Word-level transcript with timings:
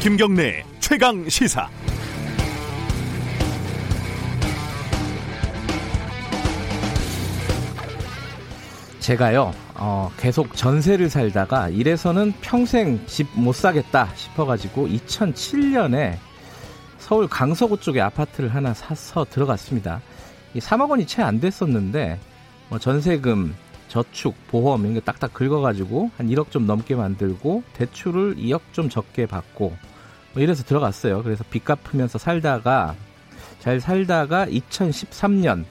김경래 0.00 0.64
최강 0.80 1.28
시사. 1.28 1.68
제가요, 9.00 9.52
어, 9.74 10.10
계속 10.18 10.54
전세를 10.54 11.08
살다가 11.08 11.68
이래서는 11.68 12.34
평생 12.40 13.04
집 13.06 13.26
못 13.34 13.54
사겠다 13.54 14.08
싶어가지고 14.14 14.88
2007년에 14.88 16.16
서울 16.98 17.26
강서구 17.26 17.78
쪽에 17.78 18.00
아파트를 18.00 18.54
하나 18.54 18.74
사서 18.74 19.26
들어갔습니다. 19.30 20.00
이 20.54 20.58
3억 20.60 20.90
원이 20.90 21.06
채 21.06 21.22
안 21.22 21.40
됐었는데, 21.40 22.18
뭐 22.68 22.78
전세금, 22.78 23.54
저축, 23.90 24.36
보험 24.46 24.82
이런 24.82 24.94
게 24.94 25.00
딱딱 25.00 25.34
긁어가지고 25.34 26.12
한 26.16 26.28
1억 26.28 26.50
좀 26.50 26.64
넘게 26.64 26.94
만들고 26.94 27.64
대출을 27.74 28.36
2억 28.36 28.60
좀 28.72 28.88
적게 28.88 29.26
받고 29.26 29.76
뭐 30.32 30.42
이래서 30.42 30.62
들어갔어요. 30.62 31.24
그래서 31.24 31.44
빚 31.50 31.64
갚으면서 31.64 32.16
살다가 32.16 32.94
잘 33.58 33.80
살다가 33.80 34.46
2013년 34.46 35.64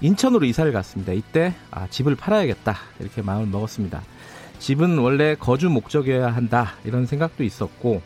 인천으로 0.00 0.46
이사를 0.46 0.72
갔습니다. 0.72 1.12
이때 1.12 1.54
아, 1.70 1.86
집을 1.88 2.16
팔아야겠다 2.16 2.76
이렇게 2.98 3.20
마음을 3.20 3.46
먹었습니다. 3.46 4.02
집은 4.58 4.96
원래 4.96 5.34
거주 5.34 5.68
목적이어야 5.68 6.28
한다 6.28 6.72
이런 6.84 7.04
생각도 7.04 7.44
있었고 7.44 8.00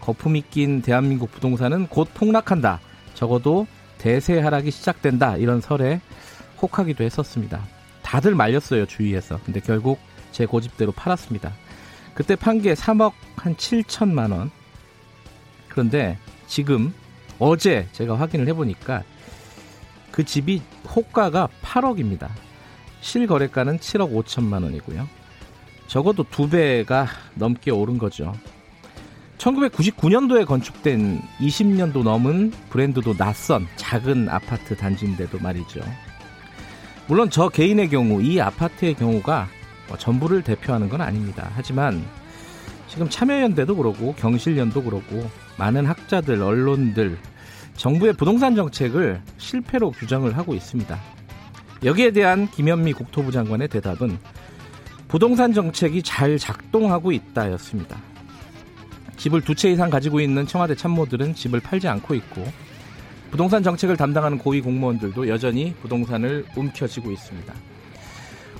거품이 0.00 0.44
낀 0.50 0.80
대한민국 0.80 1.32
부동산은 1.32 1.88
곧 1.88 2.08
폭락한다. 2.14 2.78
적어도 3.14 3.66
대세 3.98 4.38
하락이 4.38 4.70
시작된다 4.70 5.36
이런 5.38 5.60
설에 5.60 6.00
혹하기도 6.62 7.02
했었습니다. 7.02 7.75
다들 8.06 8.36
말렸어요 8.36 8.86
주위에서. 8.86 9.40
근데 9.44 9.58
결국 9.58 9.98
제 10.30 10.46
고집대로 10.46 10.92
팔았습니다. 10.92 11.52
그때 12.14 12.36
판 12.36 12.60
게 12.62 12.72
3억 12.74 13.12
한 13.36 13.56
7천만 13.56 14.30
원. 14.30 14.52
그런데 15.68 16.16
지금 16.46 16.94
어제 17.40 17.88
제가 17.92 18.18
확인을 18.18 18.46
해보니까 18.48 19.02
그 20.12 20.24
집이 20.24 20.62
호가가 20.88 21.48
8억입니다. 21.62 22.28
실거래가는 23.00 23.78
7억 23.80 24.14
5천만 24.24 24.62
원이고요. 24.62 25.08
적어도 25.88 26.24
두 26.30 26.48
배가 26.48 27.08
넘게 27.34 27.72
오른 27.72 27.98
거죠. 27.98 28.32
1999년도에 29.38 30.46
건축된 30.46 31.20
20년도 31.40 32.04
넘은 32.04 32.52
브랜드도 32.70 33.14
낯선 33.14 33.66
작은 33.76 34.28
아파트 34.28 34.76
단지인데도 34.76 35.40
말이죠. 35.40 35.80
물론 37.08 37.30
저 37.30 37.48
개인의 37.48 37.88
경우 37.88 38.20
이 38.22 38.40
아파트의 38.40 38.94
경우가 38.94 39.48
뭐 39.88 39.96
전부를 39.96 40.42
대표하는 40.42 40.88
건 40.88 41.00
아닙니다. 41.00 41.50
하지만 41.54 42.04
지금 42.88 43.08
참여연대도 43.08 43.76
그러고 43.76 44.14
경실련도 44.14 44.82
그러고 44.82 45.28
많은 45.58 45.86
학자들, 45.86 46.42
언론들, 46.42 47.18
정부의 47.76 48.14
부동산 48.14 48.56
정책을 48.56 49.20
실패로 49.38 49.92
규정을 49.92 50.36
하고 50.36 50.54
있습니다. 50.54 50.98
여기에 51.84 52.12
대한 52.12 52.48
김현미 52.50 52.94
국토부 52.94 53.30
장관의 53.30 53.68
대답은 53.68 54.18
부동산 55.08 55.52
정책이 55.52 56.02
잘 56.02 56.38
작동하고 56.38 57.12
있다였습니다. 57.12 57.96
집을 59.16 59.42
두 59.42 59.54
채 59.54 59.70
이상 59.70 59.90
가지고 59.90 60.20
있는 60.20 60.46
청와대 60.46 60.74
참모들은 60.74 61.34
집을 61.34 61.60
팔지 61.60 61.86
않고 61.88 62.14
있고 62.14 62.46
부동산 63.36 63.62
정책을 63.62 63.98
담당하는 63.98 64.38
고위 64.38 64.62
공무원들도 64.62 65.28
여전히 65.28 65.74
부동산을 65.82 66.46
움켜쥐고 66.56 67.10
있습니다. 67.10 67.52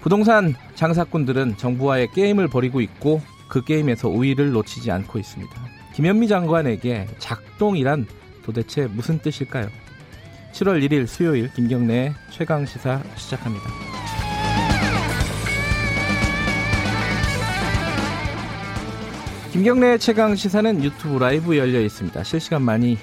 부동산 0.03 0.55
장사꾼들은 0.75 1.57
정부와의 1.57 2.09
게임을 2.13 2.49
벌이고 2.49 2.83
있고 2.83 3.23
그 3.49 3.65
게임에서 3.65 4.11
우위를 4.11 4.51
놓치지 4.51 4.91
않고 4.91 5.19
있습니다. 5.19 5.51
김현미 5.95 6.29
장관에게 6.29 7.07
작동이란 7.19 8.07
도대체 8.43 8.87
무슨 8.87 9.19
뜻일까요? 9.19 9.71
7월 10.53 10.87
1일 10.87 11.07
수요일 11.07 11.51
김경래 11.55 12.13
최강 12.31 12.67
시사 12.67 13.03
시작합니다. 13.17 13.65
김경래 19.53 19.97
최강 19.97 20.37
시사는 20.37 20.85
유튜브 20.85 21.17
라이브 21.17 21.57
열려 21.57 21.81
있습니다. 21.81 22.23
실시간 22.25 22.61
많이 22.61 22.99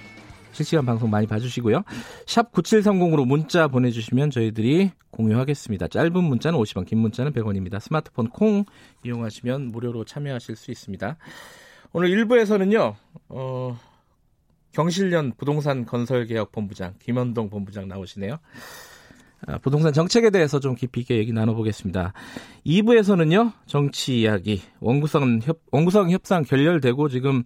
실시간 0.54 0.86
방송 0.86 1.10
많이 1.10 1.28
봐주시고요. 1.28 1.84
샵 2.26 2.52
9730으로 2.54 3.26
문자 3.26 3.68
보내주시면 3.68 4.30
저희들이 4.30 4.92
공유하겠습니다. 5.10 5.88
짧은 5.90 6.24
문자는 6.24 6.58
50원, 6.58 6.86
긴 6.86 7.00
문자는 7.00 7.34
100원입니다. 7.34 7.80
스마트폰 7.80 8.30
콩 8.30 8.64
이용하시면 9.04 9.72
무료로 9.72 10.06
참여하실 10.06 10.56
수 10.56 10.72
있습니다. 10.72 11.18
오늘 11.92 12.10
1부에서는요, 12.10 12.96
어, 13.30 13.78
경실련 14.72 15.34
부동산 15.38 15.86
건설개혁 15.86 16.52
본부장 16.52 16.96
김현동 17.00 17.50
본부장 17.50 17.88
나오시네요. 17.88 18.40
아, 19.46 19.58
부동산 19.58 19.92
정책에 19.92 20.30
대해서 20.30 20.60
좀 20.60 20.74
깊이 20.74 21.02
있게 21.02 21.18
얘기 21.18 21.34
나눠보겠습니다. 21.34 22.14
2부에서는요, 22.66 23.52
정치 23.66 24.22
이야기, 24.22 24.62
원구성, 24.80 25.40
협, 25.44 25.60
원구성 25.72 26.12
협상 26.12 26.44
결렬되고 26.44 27.10
지금 27.10 27.44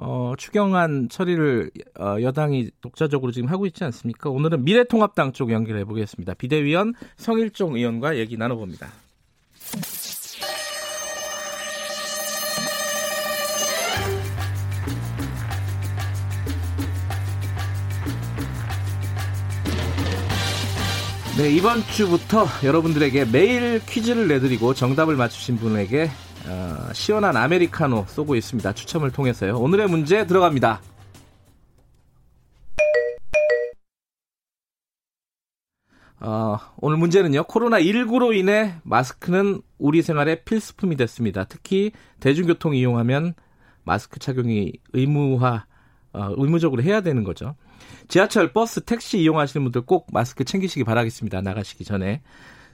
어, 0.00 0.34
추경안 0.38 1.08
처리를 1.08 1.70
어, 1.98 2.16
여당이 2.20 2.70
독자적으로 2.80 3.32
지금 3.32 3.48
하고 3.48 3.66
있지 3.66 3.82
않습니까? 3.84 4.30
오늘은 4.30 4.64
미래통합당 4.64 5.32
쪽 5.32 5.50
연결해 5.50 5.84
보겠습니다. 5.84 6.34
비대위원 6.34 6.94
성일종 7.16 7.74
의원과 7.76 8.16
얘기 8.16 8.36
나눠봅니다. 8.36 8.88
네, 21.36 21.50
이번 21.50 21.82
주부터 21.82 22.46
여러분들에게 22.64 23.26
매일 23.26 23.80
퀴즈를 23.86 24.26
내드리고 24.26 24.74
정답을 24.74 25.14
맞추신 25.14 25.56
분에게 25.58 26.10
어, 26.46 26.92
시원한 26.92 27.36
아메리카노 27.36 28.06
쏘고 28.08 28.36
있습니다. 28.36 28.72
추첨을 28.72 29.10
통해서요. 29.10 29.58
오늘의 29.58 29.88
문제 29.88 30.26
들어갑니다. 30.26 30.80
어, 36.20 36.58
오늘 36.78 36.96
문제는요. 36.96 37.44
코로나19로 37.44 38.34
인해 38.36 38.74
마스크는 38.82 39.62
우리 39.78 40.02
생활의 40.02 40.44
필수품이 40.44 40.96
됐습니다. 40.96 41.44
특히 41.44 41.92
대중교통 42.20 42.74
이용하면 42.74 43.34
마스크 43.84 44.18
착용이 44.18 44.72
의무화, 44.92 45.66
어, 46.12 46.34
의무적으로 46.36 46.82
해야 46.82 47.00
되는 47.00 47.22
거죠. 47.22 47.54
지하철, 48.08 48.52
버스, 48.52 48.80
택시 48.80 49.20
이용하시는 49.20 49.62
분들 49.64 49.82
꼭 49.82 50.08
마스크 50.12 50.44
챙기시기 50.44 50.84
바라겠습니다. 50.84 51.40
나가시기 51.40 51.84
전에. 51.84 52.22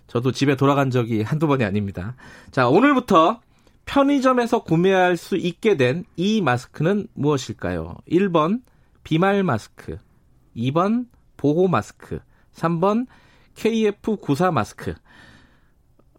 저도 0.06 0.32
집에 0.32 0.56
돌아간 0.56 0.90
적이 0.90 1.22
한두 1.22 1.46
번이 1.46 1.64
아닙니다. 1.64 2.14
자, 2.50 2.68
오늘부터 2.68 3.40
편의점에서 3.84 4.62
구매할 4.64 5.16
수 5.16 5.36
있게 5.36 5.76
된 5.76 6.04
이 6.16 6.40
마스크는 6.40 7.08
무엇일까요? 7.14 7.96
1번 8.10 8.62
비말 9.02 9.42
마스크, 9.42 9.98
2번 10.56 11.06
보호 11.36 11.68
마스크, 11.68 12.20
3번 12.54 13.06
KF94 13.56 14.52
마스크. 14.52 14.92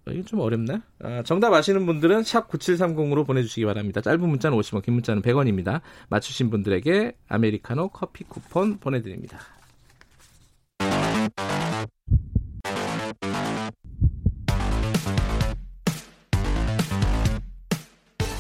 어, 0.08 0.12
이게 0.12 0.22
좀 0.24 0.40
어렵네. 0.40 0.82
아, 1.00 1.24
정답 1.24 1.52
아시는 1.54 1.86
분들은 1.88 2.24
샵 2.24 2.48
9730으로 2.48 3.26
보내주시기 3.26 3.66
바랍니다. 3.66 4.02
짧은 4.02 4.22
문자는 4.22 4.56
50원, 4.58 4.84
긴 4.84 4.94
문자는 4.94 5.22
100원입니다. 5.24 5.82
맞추신 6.10 6.52
분들에게 6.52 7.14
아메리카노 7.28 7.90
커피 7.90 8.24
쿠폰 8.24 8.78
보내드립니다. 8.78 9.40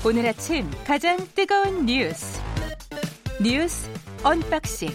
오늘 0.06 0.28
아침 0.28 0.70
가장 0.86 1.18
뜨거운 1.34 1.88
뉴스 1.88 2.40
뉴스 3.42 3.90
언박싱 4.24 4.90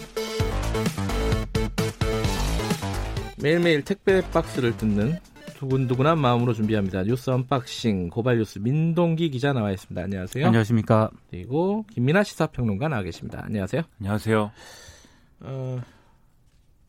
매일매일 3.43 3.83
택배 3.83 4.21
박스를 4.31 4.77
뜯는 4.77 5.19
두근두근한 5.57 6.17
마음으로 6.17 6.53
준비합니다. 6.53 7.03
뉴스 7.03 7.29
언박싱 7.29 8.09
고발 8.09 8.37
뉴스 8.37 8.59
민동기 8.59 9.29
기자 9.31 9.51
나와 9.51 9.71
있습니다. 9.71 10.01
안녕하세요. 10.01 10.45
안녕하십니까. 10.45 11.11
그리고 11.29 11.85
김민아 11.93 12.23
시사평론가 12.23 12.87
나와 12.87 13.03
계십니다. 13.03 13.41
안녕하세요. 13.43 13.81
안녕하세요. 13.99 14.51
어, 15.41 15.81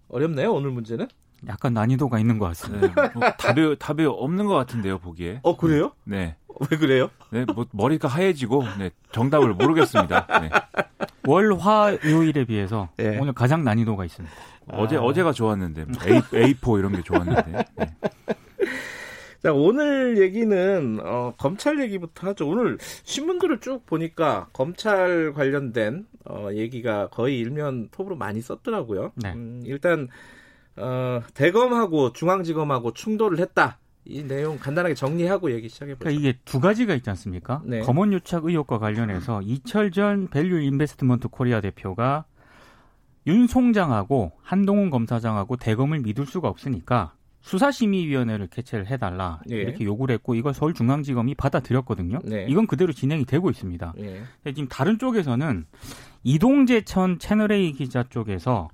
어렵네요 0.09 0.53
오늘 0.53 0.71
문제는. 0.71 1.09
약간 1.49 1.75
난이도가 1.75 2.19
있는 2.19 2.39
것 2.39 2.47
같습니다. 2.49 2.89
네, 3.03 3.11
뭐 3.15 3.31
답이 3.33 3.77
답이 3.79 4.05
없는 4.05 4.47
것 4.47 4.55
같은데요 4.55 4.99
보기에. 4.99 5.41
어 5.43 5.57
그래요? 5.57 5.93
네. 6.05 6.37
왜 6.71 6.77
그래요? 6.77 7.09
네, 7.31 7.45
뭐 7.55 7.67
머리가 7.73 8.07
하얘지고 8.09 8.65
네, 8.79 8.91
정답을 9.11 9.55
모르겠습니다. 9.55 10.27
네. 10.41 10.51
월 11.27 11.53
화 11.55 11.97
요일에 12.05 12.45
비해서 12.45 12.89
네. 12.97 13.19
오늘 13.19 13.33
가장 13.33 13.65
난이도가 13.65 14.05
있습니다. 14.05 14.35
어제 14.69 14.97
어제가 14.97 15.33
좋았는데 15.33 15.85
뭐 15.87 15.95
A, 16.07 16.21
A4 16.55 16.79
이런 16.79 16.93
게 16.93 17.03
좋았는데. 17.03 17.65
네. 17.77 17.87
자, 19.43 19.53
오늘 19.53 20.19
얘기는 20.19 21.01
어, 21.03 21.35
검찰 21.37 21.81
얘기부터 21.81 22.29
하죠. 22.29 22.49
오늘 22.49 22.79
신문들을 23.03 23.59
쭉 23.59 23.85
보니까 23.87 24.47
검찰 24.53 25.33
관련된 25.33 26.07
어, 26.27 26.49
얘기가 26.53 27.09
거의 27.09 27.41
일면 27.41 27.89
톱으로 27.91 28.15
많이 28.15 28.41
썼더라고요. 28.41 29.11
네. 29.17 29.33
음, 29.33 29.63
일단 29.65 30.07
어, 30.77 31.23
대검하고 31.35 32.13
중앙지검하고 32.13 32.93
충돌을 32.93 33.39
했다. 33.39 33.79
이 34.05 34.25
내용 34.25 34.59
간단하게 34.59 34.95
정리하고 34.95 35.53
얘기 35.53 35.69
시작해 35.69 35.95
보죠. 35.95 36.01
그러니까 36.01 36.21
이게 36.21 36.39
두 36.45 36.59
가지가 36.59 36.95
있지 36.95 37.09
않습니까? 37.11 37.63
네. 37.65 37.81
검언 37.81 38.13
유착 38.13 38.45
의혹과 38.45 38.79
관련해서 38.79 39.43
이철 39.43 39.93
전 39.93 40.29
밸류 40.29 40.61
인베스트먼트 40.61 41.29
코리아 41.29 41.61
대표가 41.61 42.25
윤 43.29 43.47
총장하고 43.47 44.33
한동훈 44.43 44.91
검사장하고 44.91 45.57
대검을 45.57 46.01
믿을 46.01 46.27
수가 46.27 46.49
없으니까 46.49 47.15
수사심의위원회를 47.43 48.49
개최를 48.49 48.87
해달라 48.87 49.41
예. 49.51 49.57
이렇게 49.57 49.85
요구를 49.85 50.15
했고 50.15 50.35
이걸 50.35 50.55
서울중앙지검이 50.55 51.35
받아들였거든요. 51.35 52.21
네. 52.25 52.47
이건 52.49 52.67
그대로 52.67 52.93
진행이 52.93 53.25
되고 53.25 53.51
있습니다. 53.51 53.95
예. 53.99 54.23
근데 54.43 54.55
지금 54.55 54.69
다른 54.69 54.99
쪽에서는 54.99 55.67
이동재 56.25 56.83
전 56.83 57.19
채널A 57.19 57.73
기자 57.73 58.05
쪽에서 58.09 58.69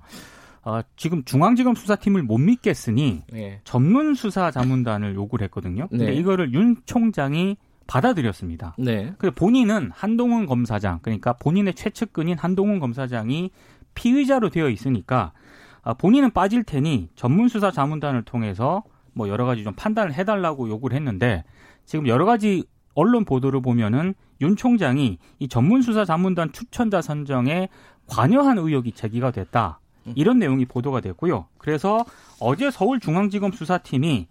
어, 0.63 0.81
지금 0.95 1.23
중앙지검 1.23 1.75
수사팀을 1.75 2.23
못 2.23 2.37
믿겠으니 2.37 3.23
예. 3.33 3.61
전문 3.63 4.13
수사 4.13 4.51
자문단을 4.51 5.15
요구를 5.15 5.45
했거든요. 5.45 5.87
근데 5.87 6.07
네. 6.07 6.13
이거를 6.13 6.53
윤 6.53 6.75
총장이 6.85 7.57
받아들였습니다. 7.87 8.75
네. 8.77 9.13
그 9.17 9.31
본인은 9.31 9.91
한동훈 9.93 10.45
검사장, 10.45 10.99
그러니까 11.01 11.33
본인의 11.33 11.73
최측근인 11.73 12.37
한동훈 12.37 12.79
검사장이 12.79 13.51
피의자로 13.95 14.49
되어 14.49 14.69
있으니까 14.69 15.33
아, 15.81 15.93
본인은 15.93 16.31
빠질 16.31 16.63
테니 16.63 17.09
전문 17.15 17.47
수사 17.47 17.71
자문단을 17.71 18.23
통해서 18.23 18.83
뭐 19.13 19.27
여러 19.27 19.45
가지 19.45 19.63
좀 19.63 19.73
판단을 19.73 20.13
해달라고 20.13 20.69
요구를 20.69 20.95
했는데 20.95 21.43
지금 21.85 22.07
여러 22.07 22.25
가지 22.25 22.63
언론 22.93 23.25
보도를 23.25 23.61
보면은 23.61 24.13
윤 24.41 24.55
총장이 24.55 25.17
이 25.39 25.47
전문 25.47 25.81
수사 25.81 26.05
자문단 26.05 26.51
추천자 26.51 27.01
선정에 27.01 27.69
관여한 28.07 28.57
의혹이 28.57 28.91
제기가 28.91 29.31
됐다. 29.31 29.79
이런 30.15 30.39
내용이 30.39 30.65
보도가 30.65 31.01
됐고요. 31.01 31.47
그래서 31.57 32.05
어제 32.39 32.71
서울중앙지검 32.71 33.51
수사팀이 33.51 34.27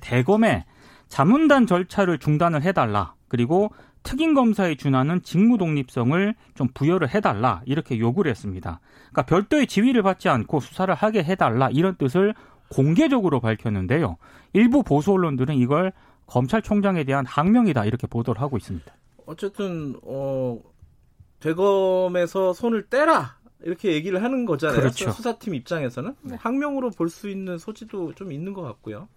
대검에 0.00 0.64
자문단 1.08 1.66
절차를 1.66 2.18
중단을 2.18 2.62
해달라. 2.62 3.14
그리고 3.28 3.70
특임 4.02 4.34
검사에 4.34 4.76
준하는 4.76 5.22
직무 5.22 5.58
독립성을 5.58 6.34
좀 6.54 6.68
부여를 6.72 7.14
해달라. 7.14 7.62
이렇게 7.66 7.98
요구를 7.98 8.30
했습니다. 8.30 8.80
그러니까 9.10 9.22
별도의 9.22 9.66
지위를 9.66 10.02
받지 10.02 10.28
않고 10.28 10.60
수사를 10.60 10.92
하게 10.94 11.22
해달라. 11.22 11.68
이런 11.70 11.96
뜻을 11.96 12.34
공개적으로 12.70 13.40
밝혔는데요. 13.40 14.16
일부 14.52 14.82
보수 14.82 15.12
언론들은 15.12 15.56
이걸 15.56 15.92
검찰총장에 16.26 17.04
대한 17.04 17.26
항명이다. 17.26 17.84
이렇게 17.84 18.06
보도를 18.06 18.40
하고 18.40 18.56
있습니다. 18.56 18.86
어쨌든 19.26 19.96
어 20.02 20.58
대검에서 21.40 22.52
손을 22.52 22.86
떼라 22.88 23.39
이렇게 23.62 23.92
얘기를 23.92 24.22
하는 24.22 24.46
거잖아요. 24.46 24.80
그렇죠. 24.80 25.10
수사팀 25.12 25.54
입장에서는 25.54 26.14
뭐 26.22 26.36
항명으로 26.40 26.90
볼 26.90 27.08
수 27.10 27.28
있는 27.28 27.58
소지도 27.58 28.14
좀 28.14 28.32
있는 28.32 28.52
것 28.52 28.62
같고요. 28.62 29.08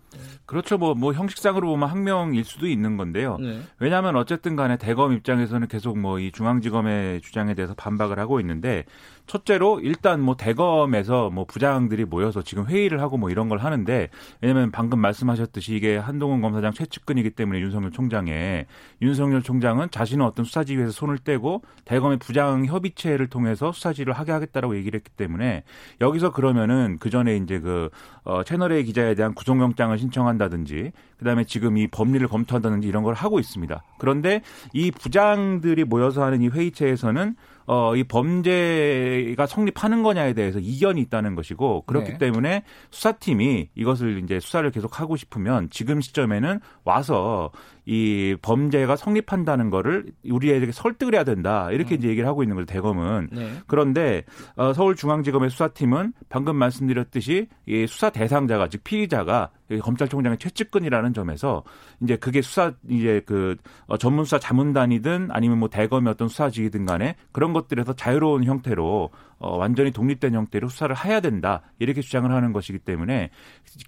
그렇죠. 0.48 0.78
뭐, 0.78 0.96
뭐 0.96 1.14
형식상으로 1.14 1.68
보면 1.68 1.90
항명일 1.90 2.44
수도 2.44 2.68
있는 2.68 2.98
건데요. 2.98 3.38
네. 3.38 3.62
왜냐하면 3.80 4.16
어쨌든 4.16 4.56
간에 4.56 4.78
대검 4.78 5.14
입장에서는 5.14 5.68
계속 5.68 6.00
뭐 6.00 6.24
이 6.24 6.32
중앙지검의 6.32 7.22
주장에 7.22 7.54
대해서 7.54 7.74
반박을 7.74 8.20
하고 8.20 8.40
있는데 8.40 8.86
첫째로 9.26 9.80
일단 9.80 10.20
뭐 10.20 10.36
대검에서 10.36 11.30
뭐 11.30 11.46
부장들이 11.46 12.06
모여서 12.06 12.42
지금 12.42 12.66
회의를 12.66 13.02
하고 13.02 13.18
뭐 13.18 13.30
이런 13.30 13.48
걸 13.48 13.60
하는데 13.60 14.10
왜냐면 14.42 14.72
방금 14.72 15.00
말씀하셨듯이 15.00 15.76
이게 15.76 15.96
한동훈 15.98 16.42
검사장 16.42 16.74
최측근이기 16.74 17.32
때문에 17.32 17.60
윤석열 17.62 17.92
총장에 17.92 18.66
윤석열 19.02 19.42
총장은 19.42 19.92
자신은 19.92 20.26
어떤 20.26 20.44
수사지휘에서 20.44 20.92
손을 20.92 21.20
떼고 21.20 21.62
대검의 21.86 22.18
부장 22.20 22.66
협의체를 22.66 23.28
통해서 23.28 23.72
수사지를 23.72 24.14
하게 24.14 24.34
하겠다라고 24.34 24.76
얘기를 24.76 24.98
했기 24.98 25.10
때문에 25.12 25.64
여기서 26.02 26.32
그러면은 26.32 26.98
그 27.00 27.10
전에 27.10 27.38
이제 27.38 27.60
그 27.60 27.90
어, 28.24 28.44
채널A 28.44 28.84
기자에 28.84 29.16
대한 29.16 29.34
구속영장을 29.34 29.98
신청한다든지 29.98 30.92
그다음에 31.18 31.44
지금 31.44 31.78
이 31.78 31.88
법리를 31.88 32.28
검토한다든지 32.28 32.88
이런 32.88 33.04
걸 33.04 33.14
하고 33.14 33.40
있습니다. 33.40 33.84
그런데 33.98 34.42
이 34.74 34.92
부장들이 34.92 35.84
모여서 35.84 36.24
하는 36.24 36.42
이 36.42 36.48
회의체에서는 36.48 37.36
어, 37.66 37.96
이 37.96 38.04
범죄가 38.04 39.46
성립하는 39.46 40.04
거냐에 40.04 40.34
대해서 40.34 40.60
이견이 40.60 41.02
있다는 41.02 41.36
것이고 41.36 41.84
그렇기 41.86 42.14
네. 42.14 42.18
때문에 42.18 42.64
수사팀이 42.92 43.70
이것을 43.76 44.22
이제 44.24 44.40
수사를 44.40 44.70
계속 44.72 45.00
하고 45.00 45.16
싶으면 45.16 45.70
지금 45.70 46.02
시점에는 46.02 46.60
와서 46.84 47.52
이 47.86 48.36
범죄가 48.42 48.96
성립한다는 48.96 49.70
거를 49.70 50.06
우리에게 50.30 50.72
설득을 50.72 51.16
해야 51.16 51.24
된다. 51.24 51.70
이렇게 51.72 51.96
이제 51.96 52.08
얘기를 52.08 52.28
하고 52.28 52.44
있는 52.44 52.56
거죠 52.56 52.66
대검은. 52.66 53.30
네. 53.32 53.54
그런데 53.68 54.24
어, 54.56 54.74
서울중앙지검의 54.74 55.50
수사팀은 55.50 56.14
방금 56.30 56.56
말씀드렸듯이 56.56 57.48
이 57.66 57.88
수사 57.88 58.10
대상자가 58.10 58.70
즉 58.70 58.84
피의자가 58.84 59.50
이 59.70 59.80
검찰총장의 59.80 60.38
최측근이라는 60.38 61.14
점에서 61.14 61.64
이제 62.02 62.16
그게 62.16 62.42
수사 62.42 62.74
이제 62.90 63.22
그 63.26 63.56
어, 63.88 63.98
전문 63.98 64.26
수사 64.26 64.40
자문단이든 64.40 65.30
아니면 65.32 65.60
뭐 65.60 65.70
대검의 65.70 66.12
어떤 66.12 66.28
수사지이든 66.28 66.86
간에 66.86 67.16
그런 67.32 67.54
것들에서 67.54 67.94
자유로운 67.94 68.44
형태로 68.44 69.10
어, 69.44 69.58
완전히 69.58 69.92
독립된 69.92 70.34
형태로 70.34 70.70
수사를 70.70 70.96
해야 71.04 71.20
된다 71.20 71.62
이렇게 71.78 72.02
주장을 72.02 72.32
하는 72.32 72.54
것이기 72.54 72.80
때문에 72.80 73.30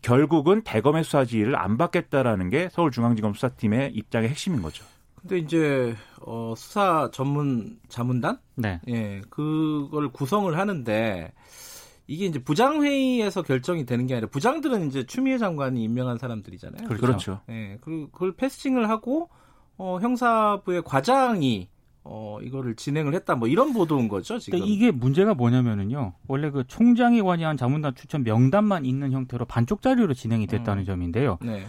결국은 0.01 0.61
대검의 0.63 1.05
수사 1.05 1.23
지휘를 1.23 1.55
안 1.55 1.77
받겠다라는 1.77 2.49
게 2.49 2.67
서울중앙지검 2.69 3.33
수사팀의 3.33 3.93
입장의 3.93 4.27
핵심인 4.27 4.61
거죠. 4.61 4.83
근데 5.15 5.37
이제 5.37 5.95
어, 6.21 6.53
수사 6.57 7.09
전문 7.13 7.79
자문단 7.87 8.37
네. 8.55 8.81
예 8.89 9.21
그걸 9.29 10.09
구성을 10.09 10.55
하는데 10.57 11.31
이게 12.05 12.25
이제 12.25 12.37
부장 12.37 12.83
회의에서 12.83 13.41
결정이 13.41 13.85
되는 13.85 14.07
게 14.07 14.15
아니라 14.15 14.27
부장들은 14.27 14.87
이제 14.87 15.05
추미애 15.05 15.37
장관이 15.37 15.81
임명한 15.85 16.17
사람들이잖아요. 16.17 16.85
그렇죠. 16.89 17.01
그렇죠. 17.01 17.41
예 17.49 17.77
그리고 17.79 18.09
그걸 18.11 18.33
패스팅을 18.33 18.89
하고 18.89 19.29
어, 19.77 19.99
형사부의 20.01 20.83
과장이 20.83 21.69
어, 22.07 22.37
이거를 22.41 22.75
진행을 22.75 23.15
했다 23.15 23.35
뭐 23.35 23.47
이런 23.47 23.73
보도인 23.73 24.07
거죠 24.07 24.37
지금. 24.37 24.59
근데 24.59 24.71
이게 24.71 24.91
문제가 24.91 25.33
뭐냐면은요. 25.33 26.13
원래 26.27 26.51
그 26.51 26.63
총장이 26.67 27.21
관여한 27.21 27.57
자문단 27.57 27.95
추천 27.95 28.23
명단만 28.23 28.85
있는 28.85 29.11
형태로 29.11 29.45
반쪽짜리로 29.45 30.13
진행이 30.13 30.47
됐다는 30.47 30.83
음. 30.83 30.85
점인데요. 30.85 31.39
네. 31.41 31.65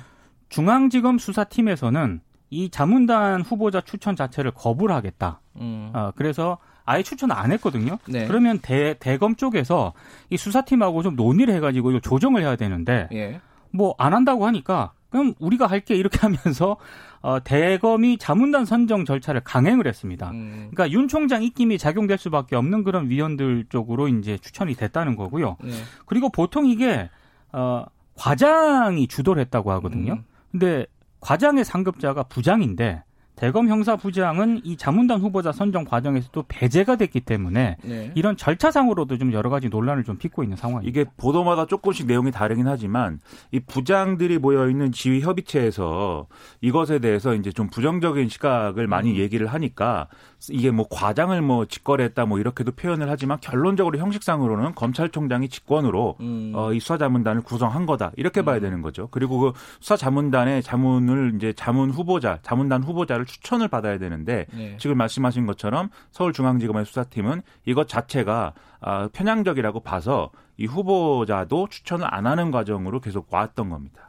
중앙지검 0.51 1.19
수사팀에서는 1.19 2.21
이 2.51 2.71
자문단 2.71 3.41
후보자 3.41 3.81
추천 3.81 4.15
자체를 4.15 4.53
거부를 4.53 4.95
하겠다. 4.95 5.41
음. 5.57 5.91
어, 5.95 6.13
그래서 6.15 6.59
아예 6.85 7.03
추천을 7.03 7.35
안 7.35 7.51
했거든요. 7.53 7.99
네. 8.07 8.27
그러면 8.27 8.61
대, 8.61 8.95
대검 9.01 9.37
쪽에서 9.37 9.95
이 10.31 10.37
수사팀하고 10.37 11.03
좀 11.03 11.17
논의를 11.17 11.53
해가지고 11.55 11.91
이거 11.91 12.01
조정을 12.01 12.43
해야 12.43 12.57
되는데 12.57 13.09
예. 13.13 13.41
뭐안 13.73 14.15
한다고 14.15 14.47
하니까 14.47 14.93
그럼 15.17 15.35
우리가 15.39 15.67
할게 15.67 15.95
이렇게 15.95 16.19
하면서 16.19 16.77
어, 17.23 17.43
대검이 17.43 18.19
자문단 18.19 18.65
선정 18.65 19.05
절차를 19.05 19.43
강행을 19.43 19.87
했습니다. 19.87 20.31
음. 20.31 20.69
그러니까 20.71 20.91
윤 20.91 21.09
총장 21.09 21.43
입김이 21.43 21.79
작용될 21.79 22.19
수밖에 22.19 22.55
없는 22.55 22.85
그런 22.85 23.09
위원들 23.09 23.67
쪽으로 23.69 24.09
이제 24.09 24.39
추천이 24.39 24.75
됐다는 24.75 25.17
거고요. 25.17 25.57
네. 25.63 25.71
그리고 26.05 26.31
보통 26.31 26.67
이게 26.67 27.09
어, 27.53 27.85
과장이 28.15 29.09
주도를 29.09 29.41
했다고 29.43 29.73
하거든요. 29.73 30.15
음. 30.15 30.25
근데 30.51 30.87
과장의 31.21 31.65
상급자가 31.65 32.25
부장인데 32.25 33.03
대검 33.37 33.69
형사부장은 33.69 34.63
이 34.65 34.77
자문단 34.77 35.21
후보자 35.21 35.53
선정 35.53 35.85
과정에서도 35.85 36.45
배제가 36.49 36.97
됐기 36.97 37.21
때문에 37.21 37.77
네. 37.83 38.13
이런 38.15 38.37
절차상으로도 38.37 39.19
좀 39.19 39.33
여러 39.33 39.51
가지 39.51 39.69
논란을 39.69 40.05
좀 40.05 40.17
빚고 40.17 40.43
있는 40.43 40.57
상황입니다. 40.57 40.89
이게 40.89 41.09
보도마다 41.19 41.67
조금씩 41.67 42.07
내용이 42.07 42.31
다르긴 42.31 42.67
하지만 42.67 43.21
이 43.53 43.61
부장들이 43.61 44.39
모여 44.39 44.69
있는 44.71 44.91
지휘 44.91 45.21
협의체에서 45.21 46.27
이것에 46.63 46.99
대해서 46.99 47.35
이제 47.35 47.53
좀 47.53 47.69
부정적인 47.69 48.31
시각을 48.31 48.87
많이 48.87 49.11
음. 49.13 49.17
얘기를 49.17 49.47
하니까 49.47 50.09
이게 50.51 50.71
뭐 50.71 50.87
과장을 50.91 51.41
뭐 51.43 51.67
직거래했다 51.67 52.25
뭐 52.25 52.39
이렇게도 52.39 52.73
표현을 52.73 53.11
하지만 53.11 53.39
결론적으로 53.41 53.99
형식상으로는 53.99 54.75
검찰총장이 54.75 55.49
직권으로 55.51 56.17
음. 56.21 56.53
어, 56.55 56.73
이 56.73 56.81
수사자문단을 56.81 57.43
구성한 57.43 57.85
거다 57.85 58.13
이렇게 58.17 58.43
봐야 58.43 58.61
되는 58.61 58.81
거죠. 58.81 59.09
그리고 59.11 59.39
그 59.41 59.53
수사자문단의 59.81 60.63
자문을 60.63 61.33
이제 61.37 61.53
자문 61.53 61.91
후보자, 61.91 62.39
자문단 62.43 62.83
후보자를 62.83 63.26
추천을 63.27 63.69
받아야 63.69 63.99
되는데 63.99 64.47
네. 64.53 64.77
지금 64.79 64.97
말씀하신 64.97 65.47
것처럼 65.47 65.91
서울중앙지검의 66.13 66.85
수사팀은 66.87 67.43
이것 67.65 67.89
자체가 67.89 68.55
아, 68.81 69.09
편향적이라고 69.13 69.81
봐서 69.81 70.31
이 70.57 70.67
후보자도 70.67 71.69
추천을 71.69 72.07
안 72.09 72.27
하는 72.27 72.51
과정으로 72.51 73.01
계속 73.01 73.27
왔던 73.31 73.71
겁니다. 73.71 74.06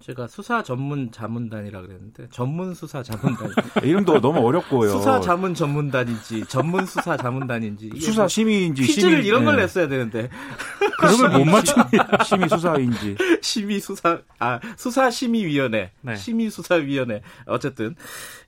제가 0.00 0.28
수사 0.28 0.62
전문 0.62 1.10
자문단이라 1.10 1.82
그랬는데 1.82 2.28
전문 2.30 2.72
수사 2.72 3.02
자문단. 3.02 3.50
이름도 3.82 4.20
너무 4.20 4.38
어렵고요. 4.46 4.90
수사 4.90 5.20
자문 5.20 5.54
전문단인지 5.54 6.44
전문 6.46 6.86
수사 6.86 7.16
자문단인지 7.16 7.90
수사 8.00 8.22
뭐 8.22 8.28
심의인지 8.28 8.82
퀴즈를 8.84 9.18
심의- 9.22 9.26
이런 9.26 9.44
걸 9.44 9.54
예. 9.58 9.62
냈어야 9.62 9.88
되는데 9.88 10.30
그러면 11.00 11.38
못 11.40 11.44
맞춥니다. 11.46 12.22
심의 12.24 12.48
수사인지. 12.48 13.16
심의 13.42 13.80
수사 13.80 14.20
아 14.38 14.60
수사 14.76 15.10
심의위원회 15.10 15.90
네. 16.00 16.16
심의 16.16 16.50
수사위원회 16.50 17.22
어쨌든 17.46 17.96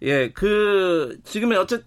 예 0.03 0.31
그 0.33 1.19
지금은 1.25 1.59
어쨌든 1.59 1.85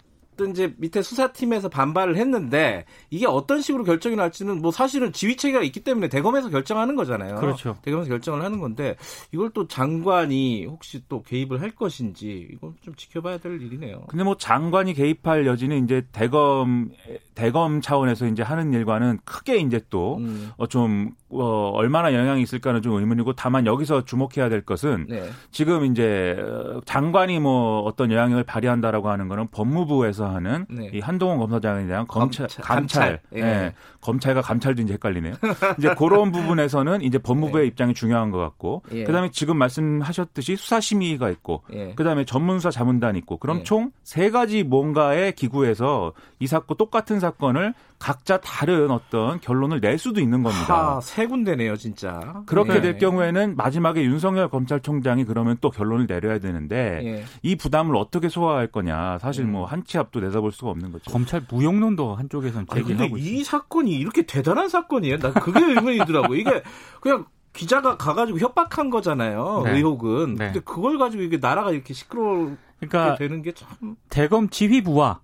이제 0.50 0.74
밑에 0.78 1.02
수사팀에서 1.02 1.68
반발을 1.68 2.16
했는데 2.16 2.84
이게 3.10 3.26
어떤 3.26 3.60
식으로 3.60 3.84
결정이 3.84 4.16
날지는 4.16 4.60
뭐 4.60 4.70
사실은 4.70 5.12
지휘 5.12 5.36
체계가 5.36 5.62
있기 5.64 5.80
때문에 5.80 6.08
대검에서 6.08 6.50
결정하는 6.50 6.96
거잖아요. 6.96 7.36
그렇죠. 7.36 7.76
대검에서 7.82 8.08
결정을 8.08 8.42
하는 8.42 8.60
건데 8.60 8.96
이걸 9.32 9.50
또 9.50 9.66
장관이 9.68 10.66
혹시 10.66 11.02
또 11.08 11.22
개입을 11.22 11.60
할 11.60 11.70
것인지 11.70 12.48
이건 12.52 12.74
좀 12.82 12.94
지켜봐야 12.94 13.38
될 13.38 13.60
일이네요. 13.60 14.04
근데 14.08 14.24
뭐 14.24 14.36
장관이 14.36 14.94
개입할 14.94 15.46
여지는 15.46 15.84
이제 15.84 16.06
대검 16.12 16.90
대검 17.34 17.80
차원에서 17.80 18.26
이제 18.26 18.42
하는 18.42 18.72
일과는 18.72 19.18
크게 19.24 19.56
이제 19.56 19.80
또 19.90 20.16
음, 20.16 20.50
어, 20.56 20.66
좀, 20.66 21.12
어, 21.40 21.70
얼마나 21.74 22.14
영향이 22.14 22.42
있을까는 22.42 22.82
좀 22.82 22.94
의문이고 22.94 23.34
다만 23.34 23.66
여기서 23.66 24.04
주목해야 24.04 24.48
될 24.48 24.62
것은 24.62 25.06
네. 25.08 25.28
지금 25.50 25.84
이제 25.86 26.36
어, 26.38 26.80
장관이 26.84 27.40
뭐 27.40 27.80
어떤 27.80 28.10
영향력을 28.10 28.44
발휘한다라고 28.44 29.08
하는 29.08 29.28
거는 29.28 29.48
법무부에서 29.48 30.28
하는 30.28 30.66
네. 30.68 30.90
이 30.92 31.00
한동훈 31.00 31.38
검사장에 31.38 31.86
대한 31.86 32.06
검찰, 32.06 32.46
감찰, 32.46 32.64
감찰. 32.64 33.20
예. 33.34 33.40
예. 33.40 33.72
검찰과 34.00 34.42
감찰도 34.42 34.82
이제 34.82 34.94
헷갈리네요. 34.94 35.34
이제 35.78 35.94
그런 35.94 36.30
부분에서는 36.30 37.02
이제 37.02 37.18
법무부의 37.18 37.66
입장이 37.68 37.94
중요한 37.94 38.30
것 38.30 38.38
같고 38.38 38.82
네. 38.90 39.00
예. 39.00 39.04
그다음에 39.04 39.30
지금 39.30 39.56
말씀하셨듯이 39.56 40.56
수사심의가 40.56 41.30
있고 41.30 41.62
예. 41.72 41.94
그다음에 41.94 42.24
전문수사 42.24 42.70
자문단이 42.70 43.18
있고 43.20 43.38
그럼 43.38 43.60
예. 43.60 43.62
총세 43.62 44.30
가지 44.30 44.62
뭔가의 44.62 45.32
기구에서 45.32 46.12
이 46.38 46.46
사건 46.46 46.76
똑같은 46.76 47.20
사건을 47.20 47.74
각자 48.04 48.38
다른 48.38 48.90
어떤 48.90 49.40
결론을 49.40 49.80
낼 49.80 49.96
수도 49.96 50.20
있는 50.20 50.42
겁니다. 50.42 50.96
하, 50.96 51.00
세 51.00 51.26
군데네요, 51.26 51.74
진짜. 51.76 52.42
그렇게 52.44 52.74
네. 52.74 52.80
될 52.82 52.98
경우에는 52.98 53.56
마지막에 53.56 54.04
윤석열 54.04 54.50
검찰총장이 54.50 55.24
그러면 55.24 55.56
또 55.62 55.70
결론을 55.70 56.06
내려야 56.06 56.38
되는데 56.38 57.00
예. 57.02 57.24
이 57.42 57.56
부담을 57.56 57.96
어떻게 57.96 58.28
소화할 58.28 58.66
거냐 58.66 59.16
사실 59.20 59.46
음. 59.46 59.52
뭐한 59.52 59.84
치 59.84 59.96
앞도 59.96 60.20
내다볼 60.20 60.52
수가 60.52 60.70
없는 60.72 60.92
거죠. 60.92 61.10
검찰 61.10 61.46
무용론도 61.50 62.14
한쪽에선 62.14 62.66
제기하고 62.74 63.16
있습니다. 63.16 63.40
이 63.40 63.42
사건이 63.42 63.92
이렇게 63.92 64.26
대단한 64.26 64.68
사건이에요? 64.68 65.16
난 65.20 65.32
그게 65.32 65.64
의문이더라고. 65.64 66.34
이게 66.34 66.62
그냥 67.00 67.24
기자가 67.54 67.96
가가지고 67.96 68.38
협박한 68.38 68.90
거잖아요. 68.90 69.62
네. 69.64 69.78
의혹은. 69.78 70.34
네. 70.34 70.46
근데 70.48 70.60
그걸 70.60 70.98
가지고 70.98 71.22
이게 71.22 71.38
나라가 71.38 71.70
이렇게 71.70 71.94
시끄럽게 71.94 72.56
그러니까 72.80 73.16
되는 73.16 73.40
게 73.40 73.52
참. 73.52 73.96
대검 74.10 74.50
지휘부와 74.50 75.20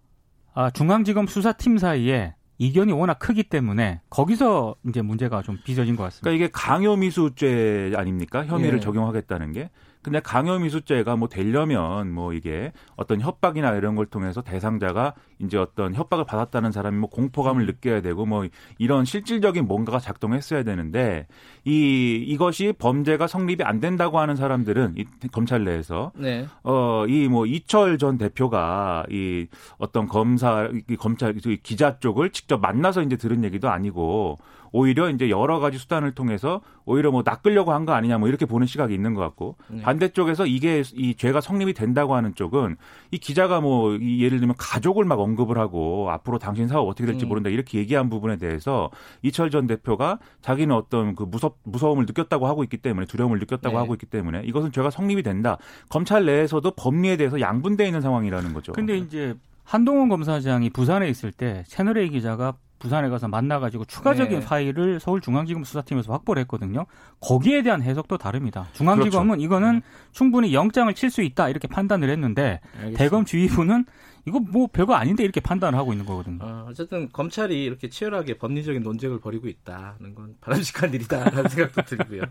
아, 0.54 0.70
중앙지검 0.70 1.26
수사팀 1.26 1.76
사이에 1.76 2.34
이견이 2.60 2.92
워낙 2.92 3.18
크기 3.18 3.42
때문에 3.42 4.02
거기서 4.10 4.76
이제 4.86 5.00
문제가 5.00 5.40
좀 5.40 5.58
빚어진 5.64 5.96
것 5.96 6.02
같습니다. 6.04 6.24
그러니까 6.24 6.44
이게 6.44 6.52
강요미수죄 6.52 7.94
아닙니까? 7.96 8.44
혐의를 8.44 8.76
예. 8.76 8.80
적용하겠다는 8.80 9.52
게. 9.52 9.70
근데 10.02 10.20
강요미수죄가 10.20 11.16
뭐 11.16 11.28
되려면 11.28 12.10
뭐 12.10 12.32
이게 12.32 12.72
어떤 12.96 13.20
협박이나 13.20 13.74
이런 13.74 13.96
걸 13.96 14.06
통해서 14.06 14.42
대상자가 14.42 15.14
이제 15.38 15.56
어떤 15.58 15.94
협박을 15.94 16.24
받았다는 16.24 16.72
사람이 16.72 16.98
뭐 16.98 17.10
공포감을 17.10 17.66
느껴야 17.66 18.00
되고 18.00 18.26
뭐 18.26 18.46
이런 18.78 19.04
실질적인 19.04 19.66
뭔가가 19.66 19.98
작동했어야 19.98 20.62
되는데 20.62 21.26
이 21.64 22.24
이것이 22.26 22.72
범죄가 22.78 23.26
성립이 23.26 23.62
안 23.64 23.80
된다고 23.80 24.18
하는 24.18 24.36
사람들은 24.36 24.94
이 24.96 25.04
검찰 25.32 25.64
내에서 25.64 26.12
네. 26.16 26.46
어, 26.62 27.04
이 27.06 27.28
뭐 27.30 27.46
이철 27.46 27.98
전 27.98 28.18
대표가 28.18 29.04
이 29.10 29.46
어떤 29.78 30.08
검사, 30.08 30.68
이 30.88 30.96
검찰, 30.96 31.36
이 31.46 31.56
기자 31.62 31.98
쪽을 31.98 32.30
직접 32.30 32.60
만나서 32.60 33.02
이제 33.02 33.16
들은 33.16 33.44
얘기도 33.44 33.68
아니고 33.70 34.38
오히려 34.72 35.10
이제 35.10 35.28
여러 35.30 35.58
가지 35.60 35.78
수단을 35.78 36.12
통해서 36.14 36.60
오히려 36.84 37.10
뭐 37.10 37.22
낚으려고 37.24 37.72
한 37.72 37.84
거 37.86 37.92
아니냐 37.92 38.18
뭐 38.18 38.28
이렇게 38.28 38.46
보는 38.46 38.66
시각이 38.66 38.94
있는 38.94 39.14
것 39.14 39.20
같고 39.22 39.56
네. 39.68 39.80
반대쪽에서 39.82 40.46
이게 40.46 40.82
이 40.94 41.14
죄가 41.14 41.40
성립이 41.40 41.72
된다고 41.72 42.14
하는 42.14 42.34
쪽은 42.34 42.76
이 43.10 43.18
기자가 43.18 43.60
뭐이 43.60 44.22
예를 44.22 44.38
들면 44.38 44.54
가족을 44.58 45.04
막 45.04 45.18
언급을 45.18 45.58
하고 45.58 46.10
앞으로 46.10 46.38
당신 46.38 46.68
사업 46.68 46.86
어떻게 46.88 47.06
될지 47.06 47.24
음. 47.26 47.28
모른다 47.30 47.48
이렇게 47.50 47.78
얘기한 47.78 48.10
부분에 48.10 48.36
대해서 48.36 48.90
이철 49.22 49.50
전 49.50 49.66
대표가 49.66 50.18
자기는 50.42 50.74
어떤 50.74 51.14
그 51.14 51.22
무섭 51.24 51.56
무서움을 51.64 52.06
느꼈다고 52.06 52.46
하고 52.46 52.62
있기 52.64 52.76
때문에 52.76 53.06
두려움을 53.06 53.38
느꼈다고 53.38 53.74
네. 53.74 53.76
하고 53.78 53.94
있기 53.94 54.06
때문에 54.06 54.42
이것은 54.44 54.72
죄가 54.72 54.90
성립이 54.90 55.22
된다. 55.22 55.56
검찰 55.88 56.26
내에서도 56.26 56.70
법리에 56.72 57.16
대해서 57.16 57.40
양분돼 57.40 57.86
있는 57.86 58.00
상황이라는 58.00 58.52
거죠. 58.52 58.72
근데 58.72 58.98
이제 58.98 59.34
한동훈 59.64 60.08
검사장이 60.08 60.70
부산에 60.70 61.08
있을 61.08 61.32
때 61.32 61.64
채널A 61.68 62.10
기자가 62.10 62.54
부산에 62.80 63.08
가서 63.08 63.28
만나가지고 63.28 63.84
추가적인 63.84 64.40
네. 64.40 64.44
파일을 64.44 64.98
서울중앙지검 64.98 65.62
수사팀에서 65.64 66.12
확보를 66.12 66.40
했거든요. 66.42 66.86
거기에 67.20 67.62
대한 67.62 67.82
해석도 67.82 68.18
다릅니다. 68.18 68.66
중앙지검은 68.72 69.36
그렇죠. 69.36 69.44
이거는 69.44 69.82
충분히 70.10 70.52
영장을 70.52 70.92
칠 70.94 71.10
수 71.10 71.22
있다 71.22 71.48
이렇게 71.48 71.66
판단을 71.68 72.08
했는데 72.08 72.60
대검 72.96 73.24
지휘부는 73.24 73.84
이거 74.26 74.38
뭐 74.38 74.68
별거 74.72 74.94
아닌데 74.94 75.24
이렇게 75.24 75.40
판단을 75.40 75.78
하고 75.78 75.92
있는 75.92 76.06
거거든요. 76.06 76.38
어, 76.42 76.66
어쨌든 76.68 77.08
검찰이 77.12 77.64
이렇게 77.64 77.88
치열하게 77.88 78.38
법리적인 78.38 78.82
논쟁을 78.82 79.18
벌이고 79.20 79.48
있다는 79.48 80.14
건 80.14 80.36
바람직한 80.40 80.92
일이다라는 80.94 81.48
생각도 81.50 81.82
들고요. 81.82 82.22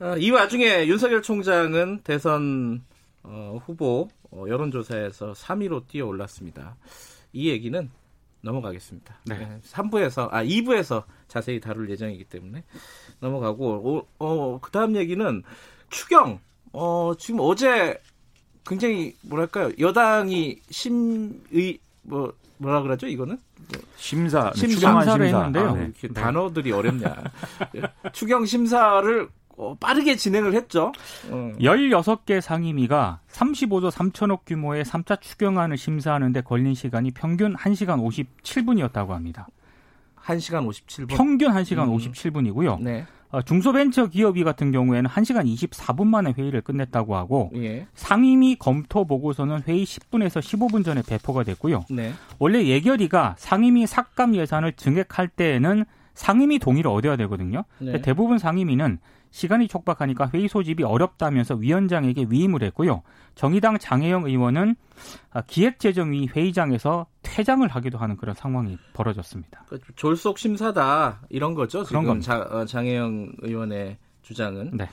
어, 0.00 0.16
이 0.16 0.30
와중에 0.30 0.86
윤석열 0.86 1.20
총장은 1.22 2.00
대선 2.04 2.82
어, 3.22 3.58
후보 3.64 4.08
어, 4.30 4.44
여론조사에서 4.48 5.32
3위로 5.32 5.86
뛰어 5.88 6.06
올랐습니다. 6.06 6.76
이 7.32 7.48
얘기는 7.50 7.90
넘어가겠습니다. 8.42 9.14
네. 9.26 9.58
3부에서 9.70 10.28
아 10.32 10.42
2부에서 10.42 11.04
자세히 11.28 11.60
다룰 11.60 11.88
예정이기 11.90 12.24
때문에 12.24 12.64
넘어가고 13.20 14.06
어, 14.18 14.24
어, 14.24 14.58
그다음 14.60 14.96
얘기는 14.96 15.42
추경 15.90 16.40
어, 16.72 17.12
지금 17.18 17.40
어제 17.40 18.00
굉장히 18.66 19.14
뭐랄까요 19.22 19.70
여당이 19.78 20.60
심의 20.70 21.78
뭐 22.02 22.32
뭐라 22.58 22.82
그러죠 22.82 23.06
이거는 23.06 23.38
심사, 23.96 24.50
네, 24.52 24.58
심- 24.58 24.70
추경안 24.70 25.02
심사를 25.04 25.26
심사. 25.26 25.38
했는데요. 25.38 25.64
아, 25.66 25.70
아, 25.70 25.74
네. 25.74 25.84
이렇게 25.84 26.08
네. 26.08 26.14
단어들이 26.14 26.72
어렵냐 26.72 27.14
추경 28.12 28.46
심사를 28.46 29.28
어, 29.60 29.76
빠르게 29.78 30.16
진행을 30.16 30.54
했죠. 30.54 30.90
어. 31.30 31.52
16개 31.60 32.40
상임위가 32.40 33.20
35조 33.30 33.90
3천억 33.90 34.40
규모의 34.46 34.84
3차 34.84 35.20
추경안을 35.20 35.76
심사하는데 35.76 36.40
걸린 36.40 36.74
시간이 36.74 37.10
평균 37.10 37.54
1시간 37.54 38.00
57분이었다고 38.42 39.08
합니다. 39.08 39.48
1시간 40.24 40.66
57분. 40.66 41.08
평균 41.08 41.52
1시간 41.52 41.88
음. 41.88 41.96
57분이고요. 41.98 42.80
네. 42.80 43.04
어, 43.32 43.42
중소벤처기업위 43.42 44.44
같은 44.44 44.72
경우에는 44.72 45.08
1시간 45.10 45.46
24분 45.46 46.06
만에 46.06 46.32
회의를 46.36 46.62
끝냈다고 46.62 47.14
하고 47.14 47.50
예. 47.54 47.86
상임위 47.94 48.56
검토 48.56 49.04
보고서는 49.04 49.62
회의 49.68 49.84
10분에서 49.84 50.40
15분 50.40 50.84
전에 50.84 51.02
배포가 51.06 51.44
됐고요. 51.44 51.84
네. 51.90 52.12
원래 52.38 52.64
예결위가 52.64 53.36
상임위 53.38 53.86
삭감 53.86 54.34
예산을 54.34 54.72
증액할 54.72 55.28
때에는 55.28 55.84
상임위 56.14 56.58
동의를 56.58 56.90
얻어야 56.90 57.16
되거든요. 57.16 57.64
네. 57.78 58.00
대부분 58.02 58.38
상임위는 58.38 58.98
시간이 59.30 59.68
촉박하니까 59.68 60.30
회의 60.34 60.48
소집이 60.48 60.82
어렵다면서 60.82 61.54
위원장에게 61.54 62.26
위임을 62.28 62.62
했고요. 62.64 63.02
정의당 63.36 63.78
장혜영 63.78 64.24
의원은 64.26 64.74
아, 65.30 65.40
기획재정위 65.42 66.28
회의장에서 66.34 67.06
퇴장을 67.22 67.66
하기도 67.68 67.96
하는 67.98 68.16
그런 68.16 68.34
상황이 68.34 68.76
벌어졌습니다. 68.92 69.64
그 69.68 69.78
졸속 69.94 70.38
심사다 70.38 71.20
이런 71.30 71.54
거죠. 71.54 71.84
그런 71.84 72.02
지금 72.02 72.04
겁니다. 72.06 72.48
자, 72.48 72.54
어, 72.56 72.64
장혜영 72.64 73.32
의원의 73.38 73.98
주장은. 74.22 74.72
네. 74.76 74.88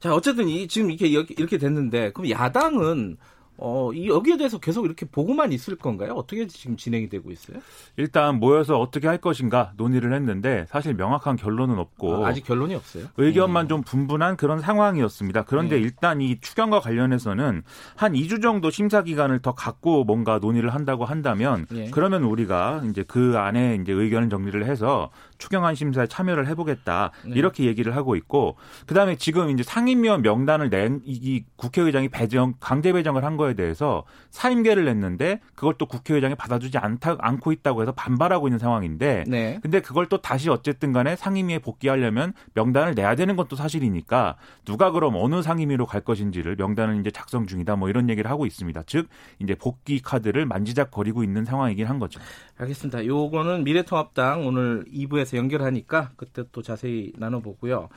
자 0.00 0.14
어쨌든 0.14 0.48
이 0.48 0.68
지금 0.68 0.90
이렇게- 0.90 1.34
이렇게 1.36 1.58
됐는데 1.58 2.12
그럼 2.12 2.30
야당은 2.30 3.16
어, 3.58 3.90
이 3.92 4.08
여기에 4.08 4.36
대해서 4.36 4.58
계속 4.58 4.84
이렇게 4.84 5.06
보고만 5.06 5.52
있을 5.52 5.76
건가요? 5.76 6.12
어떻게 6.12 6.46
지금 6.46 6.76
진행이 6.76 7.08
되고 7.08 7.30
있어요? 7.30 7.58
일단 7.96 8.38
모여서 8.38 8.78
어떻게 8.78 9.06
할 9.06 9.18
것인가 9.18 9.72
논의를 9.76 10.12
했는데 10.12 10.66
사실 10.68 10.94
명확한 10.94 11.36
결론은 11.36 11.78
없고 11.78 12.26
아, 12.26 12.32
직 12.32 12.44
결론이 12.44 12.74
없어요. 12.74 13.06
의견만 13.16 13.68
좀 13.68 13.82
분분한 13.82 14.36
그런 14.36 14.60
상황이었습니다. 14.60 15.44
그런데 15.44 15.76
네. 15.76 15.82
일단 15.82 16.20
이 16.20 16.38
추경과 16.40 16.80
관련해서는 16.80 17.62
한 17.94 18.12
2주 18.12 18.42
정도 18.42 18.70
심사 18.70 19.02
기간을 19.02 19.40
더 19.40 19.54
갖고 19.54 20.04
뭔가 20.04 20.38
논의를 20.38 20.74
한다고 20.74 21.04
한다면 21.04 21.66
예. 21.72 21.90
그러면 21.90 22.24
우리가 22.24 22.82
이제 22.90 23.04
그 23.06 23.34
안에 23.38 23.78
이제 23.80 23.92
의견을 23.92 24.28
정리를 24.28 24.64
해서 24.66 25.10
추경안 25.38 25.74
심사에 25.74 26.06
참여를 26.06 26.46
해보겠다 26.48 27.12
네. 27.24 27.34
이렇게 27.34 27.64
얘기를 27.64 27.96
하고 27.96 28.16
있고 28.16 28.56
그다음에 28.86 29.16
지금 29.16 29.50
이제 29.50 29.62
상임위원 29.62 30.22
명단을 30.22 30.70
낸 30.70 31.00
이 31.06 31.44
국회의장이 31.56 32.08
배정 32.08 32.54
강제 32.60 32.92
배정을 32.92 33.24
한 33.24 33.36
거에 33.36 33.54
대해서 33.54 34.04
사임계를 34.30 34.84
냈는데 34.84 35.40
그걸 35.54 35.74
또 35.78 35.86
국회의장이 35.86 36.34
받아주지 36.34 36.78
않다, 36.78 37.16
않고 37.18 37.52
있다고 37.52 37.82
해서 37.82 37.92
반발하고 37.92 38.48
있는 38.48 38.58
상황인데 38.58 39.24
네. 39.26 39.58
근데 39.62 39.80
그걸 39.80 40.06
또 40.08 40.20
다시 40.20 40.50
어쨌든 40.50 40.92
간에 40.92 41.16
상임위에 41.16 41.60
복귀하려면 41.60 42.32
명단을 42.54 42.94
내야 42.94 43.14
되는 43.14 43.36
것도 43.36 43.56
사실이니까 43.56 44.36
누가 44.64 44.90
그럼 44.90 45.14
어느 45.16 45.42
상임위로 45.42 45.86
갈 45.86 46.00
것인지를 46.00 46.56
명단을 46.56 46.98
이제 47.00 47.10
작성 47.10 47.46
중이다 47.46 47.76
뭐 47.76 47.88
이런 47.88 48.08
얘기를 48.10 48.30
하고 48.30 48.46
있습니다. 48.46 48.82
즉 48.86 49.08
이제 49.38 49.54
복귀 49.54 50.00
카드를 50.00 50.46
만지작거리고 50.46 51.22
있는 51.24 51.44
상황이긴 51.44 51.86
한 51.86 51.98
거죠. 51.98 52.20
알겠습니다. 52.58 53.06
요거는 53.06 53.64
미래통합당 53.64 54.46
오늘 54.46 54.84
2부에서 54.92 55.36
연결하니까 55.36 56.10
그때 56.16 56.44
또 56.52 56.62
자세히 56.62 57.12
나눠보고요. 57.16 57.88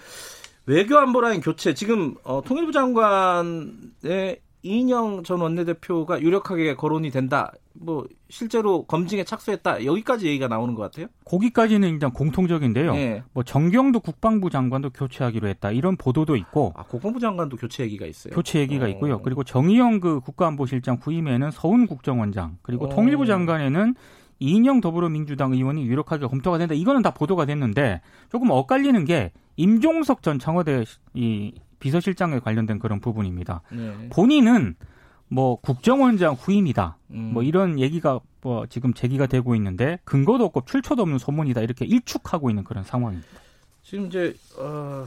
외교안보라인 0.65 1.41
교체 1.41 1.73
지금 1.73 2.15
어, 2.23 2.41
통일부 2.45 2.71
장관의 2.71 4.41
이인영 4.61 5.23
전 5.23 5.39
원내대표가 5.39 6.21
유력하게 6.21 6.75
거론이 6.75 7.11
된다. 7.11 7.51
뭐 7.73 8.05
실제로 8.27 8.83
검증에 8.83 9.23
착수했다. 9.23 9.85
여기까지 9.85 10.27
얘기가 10.27 10.49
나오는 10.49 10.75
것 10.75 10.83
같아요. 10.83 11.07
거기까지는 11.23 11.87
일단 11.87 12.11
공통적인데요. 12.11 12.93
네. 12.93 13.23
뭐 13.33 13.43
정경도 13.43 14.01
국방부 14.01 14.49
장관도 14.49 14.89
교체하기로 14.89 15.47
했다 15.47 15.71
이런 15.71 15.95
보도도 15.95 16.35
있고 16.35 16.73
아, 16.75 16.83
국방부 16.83 17.21
장관도 17.21 17.55
교체 17.55 17.83
얘기가 17.83 18.05
있어요. 18.05 18.33
교체 18.33 18.59
얘기가 18.59 18.85
어. 18.85 18.89
있고요. 18.89 19.21
그리고 19.21 19.45
정의영 19.45 20.01
그 20.01 20.19
국가안보실장 20.19 20.99
후임에는 21.01 21.51
서훈 21.51 21.87
국정원장 21.87 22.57
그리고 22.61 22.87
어. 22.87 22.89
통일부 22.89 23.25
장관에는 23.25 23.95
이인영 24.39 24.81
더불어민주당 24.81 25.53
의원이 25.53 25.85
유력하게 25.85 26.27
검토가 26.27 26.57
된다. 26.57 26.73
이거는 26.73 27.01
다 27.01 27.11
보도가 27.11 27.45
됐는데 27.45 28.01
조금 28.31 28.49
엇갈리는 28.49 29.03
게 29.05 29.31
임종석 29.57 30.23
전 30.23 30.39
청와대 30.39 30.85
이 31.13 31.53
비서실장에 31.79 32.39
관련된 32.39 32.79
그런 32.79 32.99
부분입니다. 32.99 33.61
네. 33.71 34.09
본인은 34.09 34.75
뭐 35.27 35.57
국정원장 35.57 36.33
후임이다. 36.33 36.97
음. 37.11 37.31
뭐 37.33 37.43
이런 37.43 37.79
얘기가 37.79 38.19
뭐 38.41 38.65
지금 38.67 38.93
제기가 38.93 39.27
되고 39.27 39.55
있는데 39.55 39.99
근거도 40.03 40.45
없고 40.45 40.63
출처도 40.65 41.01
없는 41.01 41.17
소문이다. 41.17 41.61
이렇게 41.61 41.85
일축하고 41.85 42.49
있는 42.49 42.63
그런 42.63 42.83
상황입니다. 42.83 43.27
지금 43.83 44.07
이제 44.07 44.35
어, 44.57 45.05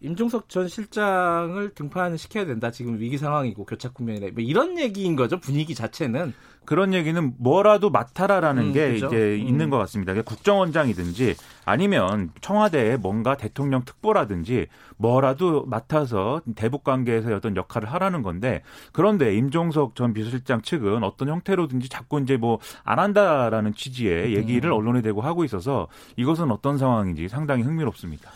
임종석 0.00 0.48
전 0.48 0.68
실장을 0.68 1.74
등판시켜야 1.74 2.44
된다. 2.44 2.70
지금 2.70 2.98
위기 2.98 3.18
상황이고 3.18 3.64
교착 3.64 3.94
국면이다. 3.94 4.28
뭐 4.32 4.42
이런 4.42 4.78
얘기인 4.78 5.16
거죠. 5.16 5.40
분위기 5.40 5.74
자체는. 5.74 6.32
그런 6.64 6.94
얘기는 6.94 7.32
뭐라도 7.38 7.90
맡아라라는 7.90 8.68
음, 8.68 8.72
게 8.72 8.92
그죠? 8.92 9.06
이제 9.06 9.16
음. 9.16 9.48
있는 9.48 9.70
것 9.70 9.78
같습니다. 9.78 10.12
그러니까 10.12 10.28
국정원장이든지 10.34 11.36
아니면 11.64 12.30
청와대에 12.40 12.96
뭔가 12.96 13.36
대통령 13.36 13.84
특보라든지 13.84 14.66
뭐라도 14.96 15.64
맡아서 15.66 16.42
대북 16.54 16.84
관계에서 16.84 17.34
어떤 17.34 17.56
역할을 17.56 17.90
하라는 17.92 18.22
건데 18.22 18.62
그런데 18.92 19.34
임종석 19.34 19.94
전 19.94 20.12
비서실장 20.12 20.62
측은 20.62 21.02
어떤 21.04 21.28
형태로든지 21.28 21.88
자꾸 21.88 22.20
이제 22.20 22.36
뭐 22.36 22.58
안 22.84 22.98
한다라는 22.98 23.74
취지의 23.74 24.34
얘기를 24.34 24.70
음. 24.70 24.76
언론에 24.76 25.02
대고 25.02 25.20
하고 25.20 25.44
있어서 25.44 25.88
이것은 26.16 26.50
어떤 26.50 26.78
상황인지 26.78 27.28
상당히 27.28 27.62
흥미롭습니다. 27.62 28.30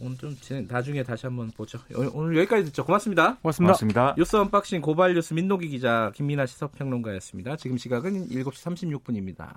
오늘 0.00 0.16
좀 0.16 0.36
진행- 0.40 0.66
나중에 0.68 1.02
다시 1.02 1.26
한번 1.26 1.50
보죠. 1.50 1.78
오늘- 1.94 2.10
오늘 2.14 2.36
여기까지 2.38 2.64
듣죠. 2.64 2.84
고맙습니다. 2.84 3.36
고맙습니다. 3.42 3.68
고맙습니다. 3.72 4.14
뉴스 4.16 4.36
언박싱 4.36 4.80
고발 4.80 5.14
뉴스 5.14 5.34
민동기 5.34 5.68
기자 5.68 6.10
김민아 6.14 6.46
시사평론가였습니다. 6.46 7.56
지금 7.56 7.76
시각은 7.76 8.28
7시 8.30 8.64
36분입니다. 8.64 9.54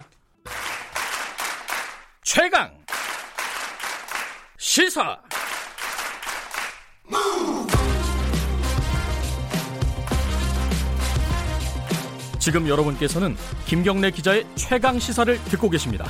최강 2.23 2.71
시사 4.57 5.19
지금 12.39 12.67
여러분께서는 12.67 13.35
김경래 13.65 14.11
기자의 14.11 14.45
최강 14.55 14.99
시사를 14.99 15.37
듣고 15.45 15.69
계십니다. 15.69 16.05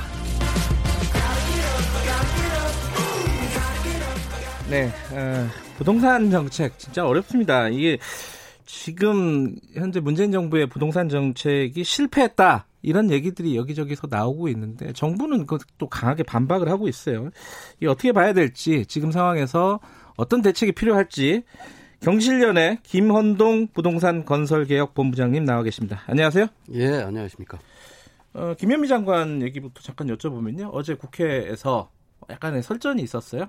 네, 4.70 4.86
어, 5.12 5.46
부동산 5.76 6.30
정책 6.30 6.78
진짜 6.78 7.06
어렵습니다. 7.06 7.68
이게 7.68 7.98
지금 8.64 9.54
현재 9.74 10.00
문재인 10.00 10.32
정부의 10.32 10.68
부동산 10.68 11.08
정책이 11.08 11.84
실패했다. 11.84 12.66
이런 12.80 13.10
얘기들이 13.10 13.56
여기저기서 13.56 14.08
나오고 14.10 14.48
있는데 14.48 14.92
정부는 14.92 15.46
그것도 15.46 15.88
강하게 15.88 16.22
반박을 16.22 16.68
하고 16.68 16.88
있어요. 16.88 17.30
이 17.82 17.86
어떻게 17.86 18.12
봐야 18.12 18.32
될지 18.32 18.84
지금 18.86 19.10
상황에서 19.10 19.80
어떤 20.16 20.42
대책이 20.42 20.72
필요할지 20.72 21.44
경실련의 22.00 22.78
김헌동 22.82 23.68
부동산 23.68 24.24
건설개혁 24.24 24.94
본부장님 24.94 25.44
나와 25.44 25.62
계십니다. 25.62 26.02
안녕하세요. 26.06 26.46
예, 26.72 26.88
안녕하십니까. 27.02 27.58
어, 28.34 28.54
김현미 28.58 28.88
장관 28.88 29.42
얘기부터 29.42 29.80
잠깐 29.82 30.08
여쭤보면요. 30.08 30.70
어제 30.72 30.94
국회에서 30.94 31.90
약간의 32.28 32.62
설전이 32.62 33.02
있었어요. 33.02 33.48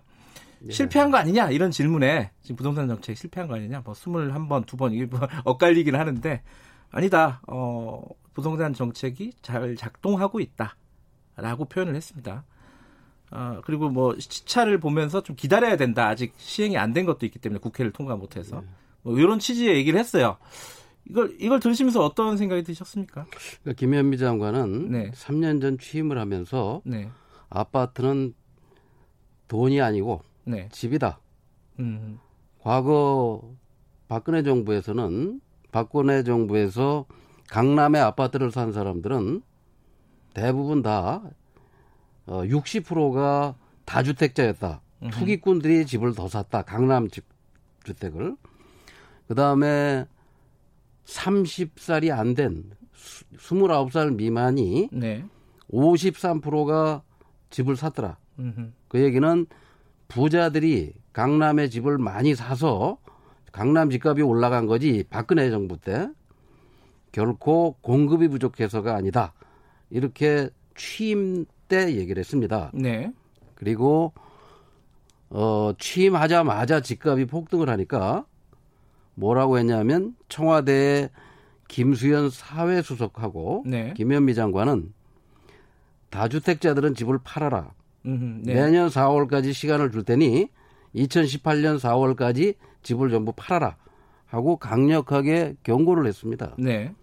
예. 0.68 0.72
실패한 0.72 1.12
거 1.12 1.18
아니냐 1.18 1.52
이런 1.52 1.72
질문에 1.72 2.32
지금 2.42 2.56
부동산 2.56 2.88
정책 2.88 3.18
실패한 3.18 3.48
거 3.48 3.56
아니냐 3.56 3.82
뭐 3.84 3.94
21번 3.94 4.66
두번 4.66 4.94
이게 4.94 5.06
뭐 5.06 5.20
엇갈리긴 5.46 5.96
하는데 5.96 6.42
아니다 6.92 7.42
어 7.48 8.02
부동산 8.34 8.74
정책이 8.74 9.34
잘 9.42 9.76
작동하고 9.76 10.40
있다라고 10.40 11.66
표현을 11.70 11.96
했습니다. 11.96 12.44
어 13.32 13.62
그리고 13.66 13.90
뭐 13.90 14.16
시차를 14.20 14.80
보면서 14.80 15.22
좀 15.24 15.36
기다려야 15.36 15.78
된다 15.78 16.08
아직 16.08 16.34
시행이 16.38 16.78
안 16.78 16.94
된 16.94 17.06
것도 17.06 17.26
있기 17.26 17.40
때문에 17.40 17.60
국회를 17.60 17.92
통과 17.92 18.16
못 18.16 18.38
해서 18.38 18.64
뭐 19.04 19.18
이런 19.18 19.40
취지의 19.40 19.76
얘기를 19.78 20.00
했어요. 20.00 20.38
이걸 21.08 21.36
이걸 21.40 21.60
들으시면서 21.60 22.04
어떤 22.04 22.36
생각이 22.38 22.64
드셨습니까? 22.64 23.26
그러니까 23.62 23.80
김현미 23.80 24.18
장관은 24.18 24.92
네. 24.92 25.12
3년 25.12 25.62
전 25.62 25.78
취임을 25.78 26.18
하면서 26.18 26.82
네, 26.84 27.10
아파트는 27.50 28.34
돈이 29.48 29.82
아니고 29.82 30.22
네, 30.46 30.70
집이다. 30.72 31.20
음, 31.80 32.20
과거 32.62 33.42
박근혜 34.08 34.44
정부에서는 34.44 35.42
박근혜 35.72 36.24
정부에서 36.24 37.06
강남의 37.50 38.02
아파트를 38.02 38.52
산 38.52 38.72
사람들은 38.74 39.42
대부분 40.34 40.82
다 40.82 41.22
어, 42.28 42.42
60%가 42.44 43.56
다주택자였다. 43.86 44.82
투기꾼들이 45.12 45.86
집을 45.86 46.16
더 46.16 46.28
샀다. 46.28 46.64
강남 46.64 47.08
집 47.10 47.26
주택을. 47.84 48.36
그다음에 49.28 50.06
30살이 51.06 52.12
안 52.18 52.34
된 52.34 52.72
29살 53.38 54.16
미만이 54.16 54.90
네, 54.92 55.24
53%가 55.72 57.04
집을 57.52 57.76
샀더라. 57.76 58.18
음, 58.40 58.74
그 58.88 59.02
얘기는 59.04 59.46
부자들이 60.08 60.94
강남에 61.14 61.70
집을 61.70 61.98
많이 61.98 62.36
사서 62.36 62.98
강남 63.52 63.90
집값이 63.90 64.22
올라간 64.22 64.66
거지 64.66 65.06
박근혜 65.10 65.50
정부 65.50 65.78
때 65.78 66.10
결코 67.12 67.78
공급이 67.82 68.28
부족해서가 68.28 68.96
아니다. 68.96 69.34
이렇게 69.90 70.50
취임 70.76 71.46
때 71.70 71.96
얘기를 71.96 72.20
했습니다. 72.20 72.72
네, 72.74 73.12
그리고 73.56 74.14
어, 75.30 75.72
취임하자마자 75.80 76.82
집값이 76.82 77.26
폭등을 77.26 77.70
하니까 77.70 78.26
뭐라고 79.16 79.58
했냐면 79.58 80.16
청와대에 80.28 81.10
김수현 81.68 82.30
사회수석하고 82.30 83.64
네. 83.66 83.94
김현미 83.96 84.36
장관은 84.36 84.94
다주택자들은 86.10 86.96
집을 86.96 87.20
팔아라. 87.24 87.74
음, 88.06 88.42
네. 88.44 88.54
내년 88.54 88.88
4월까지 88.88 89.54
시간을 89.54 89.92
줄 89.92 90.04
테니 90.04 90.50
2018년 90.96 91.80
4월까지 91.80 92.56
집을 92.84 93.10
전부 93.10 93.34
팔아라 93.34 93.78
하고 94.26 94.58
강력하게 94.58 95.56
경고를 95.64 96.06
했습니다. 96.08 96.56
네. 96.58 96.94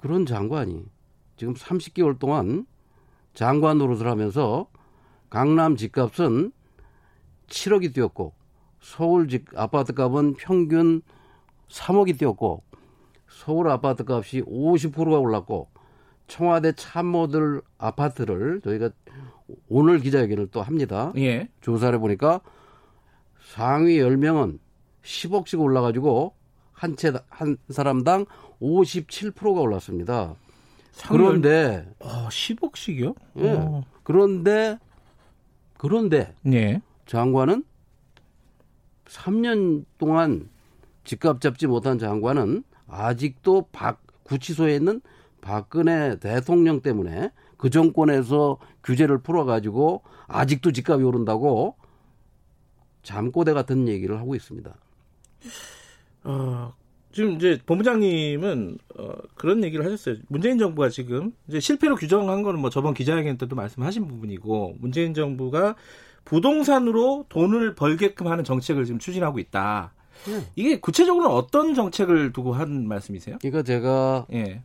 그런 0.00 0.26
장관이 0.26 0.86
지금 1.36 1.54
30개월 1.54 2.18
동안 2.18 2.66
장관 3.34 3.78
노릇을 3.78 4.06
하면서 4.06 4.66
강남 5.28 5.76
집값은 5.76 6.52
7억이 7.48 7.94
뛰었고 7.94 8.32
서울 8.80 9.28
집 9.28 9.46
아파트 9.56 9.92
값은 9.92 10.34
평균 10.34 11.02
3억이 11.68 12.18
뛰었고 12.18 12.62
서울 13.28 13.68
아파트 13.68 14.04
값이 14.06 14.42
50%가 14.42 15.18
올랐고 15.18 15.68
청와대 16.30 16.72
참모들 16.72 17.60
아파트를 17.76 18.60
저희가 18.62 18.90
오늘 19.68 19.98
기자회견을 19.98 20.46
또 20.52 20.62
합니다. 20.62 21.12
예. 21.16 21.48
조사를 21.60 21.98
보니까 21.98 22.40
상위 23.42 23.98
10명은 23.98 24.58
10억씩 25.02 25.60
올라가지고 25.60 26.34
한 26.72 26.94
채 26.96 27.12
한 27.28 27.56
사람당 27.68 28.26
57%가 28.60 29.60
올랐습니다. 29.60 30.34
그런데 31.08 31.86
어, 31.98 32.28
10억씩이요? 32.28 33.16
예. 33.38 33.50
어. 33.52 33.84
그런데 34.04 34.78
그런데 35.76 36.34
네. 36.42 36.80
장관은 37.06 37.64
3년 39.06 39.84
동안 39.98 40.48
집값 41.04 41.40
잡지 41.40 41.66
못한 41.66 41.98
장관은 41.98 42.62
아직도 42.86 43.68
박, 43.72 44.00
구치소에 44.22 44.76
있는 44.76 45.00
박근혜 45.40 46.18
대통령 46.18 46.80
때문에 46.80 47.30
그 47.56 47.70
정권에서 47.70 48.58
규제를 48.84 49.18
풀어가지고 49.18 50.02
아직도 50.26 50.72
집값이 50.72 51.04
오른다고 51.04 51.76
잠꼬대 53.02 53.52
같은 53.52 53.88
얘기를 53.88 54.18
하고 54.18 54.34
있습니다. 54.34 54.74
어, 56.24 56.72
지금 57.12 57.32
이제 57.32 57.58
본부장님은 57.66 58.78
어, 58.98 59.12
그런 59.34 59.64
얘기를 59.64 59.84
하셨어요. 59.84 60.16
문재인 60.28 60.58
정부가 60.58 60.88
지금 60.88 61.32
이제 61.48 61.60
실패로 61.60 61.96
규정한 61.96 62.42
거는 62.42 62.60
뭐 62.60 62.70
저번 62.70 62.94
기자회견 62.94 63.38
때도 63.38 63.56
말씀하신 63.56 64.06
부분이고 64.06 64.76
문재인 64.78 65.14
정부가 65.14 65.74
부동산으로 66.24 67.26
돈을 67.28 67.74
벌게끔 67.74 68.28
하는 68.28 68.44
정책을 68.44 68.84
지금 68.84 68.98
추진하고 68.98 69.38
있다. 69.38 69.92
네. 70.26 70.46
이게 70.54 70.78
구체적으로 70.78 71.34
어떤 71.34 71.74
정책을 71.74 72.32
두고 72.32 72.52
한 72.52 72.86
말씀이세요? 72.86 73.38
그러니까 73.40 73.62
제가 73.62 74.26
예. 74.32 74.62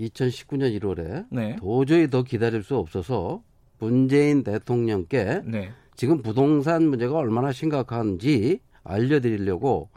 2019년 0.00 0.78
1월에 0.80 1.26
네. 1.30 1.56
도저히 1.56 2.08
더 2.08 2.22
기다릴 2.22 2.62
수 2.62 2.76
없어서 2.76 3.42
문재인 3.78 4.42
대통령께 4.42 5.42
네. 5.44 5.72
지금 5.94 6.22
부동산 6.22 6.88
문제가 6.88 7.16
얼마나 7.16 7.52
심각한지 7.52 8.60
알려드리려고 8.84 9.90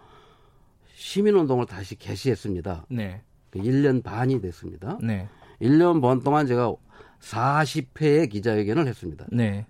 시민운동을 0.96 1.66
다시 1.66 1.96
개시했습니다. 1.96 2.88
네. 2.90 3.22
그 3.50 3.60
1년 3.60 4.04
반이 4.04 4.42
됐습니다. 4.42 4.98
네. 5.02 5.28
1년 5.62 6.02
반 6.02 6.22
동안 6.22 6.46
제가 6.48 6.74
40회의 7.20 8.30
기자회견을 8.30 8.88
했습니다. 8.88 9.26
네. 9.32 9.66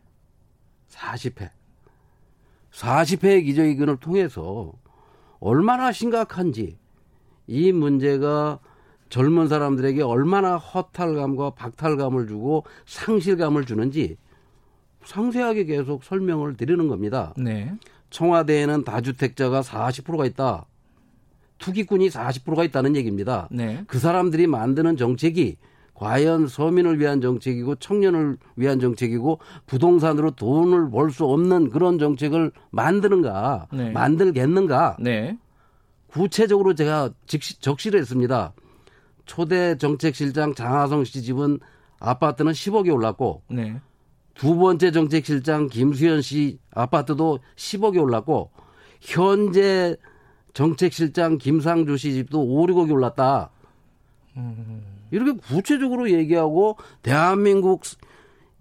40회. 0.89 1.49
40회의 2.71 3.45
기자회견을 3.45 3.97
통해서 3.97 4.73
얼마나 5.39 5.91
심각한지 5.91 6.77
이 7.45 7.71
문제가 7.71 8.59
젊은 9.13 9.47
사람들에게 9.47 10.01
얼마나 10.01 10.57
허탈감과 10.57 11.51
박탈감을 11.51 12.25
주고 12.25 12.65
상실감을 12.87 13.63
주는지 13.63 14.17
상세하게 15.05 15.65
계속 15.65 16.03
설명을 16.03 16.57
드리는 16.57 16.87
겁니다. 16.87 17.31
네. 17.37 17.71
청와대에는 18.09 18.83
다주택자가 18.83 19.61
40%가 19.61 20.25
있다. 20.25 20.65
투기꾼이 21.59 22.09
40%가 22.09 22.63
있다는 22.63 22.95
얘기입니다. 22.95 23.47
네. 23.51 23.83
그 23.85 23.99
사람들이 23.99 24.47
만드는 24.47 24.97
정책이 24.97 25.57
과연 25.93 26.47
서민을 26.47 26.99
위한 26.99 27.21
정책이고 27.21 27.75
청년을 27.75 28.37
위한 28.55 28.79
정책이고 28.79 29.37
부동산으로 29.67 30.31
돈을 30.31 30.89
벌 30.89 31.11
수 31.11 31.25
없는 31.25 31.69
그런 31.69 31.99
정책을 31.99 32.51
만드는가 32.71 33.67
네. 33.71 33.91
만들겠는가 33.91 34.97
네. 34.99 35.37
구체적으로 36.07 36.73
제가 36.73 37.11
직시, 37.27 37.59
적시를 37.59 37.99
했습니다. 37.99 38.53
초대 39.25 39.77
정책실장 39.77 40.53
장하성 40.53 41.03
씨 41.05 41.21
집은 41.21 41.59
아파트는 41.99 42.51
10억이 42.51 42.93
올랐고 42.93 43.43
네. 43.49 43.79
두 44.33 44.55
번째 44.55 44.91
정책실장 44.91 45.67
김수현 45.67 46.21
씨 46.21 46.59
아파트도 46.71 47.39
10억이 47.55 48.01
올랐고 48.01 48.51
현재 48.99 49.95
정책실장 50.53 51.37
김상조 51.37 51.97
씨 51.97 52.13
집도 52.13 52.41
5, 52.41 52.67
6억이 52.67 52.91
올랐다. 52.91 53.49
이렇게 55.11 55.33
구체적으로 55.33 56.09
얘기하고 56.11 56.77
대한민국 57.01 57.83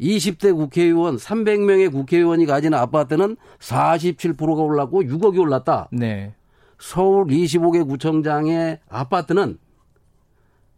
20대 0.00 0.54
국회의원 0.54 1.16
300명의 1.16 1.90
국회의원이 1.90 2.46
가진 2.46 2.74
아파트는 2.74 3.36
47%가 3.58 4.62
올랐고 4.62 5.02
6억이 5.02 5.38
올랐다. 5.38 5.88
네. 5.92 6.34
서울 6.78 7.26
25개 7.26 7.86
구청장의 7.86 8.80
아파트는 8.88 9.58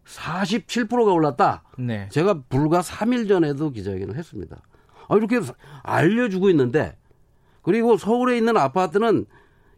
47%가 0.07 1.13
올랐다. 1.13 1.63
네. 1.79 2.09
제가 2.11 2.43
불과 2.49 2.81
3일 2.81 3.29
전에도 3.29 3.71
기자회견을 3.71 4.17
했습니다. 4.17 4.61
아, 5.09 5.17
이렇게 5.17 5.41
알려주고 5.83 6.51
있는데, 6.51 6.97
그리고 7.63 7.97
서울에 7.97 8.37
있는 8.37 8.57
아파트는 8.57 9.27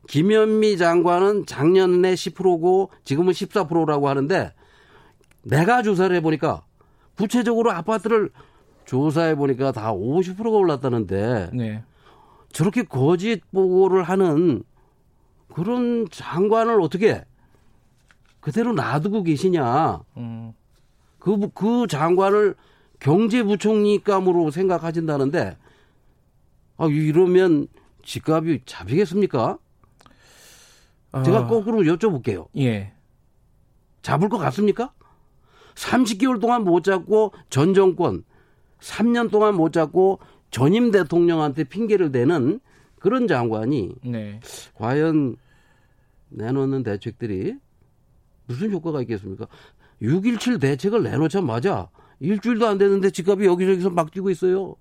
김현미 0.09 0.77
장관은 0.77 1.47
작년에 1.47 2.15
10%고 2.15 2.91
지금은 3.05 3.33
14%라고 3.33 4.09
하는데, 4.09 4.53
내가 5.43 5.83
조사를 5.83 6.15
해보니까, 6.17 6.65
구체적으로 7.17 7.73
아파트를 7.73 8.31
조사해보니까 8.85 9.73
다 9.73 9.93
50%가 9.93 10.51
올랐다는데, 10.51 11.51
네. 11.53 11.85
저렇게 12.53 12.83
거짓 12.85 13.43
보고를 13.53 14.03
하는 14.03 14.63
그런 15.53 16.07
장관을 16.11 16.81
어떻게 16.81 17.25
그대로 18.47 18.73
놔두고 18.75 19.25
계시냐. 19.25 20.05
음. 20.19 20.53
그, 21.19 21.51
그 21.53 21.89
장관을 21.89 22.55
경제부총리감으로 23.01 24.53
생각하신다는데, 24.53 25.57
아, 26.77 26.87
이러면 26.87 27.67
집값이 28.05 28.61
잡히겠습니까? 28.65 29.59
제가 31.25 31.39
아, 31.39 31.47
거꾸로 31.49 31.81
여쭤볼게요. 31.93 32.47
예. 32.57 32.93
잡을 34.03 34.29
것 34.29 34.39
같습니까? 34.39 34.93
30개월 35.75 36.41
동안 36.41 36.63
못 36.63 36.85
잡고 36.85 37.33
전 37.51 37.75
정권, 37.75 38.23
3년 38.79 39.33
동안 39.33 39.57
못 39.57 39.73
잡고 39.73 40.21
전임 40.53 40.93
대통령한테 40.93 41.65
핑계를 41.65 42.13
대는 42.13 42.61
그런 43.01 43.27
장관이 43.27 43.97
네. 44.05 44.39
과연 44.77 45.35
내놓는 46.29 46.85
대책들이 46.85 47.66
무슨 48.47 48.71
효과가 48.73 49.01
있겠습니까? 49.03 49.47
6.17 50.03 50.61
대책을 50.61 51.03
내놓자마자 51.03 51.89
일주일도 52.21 52.67
안 52.67 52.79
됐는데 52.79 53.11
집값이 53.11 53.45
여기저기서 53.45 53.91
막 53.91 54.11
뛰고 54.11 54.31
있어요. 54.31 54.75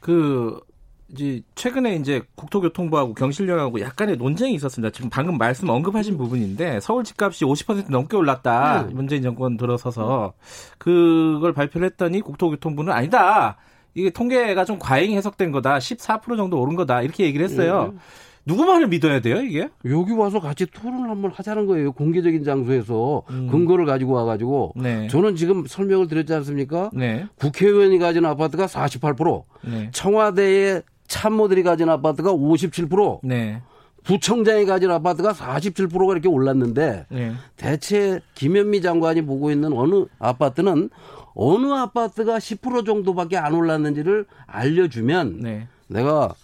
그 0.00 0.60
이제 1.08 1.42
최근에 1.54 1.96
이제 1.96 2.22
국토교통부하고 2.34 3.14
경실련하고 3.14 3.80
약간의 3.80 4.16
논쟁이 4.16 4.54
있었습니다. 4.54 4.90
지금 4.90 5.10
방금 5.10 5.38
말씀 5.38 5.68
언급하신 5.68 6.16
부분인데 6.16 6.80
서울 6.80 7.04
집값이 7.04 7.44
50% 7.44 7.90
넘게 7.90 8.16
올랐다. 8.16 8.86
네. 8.86 8.94
문재인 8.94 9.22
정권 9.22 9.56
들어서서 9.56 10.34
그걸 10.78 11.52
발표를 11.52 11.86
했더니 11.86 12.20
국토교통부는 12.20 12.92
아니다. 12.92 13.56
이게 13.94 14.10
통계가 14.10 14.64
좀 14.64 14.78
과잉 14.78 15.12
해석된 15.12 15.52
거다. 15.52 15.78
14% 15.78 16.36
정도 16.36 16.60
오른 16.60 16.74
거다. 16.74 17.02
이렇게 17.02 17.24
얘기를 17.24 17.44
했어요. 17.44 17.92
네. 17.92 17.98
누구 18.46 18.64
말을 18.64 18.88
믿어야 18.88 19.20
돼요, 19.20 19.40
이게? 19.40 19.70
여기 19.86 20.12
와서 20.12 20.38
같이 20.38 20.66
토론을 20.66 21.08
한번 21.08 21.30
하자는 21.30 21.66
거예요. 21.66 21.92
공개적인 21.92 22.44
장소에서 22.44 23.22
음. 23.30 23.48
근거를 23.50 23.86
가지고 23.86 24.12
와가지고. 24.12 24.74
네. 24.76 25.08
저는 25.08 25.36
지금 25.36 25.64
설명을 25.66 26.08
드렸지 26.08 26.34
않습니까? 26.34 26.90
네. 26.92 27.26
국회의원이 27.36 27.98
가진 27.98 28.24
아파트가 28.26 28.66
48%, 28.66 29.44
네. 29.64 29.90
청와대의 29.92 30.82
참모들이 31.08 31.62
가진 31.62 31.88
아파트가 31.88 32.32
57%, 32.32 33.20
네. 33.22 33.62
부청장이 34.04 34.66
가진 34.66 34.90
아파트가 34.90 35.32
47%가 35.32 36.12
이렇게 36.12 36.28
올랐는데 36.28 37.06
네. 37.08 37.32
대체 37.56 38.20
김현미 38.34 38.82
장관이 38.82 39.22
보고 39.22 39.50
있는 39.50 39.72
어느 39.72 40.04
아파트는 40.18 40.90
어느 41.34 41.72
아파트가 41.72 42.36
10% 42.36 42.84
정도밖에 42.84 43.38
안 43.38 43.54
올랐는지를 43.54 44.26
알려주면 44.46 45.40
네. 45.40 45.68
내가 45.88 46.34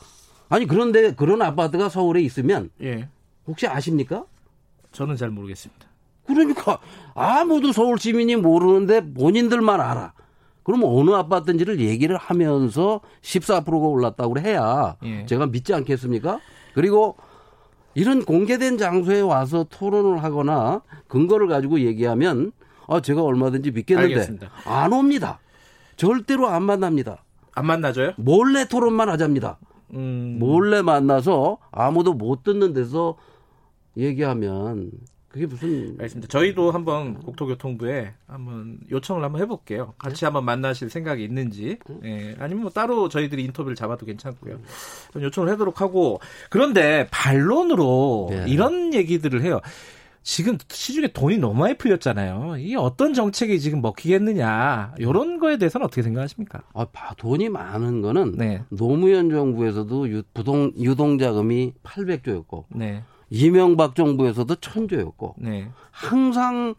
아니 0.50 0.66
그런데 0.66 1.14
그런 1.14 1.40
아파트가 1.40 1.88
서울에 1.88 2.20
있으면 2.20 2.70
예. 2.82 3.08
혹시 3.46 3.66
아십니까? 3.66 4.24
저는 4.92 5.16
잘 5.16 5.30
모르겠습니다. 5.30 5.86
그러니까 6.26 6.78
아무도 7.14 7.72
서울 7.72 7.98
시민이 7.98 8.36
모르는데 8.36 9.12
본인들만 9.14 9.80
알아. 9.80 10.12
그럼 10.64 10.82
어느 10.84 11.12
아파트인지를 11.12 11.80
얘기를 11.80 12.16
하면서 12.16 13.00
14%가 13.22 13.76
올랐다고 13.86 14.38
해야 14.40 14.96
예. 15.04 15.24
제가 15.26 15.46
믿지 15.46 15.72
않겠습니까? 15.72 16.40
그리고 16.74 17.16
이런 17.94 18.24
공개된 18.24 18.76
장소에 18.76 19.20
와서 19.20 19.64
토론을 19.70 20.22
하거나 20.22 20.82
근거를 21.06 21.46
가지고 21.46 21.80
얘기하면 21.80 22.52
아 22.88 23.00
제가 23.00 23.22
얼마든지 23.22 23.70
믿겠는데 23.70 24.14
알겠습니다. 24.14 24.50
안 24.64 24.92
옵니다. 24.92 25.38
절대로 25.96 26.48
안 26.48 26.64
만납니다. 26.64 27.24
안 27.54 27.66
만나줘요? 27.66 28.12
몰래 28.16 28.66
토론만 28.66 29.08
하잡니다. 29.08 29.58
음. 29.94 30.36
몰래 30.38 30.82
만나서 30.82 31.58
아무도 31.70 32.12
못 32.14 32.42
듣는 32.42 32.72
데서 32.72 33.16
얘기하면 33.96 34.92
그게 35.28 35.46
무슨 35.46 35.92
알겠습니다. 35.92 36.26
저희도 36.26 36.72
한번 36.72 37.14
국토교통부에 37.14 38.14
한번 38.26 38.78
요청을 38.90 39.22
한번 39.22 39.40
해볼게요. 39.40 39.94
같이 39.96 40.24
한번 40.24 40.44
만나실 40.44 40.90
생각이 40.90 41.22
있는지, 41.22 41.78
예, 42.04 42.34
아니면 42.40 42.62
뭐 42.62 42.70
따로 42.70 43.08
저희들이 43.08 43.44
인터뷰를 43.44 43.76
잡아도 43.76 44.06
괜찮고요. 44.06 44.58
좀 45.12 45.22
요청을 45.22 45.48
하도록 45.52 45.80
하고 45.80 46.20
그런데 46.50 47.06
반론으로 47.12 48.26
네. 48.30 48.44
이런 48.48 48.92
얘기들을 48.92 49.42
해요. 49.42 49.60
지금 50.22 50.58
시중에 50.68 51.08
돈이 51.08 51.38
너무 51.38 51.58
많이 51.58 51.74
풀렸잖아요. 51.78 52.56
이게 52.58 52.76
어떤 52.76 53.14
정책이 53.14 53.58
지금 53.58 53.80
먹히겠느냐 53.80 54.94
이런 54.98 55.38
거에 55.38 55.56
대해서는 55.56 55.86
어떻게 55.86 56.02
생각하십니까? 56.02 56.62
아, 56.74 56.84
바- 56.92 57.14
돈이 57.14 57.48
많은 57.48 58.02
거는 58.02 58.32
네, 58.36 58.62
노무현 58.68 59.30
정부에서도 59.30 60.10
유, 60.10 60.22
부동 60.34 60.72
유동자금이 60.76 61.72
800조였고 61.82 62.64
네, 62.68 63.02
이명박 63.30 63.94
정부에서도 63.94 64.54
천조였고 64.56 65.36
네. 65.38 65.70
항상 65.90 66.74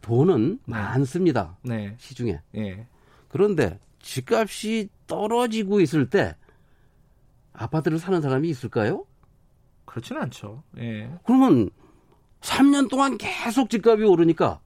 돈은 0.00 0.58
네. 0.66 0.72
많습니다. 0.74 1.56
네. 1.62 1.94
시중에. 1.98 2.40
예. 2.56 2.86
그런데 3.28 3.78
집값이 4.00 4.88
떨어지고 5.06 5.80
있을 5.80 6.10
때 6.10 6.34
아파트를 7.52 7.98
사는 7.98 8.20
사람이 8.20 8.48
있을까요? 8.48 9.04
그렇지는 9.84 10.22
않죠. 10.22 10.62
예. 10.78 11.10
그러면 11.24 11.70
3년 12.40 12.88
동안 12.88 13.18
계속 13.18 13.70
집값이 13.70 14.04
오르니까 14.04 14.60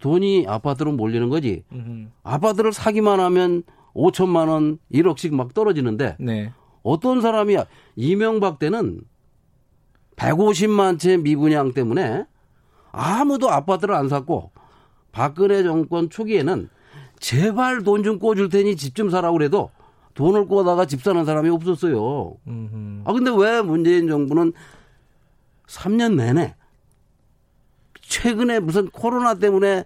돈이 0.00 0.46
아파트로 0.46 0.92
몰리는 0.92 1.28
거지. 1.28 1.64
음흠. 1.72 2.08
아파트를 2.22 2.72
사기만 2.72 3.18
하면 3.20 3.62
5천만 3.94 4.48
원, 4.48 4.78
1억씩 4.92 5.34
막 5.34 5.54
떨어지는데 5.54 6.16
네. 6.20 6.52
어떤 6.82 7.20
사람이 7.20 7.56
이명박 7.96 8.58
때는 8.58 9.00
150만 10.16 10.98
채 10.98 11.16
미분양 11.16 11.72
때문에 11.72 12.24
아무도 12.92 13.50
아파트를 13.50 13.94
안 13.94 14.08
샀고 14.08 14.50
박근혜 15.12 15.62
정권 15.62 16.08
초기에는 16.10 16.68
제발 17.18 17.82
돈 17.82 18.02
좀 18.02 18.18
꿔줄 18.18 18.50
테니 18.50 18.76
집 18.76 18.94
좀 18.94 19.08
사라고 19.10 19.38
그래도 19.38 19.70
돈을 20.14 20.46
꿔다가 20.48 20.86
집 20.86 21.02
사는 21.02 21.22
사람이 21.24 21.48
없었어요. 21.50 22.36
음흠. 22.46 23.02
아 23.04 23.12
근데 23.12 23.30
왜 23.36 23.60
문재인 23.62 24.08
정부는 24.08 24.52
3년 25.66 26.14
내내 26.16 26.54
최근에 28.02 28.60
무슨 28.60 28.88
코로나 28.88 29.34
때문에 29.34 29.84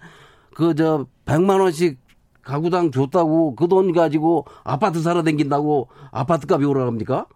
그 0.54 0.74
저 0.74 1.06
100만 1.24 1.60
원씩 1.60 1.98
가구당 2.42 2.90
줬다고 2.90 3.54
그 3.54 3.68
돈 3.68 3.92
가지고 3.92 4.46
아파트 4.64 5.00
사러 5.00 5.22
댕긴다고 5.22 5.88
아파트 6.10 6.46
값이 6.52 6.64
오르랍니까? 6.66 7.26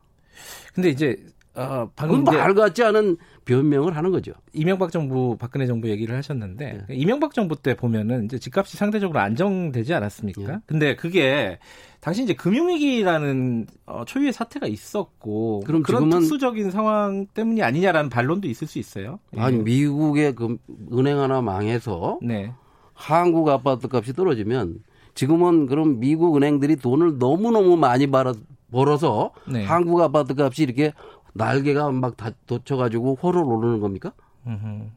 근데 0.75 0.89
이제 0.91 1.17
어, 1.55 1.89
방금 1.95 2.25
그건 2.25 2.37
말 2.39 2.55
같지 2.55 2.83
않은 2.83 3.17
변명을 3.45 3.97
하는 3.97 4.11
거죠. 4.11 4.33
이명박 4.53 4.91
정부, 4.91 5.37
박근혜 5.39 5.67
정부 5.67 5.89
얘기를 5.89 6.17
하셨는데 6.17 6.85
네. 6.89 6.95
이명박 6.95 7.33
정부 7.35 7.55
때 7.55 7.75
보면은 7.77 8.25
이제 8.25 8.39
집값이 8.39 8.77
상대적으로 8.77 9.21
안정되지 9.21 9.95
않았습니까? 9.95 10.43
예. 10.43 10.59
근데 10.67 10.97
그게 10.97 11.59
당시 12.05 12.23
이제 12.23 12.35
금융위기라는 12.35 13.67
어, 13.87 14.05
초유의 14.05 14.35
사태가 14.35 14.67
있었고 14.67 15.63
그럼 15.65 15.83
그런 15.83 16.03
지금은- 16.05 16.11
특수적인 16.21 16.71
상황 16.71 17.27
때문이 17.33 17.63
아니냐라는 17.63 18.11
반론도 18.11 18.47
있을 18.47 18.67
수 18.67 18.79
있어요. 18.79 19.21
예. 19.35 19.41
아니 19.41 19.57
미국의 19.57 20.35
그 20.35 20.59
은행 20.93 21.19
하나 21.19 21.41
망해서 21.41 22.19
네. 22.23 22.53
한국 22.93 23.49
아파트 23.49 23.89
값이 23.91 24.13
떨어지면 24.13 24.85
지금은 25.15 25.65
그럼 25.67 25.99
미국 25.99 26.37
은행들이 26.37 26.77
돈을 26.77 27.19
너무 27.19 27.51
너무 27.51 27.79
많이 27.79 28.07
벌어, 28.07 28.35
벌어서 28.71 29.31
네. 29.51 29.65
한국 29.65 29.99
아파트 30.03 30.35
값이 30.39 30.63
이렇게 30.63 30.93
날개가 31.33 31.91
막 31.91 32.19
다 32.19 32.33
돋쳐가지고 32.47 33.19
호를 33.23 33.43
오르는 33.43 33.81
겁니까? 33.81 34.13
음흠. 34.47 34.91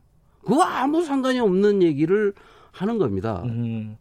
그거 0.44 0.62
아무 0.62 1.06
상관이 1.06 1.40
없는 1.40 1.82
얘기를 1.84 2.34
하는 2.74 2.98
겁니다. 2.98 3.44
음. 3.46 3.96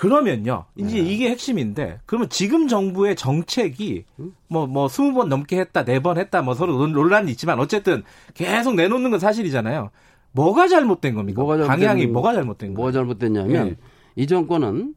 그러면요. 0.00 0.64
이제 0.76 1.02
네. 1.02 1.08
이게 1.10 1.28
핵심인데 1.28 2.00
그러면 2.06 2.30
지금 2.30 2.68
정부의 2.68 3.16
정책이 3.16 4.06
뭐뭐 4.48 4.88
스무 4.88 5.12
번 5.12 5.28
넘게 5.28 5.60
했다, 5.60 5.84
네번 5.84 6.16
했다, 6.16 6.40
뭐 6.40 6.54
서로 6.54 6.78
논- 6.78 6.92
논란이 6.92 7.30
있지만 7.32 7.60
어쨌든 7.60 8.02
계속 8.32 8.76
내놓는 8.76 9.10
건 9.10 9.20
사실이잖아요. 9.20 9.90
뭐가 10.32 10.68
잘못된 10.68 11.14
겁니까? 11.14 11.42
뭐가 11.42 11.58
잘못된- 11.58 11.66
방향이 11.66 12.06
뭐가 12.06 12.32
잘못된 12.32 12.72
뭐가 12.72 12.92
거예요? 12.92 12.92
잘못됐냐면 12.92 13.68
네. 13.68 13.76
이 14.16 14.26
정권은 14.26 14.94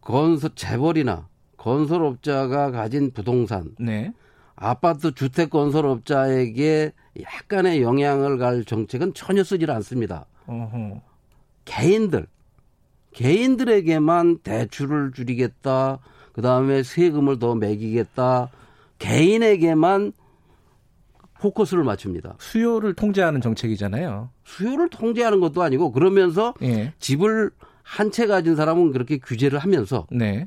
건설 0.00 0.50
재벌이나 0.56 1.28
건설업자가 1.56 2.72
가진 2.72 3.12
부동산, 3.12 3.70
네. 3.78 4.12
아파트 4.56 5.14
주택 5.14 5.50
건설업자에게 5.50 6.90
약간의 7.22 7.82
영향을 7.82 8.38
갈 8.38 8.64
정책은 8.64 9.14
전혀 9.14 9.44
쓰질 9.44 9.70
않습니다. 9.70 10.26
어허. 10.48 11.00
개인들, 11.64 12.26
개인들에게만 13.12 14.38
대출을 14.38 15.12
줄이겠다. 15.12 15.98
그 16.32 16.42
다음에 16.42 16.82
세금을 16.82 17.38
더 17.38 17.54
매기겠다. 17.54 18.50
개인에게만 18.98 20.12
포커스를 21.40 21.84
맞춥니다. 21.84 22.34
수요를 22.38 22.94
통제하는 22.94 23.40
정책이잖아요. 23.40 24.30
수요를 24.44 24.88
통제하는 24.88 25.40
것도 25.40 25.62
아니고 25.62 25.92
그러면서 25.92 26.54
예. 26.62 26.92
집을 26.98 27.50
한 27.82 28.10
채 28.10 28.26
가진 28.26 28.54
사람은 28.54 28.92
그렇게 28.92 29.18
규제를 29.18 29.58
하면서 29.60 30.06
네. 30.10 30.46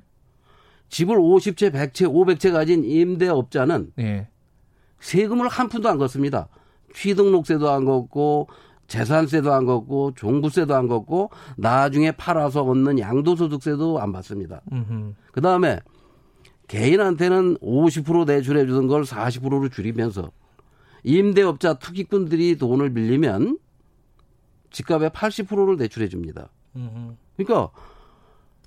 집을 0.89 1.17
50채, 1.17 1.71
100채, 1.71 2.07
500채 2.07 2.51
가진 2.51 2.83
임대업자는 2.83 3.93
예. 3.99 4.27
세금을 4.99 5.47
한 5.47 5.67
푼도 5.69 5.89
안 5.89 5.97
걷습니다. 5.97 6.49
취등록세도 6.93 7.69
안 7.71 7.85
걷고 7.85 8.47
재산세도 8.91 9.53
안 9.53 9.65
걷고 9.65 10.15
종부세도 10.15 10.75
안 10.75 10.89
걷고 10.89 11.29
나중에 11.55 12.11
팔아서 12.11 12.63
얻는 12.63 12.99
양도소득세도 12.99 14.01
안 14.01 14.11
받습니다. 14.11 14.61
그 15.31 15.39
다음에 15.39 15.79
개인한테는 16.67 17.55
50% 17.59 18.27
대출해 18.27 18.65
주던 18.65 18.87
걸 18.87 19.03
40%로 19.03 19.69
줄이면서 19.69 20.31
임대업자 21.03 21.75
투기꾼들이 21.75 22.57
돈을 22.57 22.93
빌리면 22.93 23.59
집값의 24.71 25.11
80%를 25.11 25.77
대출해 25.77 26.09
줍니다. 26.09 26.49
그러니까 27.37 27.71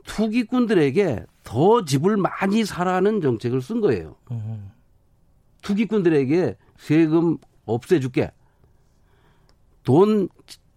투기꾼들에게 0.06 1.26
더 1.42 1.84
집을 1.84 2.16
많이 2.16 2.64
사라는 2.64 3.20
정책을 3.20 3.60
쓴 3.60 3.82
거예요. 3.82 4.16
투기꾼들에게 5.60 6.56
세금 6.78 7.36
없애줄게. 7.66 8.32
돈 9.84 10.28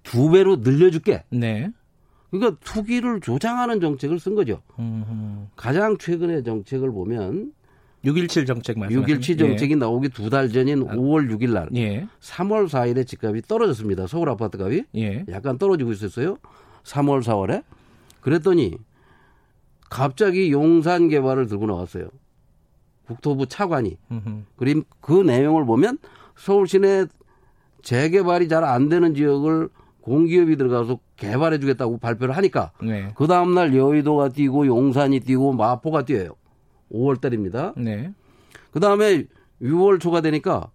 두 0.04 0.30
배로 0.32 0.56
늘려줄게. 0.58 1.26
네. 1.32 1.70
그러니까 2.32 2.58
투기를 2.64 3.20
조장하는 3.20 3.82
정책을 3.82 4.20
쓴 4.22 4.36
거죠. 4.36 4.62
음흠. 4.80 5.48
가장 5.58 5.98
최근의 5.98 6.46
정책을 6.46 6.92
보면 6.92 7.52
617 8.06 8.46
정책 8.46 8.80
말씀하시는 8.80 9.20
6.17 9.20 9.38
정책이 9.40 9.76
나오기 9.76 10.10
두 10.10 10.30
달 10.30 10.48
전인 10.50 10.86
5월 10.88 11.30
6일 11.30 11.52
날 11.52 11.68
예. 11.76 12.08
3월 12.22 12.70
4일에 12.70 13.06
집값이 13.06 13.42
떨어졌습니다. 13.50 14.08
서울 14.08 14.30
아파트 14.30 14.58
값이 14.62 14.86
예. 14.96 15.26
약간 15.30 15.58
떨어지고 15.58 15.92
있었어요. 15.92 16.38
3월 16.84 17.22
4월에 17.22 17.64
그랬더니 18.22 18.78
갑자기 19.90 20.52
용산 20.54 21.10
개발을 21.10 21.48
들고 21.48 21.66
나왔어요. 21.66 22.08
국토부 23.08 23.46
차관이. 23.48 23.98
음흠. 24.12 24.30
그림 24.56 24.84
그 25.02 25.22
내용을 25.22 25.66
보면 25.66 25.98
서울 26.38 26.66
시내 26.68 27.08
재개발이 27.88 28.50
잘 28.50 28.66
안 28.66 28.90
되는 28.90 29.16
지역을 29.16 29.70
공기업이 30.02 30.58
들어가서 30.58 31.00
개발해 31.16 31.58
주겠다고 31.58 32.00
발표를 32.00 32.36
하니까 32.36 32.74
네. 32.84 33.14
그 33.16 33.28
다음 33.28 33.54
날 33.56 33.74
여의도가 33.74 34.28
뛰고 34.30 34.68
용산이 34.68 35.22
뛰고 35.22 35.54
마포가 35.54 36.04
뛰어요. 36.04 36.36
5월 36.92 37.22
달입니다. 37.22 37.74
네. 37.78 38.12
그 38.72 38.82
다음에 38.82 39.24
6월 39.62 40.02
초가 40.02 40.20
되니까 40.20 40.70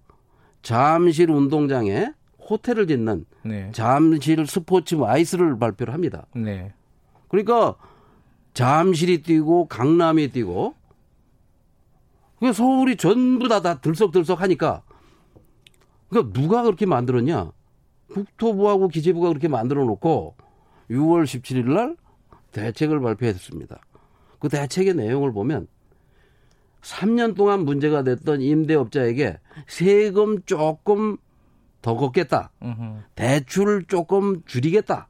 잠실 0.62 1.30
운동장에 1.30 2.12
호텔을 2.48 2.86
짓는 2.86 3.26
네. 3.44 3.68
잠실 3.72 4.46
스포츠 4.46 4.94
아이스를 4.94 5.58
발표를 5.58 5.92
합니다. 5.92 6.24
네. 6.34 6.72
그러니까 7.28 7.74
잠실이 8.54 9.22
뛰고 9.22 9.66
강남이 9.66 10.28
뛰고 10.28 10.74
그 12.40 12.52
서울이 12.54 12.96
전부 12.96 13.48
다 13.48 13.60
다 13.60 13.80
들썩들썩 13.80 14.40
하니까 14.40 14.82
그러니까 16.12 16.38
누가 16.38 16.62
그렇게 16.62 16.84
만들었냐? 16.84 17.52
국토부하고 18.12 18.88
기재부가 18.88 19.28
그렇게 19.28 19.48
만들어 19.48 19.84
놓고 19.84 20.36
6월 20.90 21.24
17일 21.24 21.72
날 21.72 21.96
대책을 22.52 23.00
발표했습니다. 23.00 23.80
그 24.38 24.50
대책의 24.50 24.94
내용을 24.94 25.32
보면 25.32 25.68
3년 26.82 27.34
동안 27.34 27.64
문제가 27.64 28.02
됐던 28.02 28.42
임대업자에게 28.42 29.38
세금 29.66 30.42
조금 30.42 31.16
더 31.80 31.96
걷겠다. 31.96 32.50
음흠. 32.62 33.04
대출을 33.14 33.84
조금 33.84 34.42
줄이겠다. 34.44 35.08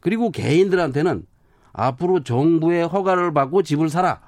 그리고 0.00 0.30
개인들한테는 0.30 1.24
앞으로 1.72 2.22
정부의 2.22 2.86
허가를 2.86 3.32
받고 3.32 3.62
집을 3.62 3.88
사라. 3.88 4.20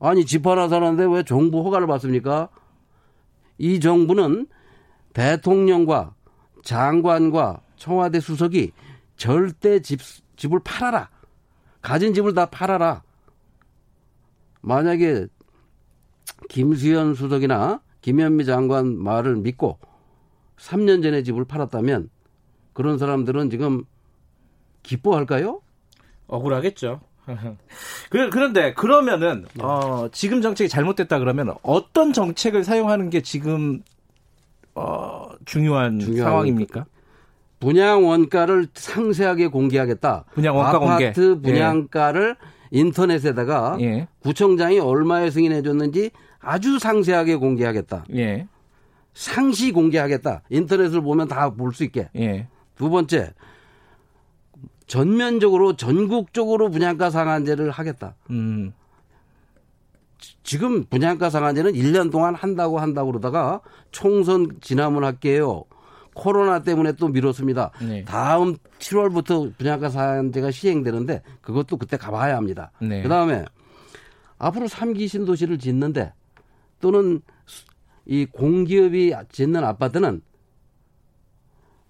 아니 0.00 0.26
집 0.26 0.44
하나 0.44 0.68
사는데 0.68 1.04
왜 1.04 1.22
정부 1.22 1.62
허가를 1.62 1.86
받습니까? 1.86 2.48
이 3.58 3.80
정부는 3.80 4.46
대통령과 5.12 6.14
장관과 6.62 7.62
청와대 7.76 8.20
수석이 8.20 8.72
절대 9.16 9.80
집, 9.80 10.00
집을 10.36 10.60
팔아라. 10.64 11.10
가진 11.80 12.12
집을 12.12 12.34
다 12.34 12.46
팔아라. 12.46 13.02
만약에 14.60 15.28
김수현 16.48 17.14
수석이나 17.14 17.80
김현미 18.02 18.44
장관 18.44 18.96
말을 18.98 19.36
믿고 19.36 19.78
3년 20.58 21.02
전에 21.02 21.22
집을 21.22 21.44
팔았다면 21.44 22.10
그런 22.72 22.98
사람들은 22.98 23.50
지금 23.50 23.84
기뻐할까요? 24.82 25.62
억울하겠죠. 26.26 27.00
그, 28.10 28.30
그런데 28.30 28.72
그러면은 28.74 29.46
어, 29.60 30.08
지금 30.12 30.40
정책이 30.42 30.68
잘못됐다 30.68 31.18
그러면 31.18 31.54
어떤 31.62 32.12
정책을 32.12 32.64
사용하는 32.64 33.10
게 33.10 33.20
지금 33.20 33.82
어, 34.74 35.28
중요한, 35.44 35.98
중요한 35.98 36.30
상황입니까? 36.30 36.86
분양 37.58 38.06
원가를 38.06 38.68
상세하게 38.74 39.48
공개하겠다. 39.48 40.24
분양 40.34 40.56
원가 40.56 40.78
공개. 40.78 41.06
아파트 41.06 41.40
분양가를 41.40 42.36
인터넷에다가 42.70 43.78
예. 43.80 44.08
구청장이 44.20 44.78
얼마에 44.78 45.30
승인해 45.30 45.62
줬는지 45.62 46.10
아주 46.40 46.78
상세하게 46.78 47.36
공개하겠다. 47.36 48.04
예. 48.14 48.46
상시 49.14 49.72
공개하겠다. 49.72 50.42
인터넷을 50.50 51.00
보면 51.00 51.28
다 51.28 51.48
볼 51.50 51.72
수 51.72 51.84
있게. 51.84 52.10
예. 52.16 52.48
두 52.76 52.90
번째, 52.90 53.32
전면적으로 54.86 55.76
전국적으로 55.76 56.70
분양가 56.70 57.10
상한제를 57.10 57.70
하겠다. 57.70 58.14
음. 58.30 58.72
지금 60.42 60.84
분양가 60.84 61.28
상한제는 61.28 61.72
1년 61.72 62.10
동안 62.10 62.34
한다고 62.34 62.78
한다고 62.78 63.10
그러다가 63.10 63.60
총선 63.90 64.58
지나면 64.60 65.04
할게요. 65.04 65.64
코로나 66.14 66.62
때문에 66.62 66.92
또 66.92 67.08
미뤘습니다. 67.08 67.72
네. 67.82 68.04
다음 68.04 68.56
7월부터 68.78 69.54
분양가 69.58 69.90
상한제가 69.90 70.50
시행되는데 70.50 71.22
그것도 71.42 71.76
그때 71.76 71.96
가봐야 71.96 72.36
합니다. 72.36 72.70
네. 72.80 73.02
그다음에 73.02 73.44
앞으로 74.38 74.66
3기 74.66 75.08
신도시를 75.08 75.58
짓는데 75.58 76.12
또는 76.80 77.20
이 78.06 78.24
공기업이 78.24 79.14
짓는 79.30 79.64
아파트는 79.64 80.22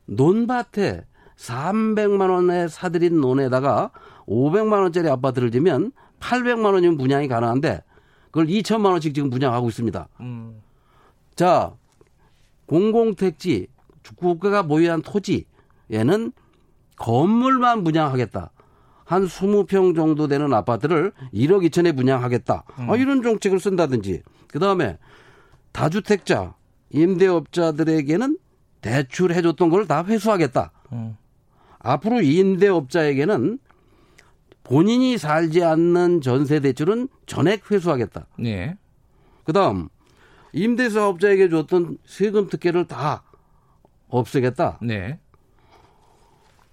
논밭에 0.07 1.05
300만 1.37 2.31
원에 2.31 2.69
사들인 2.69 3.21
논에다가 3.21 3.91
500만 4.27 4.81
원짜리 4.83 5.09
아파트를 5.09 5.51
지면 5.51 5.93
800만 6.21 6.73
원이면 6.73 6.97
분양이 6.97 7.29
가능한데 7.29 7.83
그걸 8.27 8.47
2천만 8.47 8.87
원씩 8.93 9.15
지금 9.15 9.31
분양하고 9.31 9.69
있습니다. 9.69 10.09
음. 10.21 10.63
자, 11.35 11.73
공공택지, 12.67 13.69
국가가 14.17 14.63
보유한 14.63 15.03
토지에는 15.03 16.33
건물만 16.97 17.85
분양하겠다. 17.85 18.51
한 19.05 19.27
20평 19.27 19.95
정도 19.95 20.27
되는 20.27 20.53
아파트를 20.53 21.13
1억 21.33 21.65
2천에 21.69 21.95
분양하겠다. 21.97 22.65
아, 22.77 22.97
이런 22.97 23.23
정책을 23.23 23.61
쓴다든지. 23.61 24.23
그 24.49 24.59
다음에 24.59 24.99
다주택자, 25.73 26.55
임대업자들에게는 26.91 28.39
대출 28.81 29.33
해줬던 29.33 29.71
걸 29.71 29.87
다 29.87 30.05
회수하겠다. 30.05 30.73
음. 30.93 31.17
앞으로 31.87 32.21
임대업자에게는 32.21 33.59
본인이 34.65 35.17
살지 35.17 35.63
않는 35.63 36.21
전세 36.21 36.59
대출은 36.59 37.09
전액 37.27 37.71
회수하겠다. 37.71 38.27
네. 38.39 38.77
그다음 39.45 39.89
임대사업자에게 40.53 41.49
줬던 41.49 41.99
세금 42.05 42.49
특혜를 42.49 42.87
다 42.87 43.23
없애겠다. 44.09 44.81
네. 44.83 45.21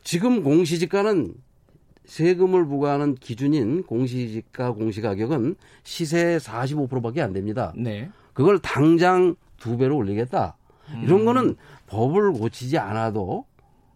지금 0.03 0.43
공시지가는 0.43 1.35
세금을 2.05 2.65
부과하는 2.65 3.15
기준인 3.15 3.83
공시지가 3.83 4.71
공시가격은 4.71 5.55
시세의 5.83 6.39
45%밖에 6.39 7.21
안 7.21 7.31
됩니다. 7.33 7.71
네. 7.75 8.09
그걸 8.33 8.59
당장 8.59 9.35
두 9.57 9.77
배로 9.77 9.95
올리겠다. 9.97 10.57
이런 11.03 11.23
거는 11.23 11.55
법을 11.87 12.33
고치지 12.33 12.77
않아도 12.77 13.45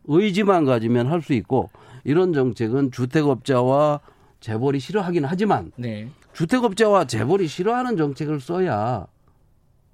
의지만 0.08 0.66
가지면 0.66 1.08
할 1.08 1.22
수 1.22 1.34
있고 1.34 1.70
이런 2.04 2.34
정책은 2.34 2.92
주택업자와 2.92 4.00
재벌이 4.40 4.80
싫어하긴 4.80 5.26
하지만 5.26 5.72
네. 5.76 6.10
주택업자와 6.34 7.06
재벌이 7.06 7.48
싫어하는 7.48 7.98
정책을 7.98 8.40
써야 8.40 9.08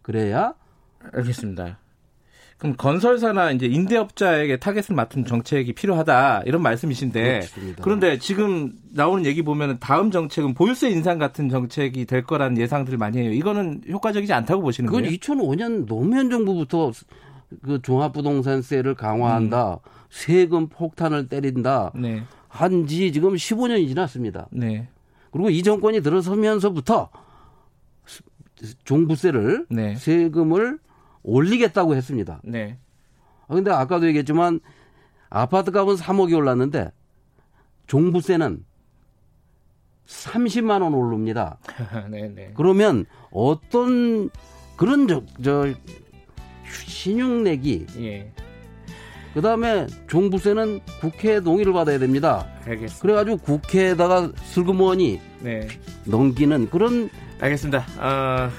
그래야 0.01 0.53
알겠습니다. 1.13 1.79
그럼 2.57 2.75
건설사나 2.77 3.51
이제 3.51 3.65
임대업자에게 3.65 4.57
타겟을 4.57 4.95
맞춘 4.95 5.25
정책이 5.25 5.73
필요하다 5.73 6.43
이런 6.45 6.61
말씀이신데 6.61 7.23
그렇습니다. 7.23 7.83
그런데 7.83 8.17
지금 8.19 8.71
나오는 8.91 9.25
얘기 9.25 9.41
보면 9.41 9.79
다음 9.79 10.11
정책은 10.11 10.53
보유세 10.53 10.89
인상 10.89 11.17
같은 11.17 11.49
정책이 11.49 12.05
될 12.05 12.23
거라는 12.23 12.57
예상들을 12.57 12.97
많이 12.97 13.17
해요. 13.17 13.31
이거는 13.31 13.81
효과적이지 13.89 14.31
않다고 14.31 14.61
보시는 14.61 14.87
그건 14.87 15.03
거예요? 15.03 15.17
2005년 15.17 15.87
노무현 15.87 16.29
정부부터 16.29 16.91
그 17.61 17.81
종합부동산세를 17.81 18.95
강화한다. 18.95 19.79
세금 20.09 20.67
폭탄을 20.67 21.27
때린다. 21.27 21.91
네. 21.95 22.23
한지 22.47 23.11
지금 23.11 23.33
15년이 23.33 23.87
지났습니다. 23.87 24.47
네. 24.51 24.87
그리고 25.31 25.49
이 25.49 25.63
정권이 25.63 26.01
들어서면서부터 26.01 27.09
종부세를 28.83 29.65
네. 29.69 29.95
세금을 29.95 30.79
올리겠다고 31.23 31.95
했습니다. 31.95 32.39
네. 32.43 32.77
아, 33.47 33.55
근데 33.55 33.71
아까도 33.71 34.07
얘기했지만 34.07 34.59
아파트 35.29 35.71
값은 35.71 35.95
3억이 35.95 36.35
올랐는데 36.37 36.91
종부세는 37.87 38.63
30만 40.05 40.81
원 40.81 40.93
오릅니다. 40.93 41.57
네, 42.09 42.29
네. 42.29 42.51
그러면 42.55 43.05
어떤 43.31 44.29
그런 44.75 45.07
저, 45.07 45.23
저 45.43 45.73
신용 46.73 47.43
내기 47.43 47.85
예. 47.99 48.31
그 49.33 49.41
다음에 49.41 49.87
종부세는 50.07 50.81
국회 50.99 51.39
동의를 51.39 51.73
받아야 51.73 51.97
됩니다. 51.97 52.47
알겠습니다. 52.65 53.01
그래가지고 53.01 53.37
국회에다가 53.37 54.31
슬그머니 54.43 55.19
네. 55.39 55.67
넘기는 56.05 56.69
그런 56.69 57.09
알겠습니다. 57.41 57.85
아, 57.97 58.51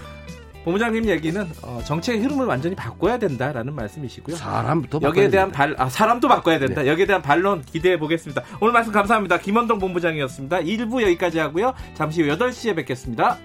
본부장님 0.64 1.08
얘기는 1.08 1.46
어, 1.62 1.80
정책의 1.84 2.22
흐름을 2.22 2.46
완전히 2.46 2.74
바꿔야 2.74 3.18
된다라는 3.18 3.74
말씀이시고요. 3.74 4.34
사람부터 4.34 5.00
여기에 5.02 5.28
대한 5.28 5.52
됩니다. 5.52 5.56
발, 5.56 5.74
아, 5.78 5.88
사람도 5.88 6.26
바꿔야 6.26 6.58
된다. 6.58 6.86
여기에 6.86 7.06
대한 7.06 7.22
반론 7.22 7.62
기대해 7.62 7.98
보겠습니다. 7.98 8.42
오늘 8.60 8.72
말씀 8.72 8.90
감사합니다. 8.90 9.38
김원동 9.38 9.78
본부장이었습니다. 9.78 10.60
1부 10.60 11.02
여기까지 11.02 11.38
하고요. 11.38 11.74
잠시 11.94 12.22
후 12.22 12.28
8시에 12.36 12.74
뵙겠습니다. 12.74 13.38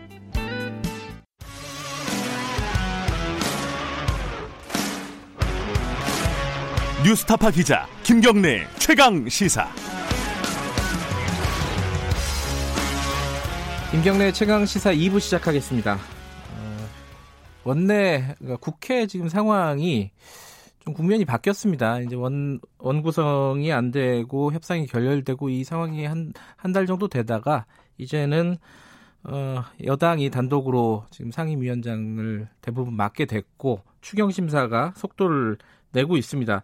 뉴스타파 7.10 7.50
기자 7.50 7.88
김경래 8.04 8.68
최강 8.78 9.28
시사. 9.28 9.68
김경래 13.90 14.32
최강 14.32 14.64
시사 14.64 14.94
2부 14.94 15.20
시작하겠습니다. 15.20 15.96
어, 15.96 16.78
원내 17.64 18.36
그러니까 18.38 18.58
국회 18.62 19.08
지금 19.08 19.28
상황이 19.28 20.12
좀 20.82 20.94
국면이 20.94 21.26
바뀌었습니다. 21.26 22.02
이제 22.02 22.16
원 22.16 22.60
원구성이 22.78 23.74
안 23.74 23.90
되고 23.90 24.52
협상이 24.54 24.86
결렬되고 24.86 25.50
이 25.50 25.64
상황이 25.64 26.06
한 26.06 26.32
한 26.58 26.74
달 26.74 26.86
정도 26.86 27.08
되다가 27.08 27.66
이제는 27.98 28.58
어, 29.24 29.64
여당이 29.84 30.30
단독으로 30.30 31.06
지금 31.10 31.32
상임위원장을 31.32 32.48
대부분 32.62 32.94
맡게 32.94 33.26
됐고 33.26 33.82
추경 34.02 34.30
심사가 34.30 34.94
속도를 34.96 35.58
내고 35.92 36.18
있습니다. 36.18 36.62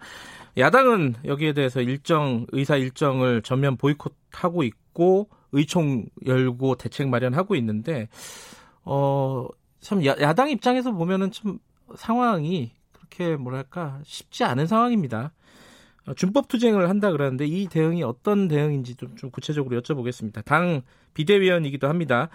야당은 0.58 1.16
여기에 1.26 1.54
대해서 1.54 1.82
일정 1.82 2.46
의사 2.52 2.76
일정을 2.78 3.42
전면 3.42 3.78
보이콧하고 3.78 4.64
있고 4.64 5.30
의총 5.52 6.06
열고 6.26 6.76
대책 6.76 7.10
마련하고 7.10 7.56
있는데 7.56 8.08
어참 8.84 10.06
야당 10.06 10.50
입장에서 10.50 10.92
보면은 10.92 11.32
좀 11.32 11.60
상황이 11.96 12.72
그렇게 12.92 13.36
뭐랄까 13.36 14.00
쉽지 14.04 14.44
않은 14.44 14.68
상황입니다. 14.68 15.32
어, 16.08 16.14
준법 16.14 16.48
투쟁을 16.48 16.90
한다 16.90 17.12
그러는데 17.12 17.46
이 17.46 17.68
대응이 17.68 18.04
어떤 18.04 18.48
대응인지 18.48 18.96
좀, 18.96 19.16
좀 19.16 19.32
구체적으로 19.32 19.80
여쭤보겠습니다. 19.82 20.46
당 20.46 20.82
비대위원이기도 21.14 21.88
합니다. 21.88 22.30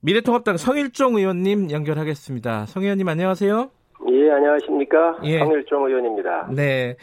미래통합당 0.00 0.56
성일종 0.56 1.16
의원님 1.16 1.70
연결하겠습니다. 1.70 2.66
성 2.66 2.82
의원님 2.82 3.08
안녕하세요. 3.08 3.70
예, 4.10 4.30
안녕하십니까. 4.30 5.18
예. 5.24 5.38
성일종 5.38 5.86
의원입니다. 5.86 6.48
네. 6.52 6.96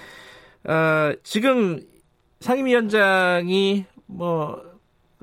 어, 0.65 1.13
지금 1.23 1.79
상임위원장이 2.39 3.85
뭐 4.05 4.61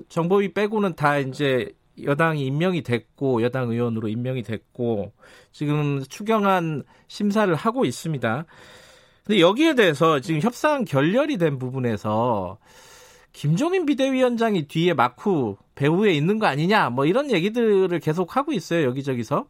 정보위 0.09 0.53
빼고는 0.53 0.95
다 0.97 1.19
이제 1.19 1.73
여당이 2.03 2.45
임명이 2.47 2.83
됐고 2.83 3.43
여당 3.43 3.71
의원으로 3.71 4.09
임명이 4.09 4.43
됐고 4.43 5.13
지금 5.53 6.03
추경안 6.09 6.83
심사를 7.09 7.55
하고 7.55 7.85
있습니다. 7.85 8.45
근데 9.25 9.41
여기에 9.41 9.75
대해서 9.75 10.21
지금 10.21 10.41
협상 10.41 10.85
결렬이 10.85 11.37
된 11.39 11.59
부분에서 11.59 12.59
김종인 13.33 13.87
비대위원장이 13.87 14.67
뒤에 14.67 14.95
마쿠 14.95 15.57
배후에 15.75 16.13
있는 16.13 16.39
거 16.39 16.47
아니냐 16.47 16.91
뭐 16.91 17.07
이런 17.07 17.31
얘기들을 17.31 17.97
계속 18.01 18.37
하고 18.37 18.53
있어요 18.53 18.85
여기저기서 18.87 19.47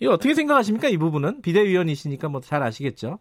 이거 0.00 0.12
어떻게 0.12 0.34
생각하십니까 0.34 0.88
이 0.88 0.96
부분은 0.96 1.42
비대위원이시니까 1.42 2.28
뭐 2.28 2.40
잘 2.40 2.62
아시겠죠? 2.62 3.18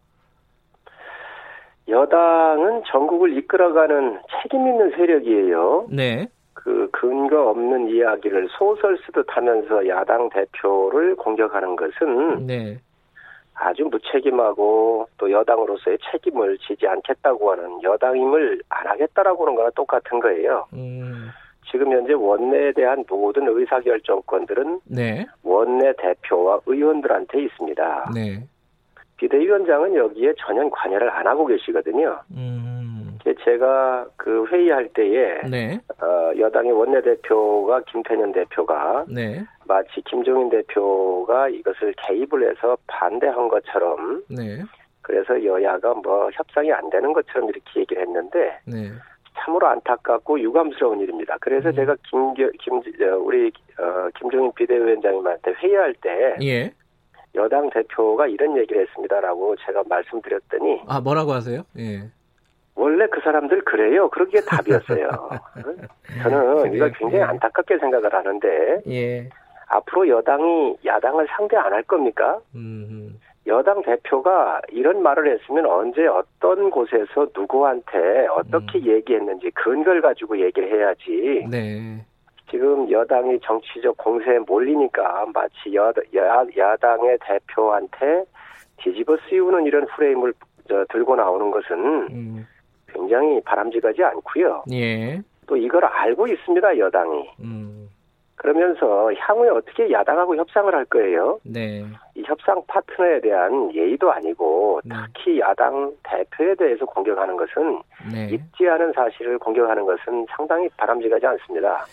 여당은 1.88 2.84
전국을 2.92 3.38
이끌어가는 3.38 4.20
책임 4.42 4.68
있는 4.68 4.92
세력이에요. 4.92 5.88
네, 5.90 6.28
그 6.54 6.88
근거 6.92 7.50
없는 7.50 7.90
이야기를 7.90 8.48
소설 8.58 8.98
쓰듯 9.06 9.26
하면서 9.30 9.88
야당 9.88 10.30
대표를 10.30 11.16
공격하는 11.16 11.76
것은 11.76 12.46
네. 12.46 12.78
아주 13.56 13.84
무책임하고 13.86 15.10
또 15.18 15.32
여당으로서의 15.32 15.98
책임을 16.12 16.58
지지 16.60 16.88
않겠다고 16.88 17.52
하는 17.52 17.84
여당임을 17.84 18.62
안 18.70 18.88
하겠다라고 18.88 19.46
하는 19.46 19.56
거랑 19.56 19.72
똑같은 19.76 20.20
거예요. 20.20 20.68
음, 20.74 21.30
지금 21.72 21.92
현재 21.92 22.14
원내에 22.14 22.72
대한 22.74 23.04
모든 23.10 23.48
의사결정권들은 23.48 24.82
네. 24.86 25.26
원내 25.44 25.94
대표와 25.98 26.62
의원들한테 26.66 27.44
있습니다. 27.44 28.12
네. 28.14 28.44
비대위원장은 29.18 29.96
여기에 29.96 30.34
전혀 30.40 30.68
관여를 30.70 31.10
안 31.10 31.28
하고 31.28 31.46
계시거든요. 31.46 32.20
음, 32.32 33.18
제가 33.44 34.06
그 34.16 34.46
회의할 34.48 34.90
때에 34.90 35.42
네. 35.50 35.80
어, 36.02 36.32
여당의 36.38 36.72
원내대표가 36.72 37.82
김태년 37.82 38.32
대표가 38.32 39.06
네. 39.08 39.44
마치 39.68 40.02
김종인 40.02 40.50
대표가 40.50 41.50
이것을 41.50 41.94
개입을 42.08 42.50
해서 42.50 42.78
반대한 42.88 43.48
것처럼 43.48 44.24
네. 44.30 44.64
그래서 45.02 45.44
여야가 45.44 45.96
뭐 45.96 46.30
협상이 46.34 46.72
안 46.72 46.90
되는 46.90 47.12
것처럼 47.14 47.50
이렇게 47.50 47.82
얘기를 47.82 48.02
했는데 48.04 48.60
네. 48.66 48.90
참으로 49.38 49.68
안타깝고 49.68 50.40
유감스러운 50.40 51.00
일입니다. 51.02 51.38
그래서 51.40 51.70
음. 51.70 51.76
제가 51.76 51.96
김, 52.10 52.34
김, 52.34 52.82
저, 52.98 53.18
우리, 53.18 53.48
어, 53.78 54.10
김종인 54.18 54.52
비대위원장님한테 54.54 55.52
회의할 55.54 55.94
때 56.02 56.36
예. 56.42 56.72
여당 57.36 57.70
대표가 57.70 58.28
이런 58.28 58.58
얘기를 58.58 58.82
했습니다라고 58.82 59.56
제가 59.66 59.84
말씀드렸더니 59.88 60.82
아, 60.88 61.00
뭐라고 61.00 61.32
하세요? 61.34 61.64
예. 61.78 62.10
원래 62.76 63.08
그 63.08 63.20
사람들 63.22 63.64
그래요. 63.66 64.10
그렇게 64.10 64.40
답이었어요. 64.42 65.10
저는 66.24 66.74
이걸 66.74 66.92
굉장히 66.94 67.18
예. 67.18 67.24
안타깝게 67.24 67.78
생각을 67.78 68.14
하는데 68.14 68.82
예. 68.88 69.30
앞으로 69.68 70.08
여당이 70.10 70.78
야당을 70.86 71.28
상대 71.36 71.56
안 71.58 71.72
할 71.74 71.84
겁니까? 71.84 72.40
음, 72.56 73.20
여당 73.50 73.82
대표가 73.82 74.62
이런 74.70 75.02
말을 75.02 75.34
했으면 75.34 75.66
언제 75.66 76.06
어떤 76.06 76.70
곳에서 76.70 77.28
누구한테 77.36 78.28
어떻게 78.28 78.80
얘기했는지 78.86 79.50
근거를 79.52 80.02
가지고 80.02 80.40
얘기를 80.40 80.72
해야지. 80.72 81.48
네. 81.50 82.06
지금 82.50 82.90
여당이 82.90 83.40
정치적 83.42 83.98
공세에 83.98 84.40
몰리니까 84.40 85.26
마치 85.34 85.74
여, 85.74 85.92
야, 86.16 86.46
야당의 86.56 87.18
대표한테 87.22 88.24
뒤집어 88.78 89.18
씌우는 89.28 89.66
이런 89.66 89.86
프레임을 89.88 90.34
저, 90.68 90.86
들고 90.90 91.16
나오는 91.16 91.52
것은 91.52 91.78
음, 92.12 92.48
굉장히 92.88 93.42
바람직하지 93.42 94.04
않고요. 94.04 94.64
예. 94.72 95.22
또 95.48 95.58
이걸 95.58 95.86
알고 95.86 96.28
있습니다, 96.28 96.78
여당이. 96.78 97.30
음, 97.42 97.90
그러면서 98.40 99.12
향후에 99.14 99.50
어떻게 99.50 99.92
야당하고 99.92 100.38
협상을 100.38 100.74
할 100.74 100.86
거예요? 100.86 101.40
네. 101.44 101.86
이 102.16 102.24
협상 102.26 102.62
파트너에 102.68 103.20
대한 103.20 103.74
예의도 103.76 104.10
아니고 104.10 104.80
네. 104.86 104.96
특히 105.14 105.40
야당 105.42 105.92
대표에 106.04 106.56
대해서 106.56 106.86
공격하는 106.86 107.36
것은 107.36 107.82
네. 108.10 108.30
있지 108.32 108.66
않은 108.66 108.94
사실을 108.94 109.38
공격하는 109.40 109.86
것은 109.86 110.26
상당히 110.30 110.70
바람직하지 110.78 111.26
않습니다. 111.26 111.86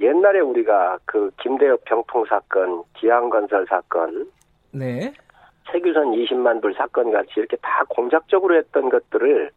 옛날에 0.00 0.40
우리가 0.40 0.98
그 1.06 1.30
김대엽 1.40 1.82
병풍 1.86 2.26
사건, 2.26 2.82
기양건설 2.98 3.64
사건, 3.66 4.30
네. 4.70 5.14
최규선 5.72 6.12
20만 6.12 6.60
불 6.60 6.74
사건 6.74 7.10
같이 7.10 7.32
이렇게 7.36 7.56
다 7.62 7.84
공작적으로 7.88 8.54
했던 8.54 8.90
것들을 8.90 9.50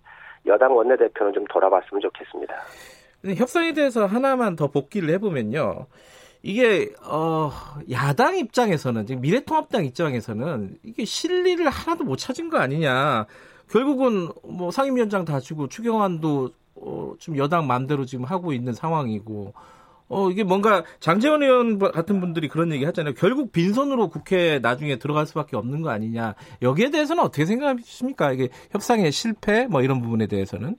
여당 0.46 0.74
원내대표는 0.74 1.34
좀 1.34 1.44
돌아봤으면 1.50 2.00
좋겠습니다. 2.00 2.56
협상에 3.26 3.74
대해서 3.74 4.06
하나만 4.06 4.56
더 4.56 4.68
복귀를 4.68 5.10
해보면요. 5.16 5.88
이게 6.44 6.94
어 7.04 7.52
야당 7.92 8.38
입장에서는 8.38 9.06
지금 9.06 9.22
미래통합당 9.22 9.86
입장에서는 9.86 10.78
이게 10.84 11.04
실리를 11.04 11.68
하나도 11.68 12.04
못 12.04 12.18
찾은 12.18 12.50
거 12.50 12.58
아니냐. 12.58 13.26
결국은 13.70 14.30
뭐 14.44 14.72
상임위원장 14.72 15.26
다 15.26 15.40
주고 15.40 15.68
추경안도 15.68 16.52
어, 16.76 17.14
좀 17.20 17.38
여당 17.38 17.68
마음대로 17.68 18.06
지금 18.06 18.24
하고 18.24 18.54
있는 18.54 18.72
상황이고 18.74 19.54
어 20.10 20.30
이게 20.30 20.44
뭔가 20.44 20.86
장재원 21.02 21.44
의원 21.44 21.80
같은 21.80 22.22
분들이 22.22 22.48
그런 22.48 22.72
얘기 22.72 22.86
하잖아요. 22.86 23.14
결국 23.16 23.52
빈손으로 23.52 24.10
국회 24.10 24.60
나중에 24.60 24.98
들어갈 24.98 25.26
수밖에 25.26 25.58
없는 25.58 25.82
거 25.82 25.90
아니냐. 25.90 26.36
여기에 26.62 26.92
대해서는 26.92 27.24
어떻게 27.24 27.46
생각하십니까? 27.46 28.32
이게 28.32 28.50
협상의 28.72 29.12
실패 29.12 29.68
뭐 29.68 29.82
이런 29.82 30.02
부분에 30.02 30.28
대해서는 30.28 30.78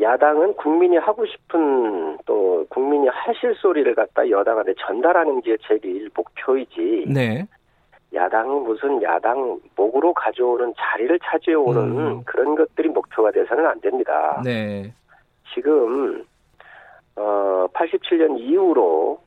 야당은 0.00 0.54
국민이 0.54 0.96
하고 0.96 1.26
싶은 1.26 2.18
또 2.24 2.64
국민이 2.70 3.08
하실 3.08 3.54
소리를 3.56 3.94
갖다 3.94 4.28
여당한테 4.28 4.74
전달하는 4.78 5.40
게 5.42 5.56
제일 5.66 6.08
목표이지. 6.14 7.06
네. 7.08 7.46
야당이 8.14 8.60
무슨 8.60 9.02
야당 9.02 9.58
목으로 9.76 10.12
가져오는 10.12 10.74
자리를 10.76 11.18
차지해오는 11.22 11.98
음. 11.98 12.22
그런 12.24 12.54
것들이 12.54 12.88
목표가 12.88 13.30
돼서는 13.30 13.66
안 13.66 13.80
됩니다. 13.80 14.40
네. 14.44 14.92
지금 15.54 16.24
어 17.16 17.66
87년 17.72 18.38
이후로 18.38 19.18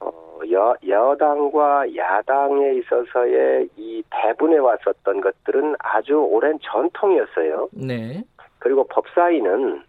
어, 0.00 0.40
여, 0.50 0.74
여당과 0.86 1.94
야당에 1.96 2.74
있어서의 2.74 3.68
이 3.76 4.02
배분해 4.10 4.58
왔었던 4.58 5.20
것들은 5.20 5.76
아주 5.78 6.14
오랜 6.14 6.58
전통이었어요. 6.62 7.68
네. 7.72 8.22
그리고 8.64 8.82
법사위는 8.84 9.82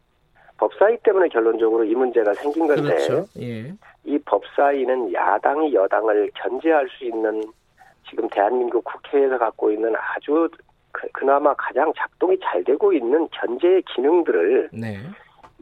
법사위 0.57 0.97
때문에 1.03 1.29
결론적으로 1.29 1.85
이 1.85 1.95
문제가 1.95 2.33
생긴 2.33 2.67
건데 2.67 2.81
그렇죠. 2.81 3.25
예. 3.39 3.71
이 4.03 4.19
법사위는 4.25 5.13
야당이 5.13 5.73
여당을 5.73 6.29
견제할 6.35 6.89
수 6.89 7.05
있는 7.05 7.41
지금 8.09 8.27
대한민국 8.27 8.83
국회에서 8.83 9.37
갖고 9.37 9.71
있는 9.71 9.93
아주 9.95 10.49
그, 10.91 11.07
그나마 11.13 11.53
가장 11.53 11.93
작동이 11.97 12.37
잘 12.43 12.65
되고 12.65 12.91
있는 12.91 13.29
견제의 13.29 13.81
기능들을 13.83 14.69
네. 14.73 14.97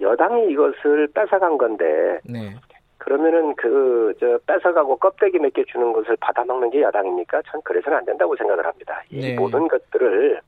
여당이 0.01 0.51
이것을 0.51 1.07
뺏어간 1.13 1.59
건데 1.59 2.19
네. 2.25 2.55
그러면은 2.97 3.55
그 3.55 4.13
저 4.19 4.39
뺏어가고 4.47 4.97
껍데기 4.97 5.37
몇 5.37 5.51
개 5.53 5.63
주는 5.65 5.93
것을 5.93 6.15
받아먹는 6.17 6.71
게 6.71 6.81
야당입니까? 6.81 7.43
전 7.45 7.61
그래서는 7.63 7.99
안 7.99 8.05
된다고 8.05 8.35
생각을 8.35 8.65
합니다. 8.65 9.03
이 9.11 9.19
네. 9.21 9.35
모든 9.35 9.67
것들을 9.67 10.41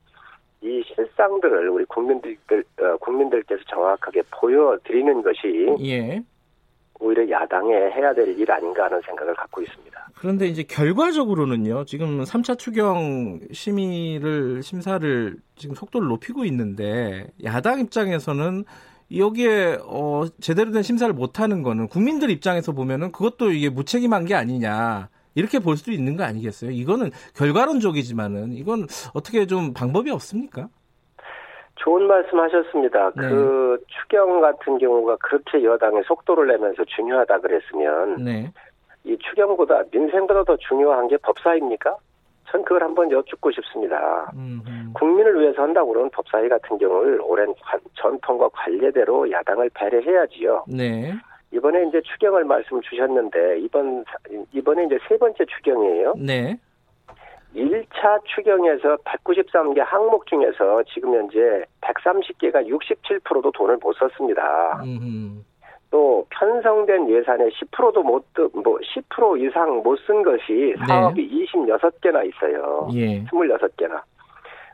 이 0.66 0.84
실상들을 0.96 1.70
우리 1.70 1.86
국민들 1.86 2.36
어, 2.82 2.98
국민들께서 2.98 3.62
정확하게 3.70 4.24
보여드리는 4.32 5.22
것이 5.22 5.68
예. 5.86 6.24
오히려 7.00 7.30
야당에 7.30 7.72
해야 7.74 8.14
될 8.14 8.26
일 8.36 8.52
아닌가 8.52 8.86
하는 8.86 9.00
생각을 9.06 9.36
갖고 9.36 9.62
있습니다. 9.62 10.08
그런데 10.18 10.48
이제 10.48 10.64
결과적으로는요. 10.64 11.86
지금 11.86 12.24
3차 12.24 12.58
추경 12.58 13.40
심의를 13.52 14.64
심사를 14.64 15.36
지금 15.56 15.76
속도를 15.76 16.08
높이고 16.08 16.44
있는데 16.46 17.28
야당 17.44 17.80
입장에서는 17.82 18.64
여기에 19.16 19.80
어 19.86 20.24
제대로 20.42 20.72
된 20.72 20.82
심사를 20.82 21.14
못 21.14 21.40
하는 21.40 21.62
거는 21.62 21.88
국민들 21.90 22.32
입장에서 22.32 22.72
보면은 22.72 23.12
그것도 23.12 23.52
이게 23.52 23.70
무책임한 23.70 24.26
게 24.26 24.34
아니냐. 24.34 25.10
이렇게 25.36 25.60
볼 25.60 25.78
수도 25.78 25.92
있는 25.92 26.16
거 26.18 26.24
아니겠어요? 26.24 26.72
이거는 26.72 27.12
결과론적이지만은 27.36 28.54
이건 28.54 28.88
어떻게 29.14 29.46
좀 29.46 29.74
방법이 29.74 30.10
없습니까? 30.12 30.68
좋은 31.76 32.08
말씀 32.08 32.40
하셨습니다. 32.40 33.12
네. 33.16 33.30
그 33.30 33.84
추경 33.88 34.40
같은 34.40 34.78
경우가 34.78 35.18
그렇게 35.18 35.64
여당에 35.64 36.02
속도를 36.04 36.48
내면서 36.48 36.84
중요하다 36.86 37.40
그랬으면 37.40 38.24
네. 38.24 38.52
이 39.04 39.16
추경보다 39.20 39.84
민생보다 39.92 40.46
더 40.46 40.56
중요한 40.58 41.08
게 41.10 41.18
법사입니까? 41.18 41.96
전 42.50 42.64
그걸 42.64 42.84
한번 42.84 43.12
여쭙고 43.12 43.52
싶습니다. 43.52 44.32
음, 44.36 44.62
음. 44.68 44.94
국민을 44.94 45.42
위해서 45.42 45.62
한다고 45.64 45.90
그러면 45.90 46.10
법사위 46.12 46.48
같은 46.48 46.78
경우를 46.78 47.20
오랜 47.22 47.54
관- 47.62 47.80
전통과 47.96 48.48
관례대로 48.54 49.30
야당을 49.30 49.70
배려해야지요. 49.74 50.66
네. 50.70 51.14
이번에 51.56 51.86
이제 51.88 52.02
추경을 52.02 52.44
말씀 52.44 52.82
주셨는데 52.82 53.60
이번 53.60 54.04
사- 54.06 54.18
이번에 54.52 54.86
이제 54.86 54.98
세 55.08 55.18
번째 55.18 55.46
추경이에요. 55.46 56.14
네. 56.18 56.58
1차 57.56 58.22
추경에서 58.26 58.98
193개 58.98 59.80
항목 59.80 60.26
중에서 60.28 60.84
지금 60.94 61.14
현재 61.16 61.64
130개가 61.80 62.68
67%도 62.68 63.50
돈을 63.52 63.78
못 63.82 63.94
썼습니다. 63.94 64.82
음, 64.84 65.46
또 65.90 66.26
편성된 66.32 67.10
예산의 67.10 67.50
10%도 67.52 68.04
못, 68.04 68.26
드- 68.34 68.50
뭐, 68.54 68.78
10% 68.80 69.40
이상 69.48 69.82
못 69.82 69.98
쓴 70.06 70.22
것이 70.24 70.76
사업이 70.86 71.48
26개나 71.54 72.28
있어요. 72.28 72.90
예. 72.94 73.24
26개나. 73.24 74.02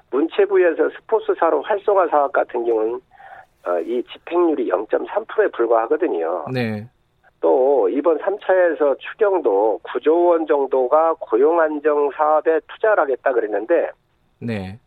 문체부에서 0.10 0.90
스포츠사로 0.90 1.62
활성화 1.62 2.08
사업 2.08 2.32
같은 2.32 2.66
경우는 2.66 2.96
어, 2.96 3.00
이 3.86 4.04
집행률이 4.12 4.70
0.3%에 4.70 5.48
불과하거든요. 5.50 6.46
네. 6.54 6.88
또 7.40 7.90
이번 7.90 8.18
3차에서 8.20 8.98
추경도 9.00 9.80
9조 9.84 10.28
원 10.30 10.46
정도가 10.46 11.16
고용 11.20 11.60
안정 11.60 12.10
사업에 12.12 12.60
투자를 12.68 13.04
하겠다 13.04 13.32
그랬는데 13.34 13.90
네. 14.40 14.80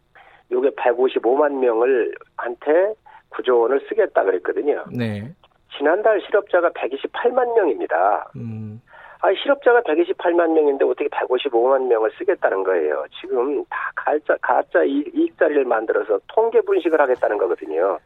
요게 0.52 0.70
155만 0.70 1.52
명을 1.58 2.14
한테 2.36 2.94
9조 3.30 3.62
원을 3.62 3.80
쓰겠다 3.88 4.22
그랬거든요. 4.24 4.84
네. 4.96 5.32
지난달 5.76 6.20
실업자가 6.20 6.70
128만 6.70 7.52
명입니다. 7.56 8.30
음, 8.36 8.80
아, 9.20 9.32
실업자가 9.42 9.80
128만 9.80 10.52
명인데 10.52 10.84
어떻게 10.84 11.08
155만 11.08 11.86
명을 11.88 12.12
쓰겠다는 12.18 12.62
거예요. 12.62 13.04
지금 13.20 13.64
다 13.64 13.90
가짜, 13.96 14.36
가짜 14.40 14.84
이- 14.84 15.04
이익자리를 15.12 15.64
만들어서 15.64 16.20
통계 16.28 16.60
분식을 16.60 17.00
하겠다는 17.00 17.38
거거든요. 17.38 17.98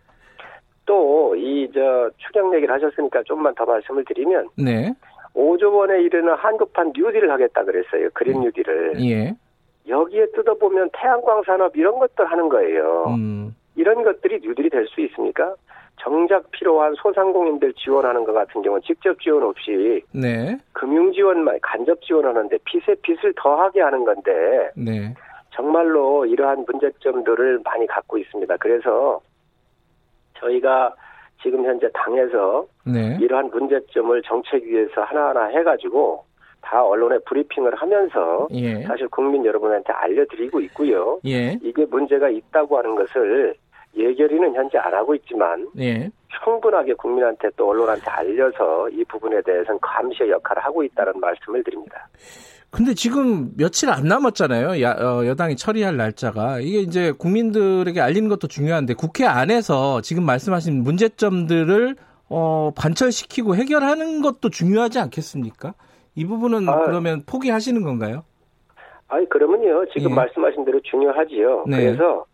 또, 0.88 1.36
이, 1.36 1.70
저, 1.74 2.10
추경 2.16 2.54
얘기를 2.54 2.74
하셨으니까 2.74 3.22
좀만 3.24 3.54
더 3.54 3.66
말씀을 3.66 4.06
드리면, 4.06 4.48
네, 4.56 4.90
5조 5.34 5.70
원에 5.74 6.00
이르는 6.00 6.32
한국판 6.34 6.92
뉴딜을 6.96 7.30
하겠다 7.30 7.62
그랬어요. 7.62 8.08
그린 8.14 8.40
뉴딜을. 8.40 8.94
예, 9.04 9.34
여기에 9.86 10.28
뜯어보면 10.34 10.88
태양광 10.94 11.42
산업 11.44 11.76
이런 11.76 11.98
것들 11.98 12.24
하는 12.24 12.48
거예요. 12.48 13.04
음, 13.08 13.54
이런 13.76 14.02
것들이 14.02 14.40
뉴딜이 14.42 14.70
될 14.70 14.86
수 14.88 15.02
있습니까? 15.02 15.54
정작 16.00 16.50
필요한 16.52 16.94
소상공인들 16.94 17.74
지원하는 17.74 18.24
것 18.24 18.32
같은 18.32 18.62
경우는 18.62 18.82
직접 18.86 19.20
지원 19.20 19.42
없이 19.42 20.02
네, 20.12 20.56
금융 20.72 21.12
지원만 21.12 21.58
간접 21.60 22.00
지원하는데 22.02 22.56
빚에 22.64 22.94
빚을 23.02 23.34
더하게 23.36 23.82
하는 23.82 24.04
건데 24.04 24.70
네, 24.76 25.12
정말로 25.50 26.24
이러한 26.24 26.64
문제점들을 26.66 27.60
많이 27.64 27.86
갖고 27.88 28.16
있습니다. 28.16 28.56
그래서 28.58 29.20
저희가 30.40 30.94
지금 31.42 31.64
현재 31.64 31.88
당에서 31.92 32.66
네, 32.84 33.16
이러한 33.20 33.50
문제점을 33.50 34.20
정책위에서 34.22 35.02
하나하나 35.02 35.46
해가지고 35.46 36.24
다 36.60 36.84
언론에 36.84 37.18
브리핑을 37.26 37.74
하면서 37.76 38.48
예, 38.52 38.82
사실 38.82 39.08
국민 39.08 39.44
여러분한테 39.44 39.92
알려드리고 39.92 40.60
있고요. 40.62 41.20
예, 41.26 41.56
이게 41.62 41.84
문제가 41.86 42.28
있다고 42.28 42.78
하는 42.78 42.94
것을 42.96 43.54
예결위는 43.96 44.54
현재 44.54 44.78
안 44.78 44.92
하고 44.92 45.14
있지만 45.14 45.66
예, 45.78 46.10
충분하게 46.44 46.94
국민한테 46.94 47.48
또 47.56 47.70
언론한테 47.70 48.10
알려서 48.10 48.88
이 48.90 49.04
부분에 49.04 49.40
대해서는 49.42 49.78
감시의 49.80 50.30
역할을 50.30 50.62
하고 50.64 50.82
있다는 50.82 51.20
말씀을 51.20 51.62
드립니다. 51.62 52.08
근데 52.70 52.92
지금 52.94 53.50
며칠 53.56 53.88
안 53.88 54.04
남았잖아요. 54.04 54.82
야, 54.82 54.92
어, 54.92 55.24
여당이 55.26 55.56
처리할 55.56 55.96
날짜가. 55.96 56.60
이게 56.60 56.80
이제 56.80 57.12
국민들에게 57.12 58.00
알리는 58.00 58.28
것도 58.28 58.46
중요한데 58.46 58.94
국회 58.94 59.24
안에서 59.24 60.02
지금 60.02 60.24
말씀하신 60.24 60.82
문제점들을 60.82 61.96
어, 62.28 62.72
관철시키고 62.76 63.56
해결하는 63.56 64.20
것도 64.20 64.50
중요하지 64.50 64.98
않겠습니까? 64.98 65.74
이 66.14 66.26
부분은 66.26 66.68
아. 66.68 66.84
그러면 66.84 67.22
포기하시는 67.24 67.82
건가요? 67.82 68.24
아니 69.08 69.26
그러면요 69.30 69.86
지금 69.94 70.10
예. 70.10 70.14
말씀하신 70.14 70.66
대로 70.66 70.80
중요하지요. 70.82 71.64
네. 71.66 71.76
그래서 71.78 72.26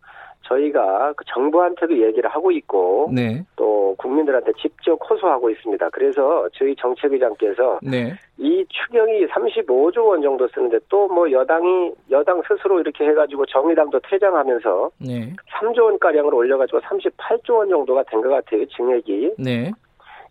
저희가 0.47 1.13
그 1.17 1.23
정부한테도 1.33 1.97
얘기를 2.01 2.29
하고 2.29 2.51
있고 2.51 3.09
네, 3.13 3.43
또 3.55 3.95
국민들한테 3.97 4.51
직접 4.61 4.99
호소하고 5.09 5.49
있습니다. 5.49 5.89
그래서 5.89 6.47
저희 6.53 6.75
정책위장께서 6.75 7.79
네, 7.83 8.13
이 8.37 8.65
추경이 8.69 9.25
35조 9.27 10.05
원 10.07 10.21
정도 10.21 10.47
쓰는데 10.49 10.79
또 10.89 11.05
뭐 11.05 11.31
여당이 11.31 11.93
여당 12.11 12.41
스스로 12.47 12.79
이렇게 12.79 13.05
해가지고 13.05 13.45
정의당도 13.45 13.99
퇴장하면서 14.09 14.89
네, 14.99 15.33
3조 15.59 15.83
원 15.83 15.99
가량을 15.99 16.33
올려가지고 16.33 16.79
38조 16.81 17.57
원 17.57 17.69
정도가 17.69 18.03
된 18.03 18.21
것 18.21 18.29
같아요 18.29 18.65
증액이 18.67 19.35
네, 19.39 19.71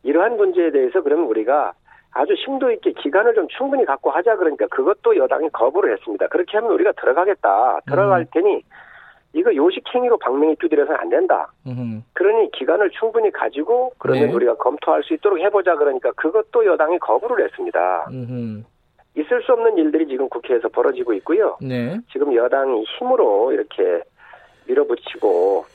이러한 0.03 0.37
문제에 0.37 0.71
대해서 0.71 1.01
그러면 1.03 1.27
우리가 1.27 1.73
아주 2.13 2.35
심도 2.45 2.71
있게 2.71 2.93
기간을 2.93 3.35
좀 3.35 3.49
충분히 3.49 3.85
갖고 3.85 4.11
하자 4.11 4.37
그러니까 4.37 4.67
그것도 4.69 5.17
여당이 5.17 5.49
거부를 5.51 5.93
했습니다. 5.95 6.29
그렇게 6.29 6.59
하면 6.59 6.73
우리가 6.73 6.93
들어가겠다. 6.93 7.81
들어갈 7.87 8.21
음. 8.21 8.27
테니 8.33 8.63
이거 9.35 9.55
요식행위로 9.55 10.17
방맹이 10.19 10.57
두드려서는 10.57 10.99
안 11.01 11.09
된다. 11.09 11.53
음, 11.67 12.05
그러니 12.13 12.51
기간을 12.53 12.91
충분히 12.91 13.31
가지고 13.31 13.93
그러면 13.99 14.29
네. 14.29 14.33
우리가 14.33 14.55
검토할 14.55 15.03
수 15.03 15.13
있도록 15.15 15.41
해보자 15.41 15.75
그러니까 15.75 16.13
그것도 16.13 16.65
여당이 16.65 16.99
거부를 17.01 17.45
했습니다. 17.45 18.07
음, 18.13 18.65
있을 19.17 19.43
수 19.43 19.53
없는 19.53 19.77
일들이 19.77 20.07
지금 20.07 20.29
국회에서 20.29 20.69
벌어지고 20.69 21.13
있고요. 21.15 21.59
네, 21.61 21.99
지금 22.13 22.35
여당이 22.35 22.85
힘으로 22.85 23.53
이렇게 23.53 24.03
밀어붙이고 24.67 25.67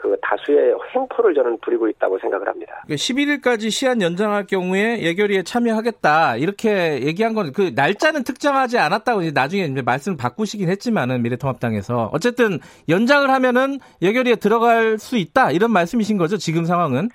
그 0.00 0.16
다수의 0.22 0.74
횡포를 0.94 1.34
저는 1.34 1.58
부리고 1.60 1.88
있다고 1.88 2.18
생각을 2.20 2.48
합니다. 2.48 2.82
11일까지 2.88 3.70
시한 3.70 4.00
연장할 4.00 4.46
경우에 4.46 5.02
예결위에 5.02 5.42
참여하겠다 5.42 6.36
이렇게 6.36 7.02
얘기한 7.02 7.34
건 7.34 7.50
그 7.52 7.72
날짜는 7.74 8.22
특정하지 8.24 8.78
않았다고 8.78 9.22
이제 9.22 9.32
나중에 9.34 9.64
이제 9.64 9.82
말씀을 9.82 10.16
바꾸시긴 10.16 10.68
했지만은 10.68 11.22
미래통합당에서 11.22 12.10
어쨌든 12.12 12.58
연장을 12.88 13.28
하면은 13.28 13.78
예결위에 14.02 14.36
들어갈 14.36 14.98
수 14.98 15.16
있다 15.16 15.50
이런 15.50 15.72
말씀이신 15.72 16.16
거죠 16.16 16.36
지금 16.36 16.64
상황은 16.64 17.08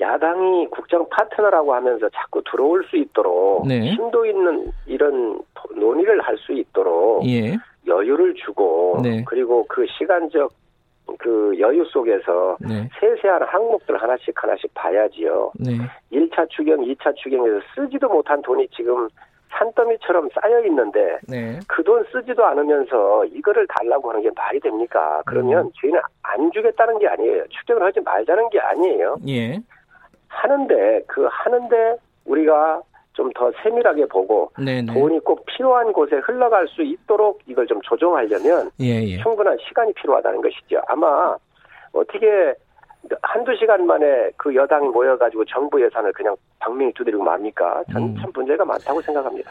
야당이 0.00 0.68
국정 0.70 1.06
파트너라고 1.10 1.74
하면서 1.74 2.08
자꾸 2.10 2.42
들어올 2.50 2.84
수 2.88 2.96
있도록 2.96 3.66
네. 3.66 3.92
심도 3.92 4.24
있는 4.24 4.70
이런 4.86 5.40
논의를 5.76 6.20
할 6.22 6.36
수 6.38 6.52
있도록 6.52 7.26
예 7.26 7.56
여유를 7.86 8.34
주고 8.34 9.00
네. 9.02 9.24
그리고 9.26 9.66
그 9.68 9.84
시간적 9.98 10.52
그 11.18 11.54
여유 11.58 11.84
속에서 11.84 12.56
네. 12.60 12.88
세세한 12.98 13.42
항목들 13.42 14.00
하나씩 14.00 14.32
하나씩 14.42 14.72
봐야지요. 14.74 15.52
네. 15.58 15.72
1차 16.12 16.48
추경, 16.50 16.80
2차 16.80 17.14
추경에서 17.16 17.60
쓰지도 17.74 18.08
못한 18.08 18.40
돈이 18.42 18.68
지금 18.68 19.08
산더미처럼 19.50 20.28
쌓여 20.34 20.64
있는데 20.66 21.18
네. 21.28 21.58
그돈 21.68 22.04
쓰지도 22.12 22.44
않으면서 22.44 23.24
이거를 23.26 23.66
달라고 23.68 24.10
하는 24.10 24.22
게 24.22 24.30
말이 24.34 24.60
됩니까? 24.60 25.22
그러면 25.26 25.66
음. 25.66 25.70
저희는 25.80 26.00
안 26.22 26.50
주겠다는 26.52 26.98
게 26.98 27.08
아니에요. 27.08 27.44
추경을 27.48 27.82
하지 27.82 28.00
말자는 28.00 28.48
게 28.50 28.60
아니에요. 28.60 29.16
예. 29.28 29.58
하는데 30.28 31.02
그 31.06 31.26
하는데 31.30 31.96
우리가 32.24 32.82
좀 33.20 33.30
더 33.34 33.52
세밀하게 33.62 34.06
보고 34.06 34.50
네, 34.58 34.80
네. 34.80 34.92
돈이 34.92 35.20
꼭 35.20 35.44
필요한 35.44 35.92
곳에 35.92 36.16
흘러갈 36.16 36.66
수 36.68 36.82
있도록 36.82 37.40
이걸 37.46 37.66
좀 37.66 37.80
조정하려면 37.82 38.70
예, 38.80 39.02
예. 39.04 39.18
충분한 39.18 39.58
시간이 39.68 39.92
필요하다는 39.92 40.40
것이죠. 40.40 40.80
아마 40.88 41.36
어떻게 41.92 42.54
한두 43.22 43.54
시간 43.56 43.86
만에 43.86 44.30
그 44.36 44.54
여당이 44.54 44.88
모여가지고 44.88 45.44
정부 45.46 45.82
예산을 45.82 46.12
그냥 46.12 46.34
방명이 46.60 46.92
두드리고 46.94 47.22
맙니까? 47.22 47.84
전 47.92 48.02
음. 48.02 48.16
참 48.20 48.30
문제가 48.34 48.64
많다고 48.64 49.00
생각합니다. 49.02 49.50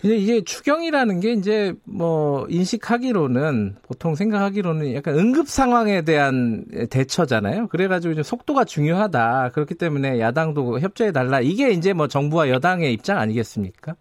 근데 0.00 0.16
이게 0.16 0.42
추경이라는 0.42 1.20
게 1.20 1.32
이제 1.32 1.72
뭐 1.84 2.46
인식하기로는 2.50 3.76
보통 3.88 4.14
생각하기로는 4.14 4.94
약간 4.94 5.18
응급 5.18 5.48
상황에 5.48 6.02
대한 6.02 6.64
대처잖아요. 6.90 7.68
그래가지고 7.68 8.12
이제 8.12 8.22
속도가 8.22 8.64
중요하다. 8.64 9.50
그렇기 9.54 9.74
때문에 9.74 10.20
야당도 10.20 10.80
협조해 10.80 11.12
달라. 11.12 11.40
이게 11.40 11.70
이제 11.70 11.94
뭐 11.94 12.08
정부와 12.08 12.50
여당의 12.50 12.92
입장 12.92 13.18
아니겠습니까? 13.18 13.94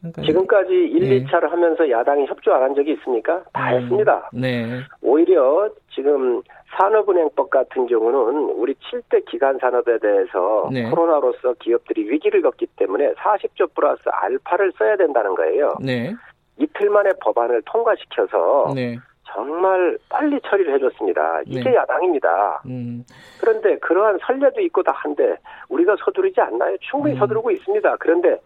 그러니까 0.00 0.22
지금까지 0.22 0.72
1, 0.72 1.02
예. 1.04 1.24
2차를 1.24 1.48
하면서 1.48 1.88
야당이 1.90 2.26
협조 2.26 2.52
안 2.52 2.62
한 2.62 2.74
적이 2.74 2.92
있습니까? 2.94 3.42
다 3.52 3.72
음. 3.72 3.82
했습니다. 3.82 4.30
네, 4.32 4.80
오히려 5.00 5.68
지금 5.94 6.42
산업은행법 6.76 7.50
같은 7.50 7.86
경우는 7.86 8.50
우리 8.56 8.74
7대 8.74 9.24
기간 9.26 9.58
산업에 9.58 9.98
대해서 9.98 10.68
네. 10.72 10.88
코로나로서 10.90 11.54
기업들이 11.54 12.08
위기를 12.08 12.42
겪기 12.42 12.66
때문에 12.76 13.12
40조 13.14 13.74
플러스 13.74 14.02
알파를 14.06 14.72
써야 14.78 14.96
된다는 14.96 15.34
거예요. 15.34 15.74
네, 15.80 16.14
이틀 16.58 16.90
만에 16.90 17.10
법안을 17.20 17.62
통과시켜서 17.66 18.72
네, 18.74 18.98
정말 19.24 19.98
빨리 20.08 20.38
처리를 20.40 20.74
해줬습니다. 20.74 21.40
이게 21.46 21.70
네. 21.70 21.76
야당입니다. 21.76 22.62
음, 22.66 23.04
그런데 23.40 23.78
그러한 23.78 24.18
선례도 24.22 24.60
있고 24.62 24.82
다 24.82 24.92
한데 24.94 25.36
우리가 25.68 25.96
서두르지 26.04 26.40
않나요? 26.40 26.76
충분히 26.80 27.14
음. 27.14 27.18
서두르고 27.18 27.50
있습니다. 27.50 27.96
그런데 27.98 28.38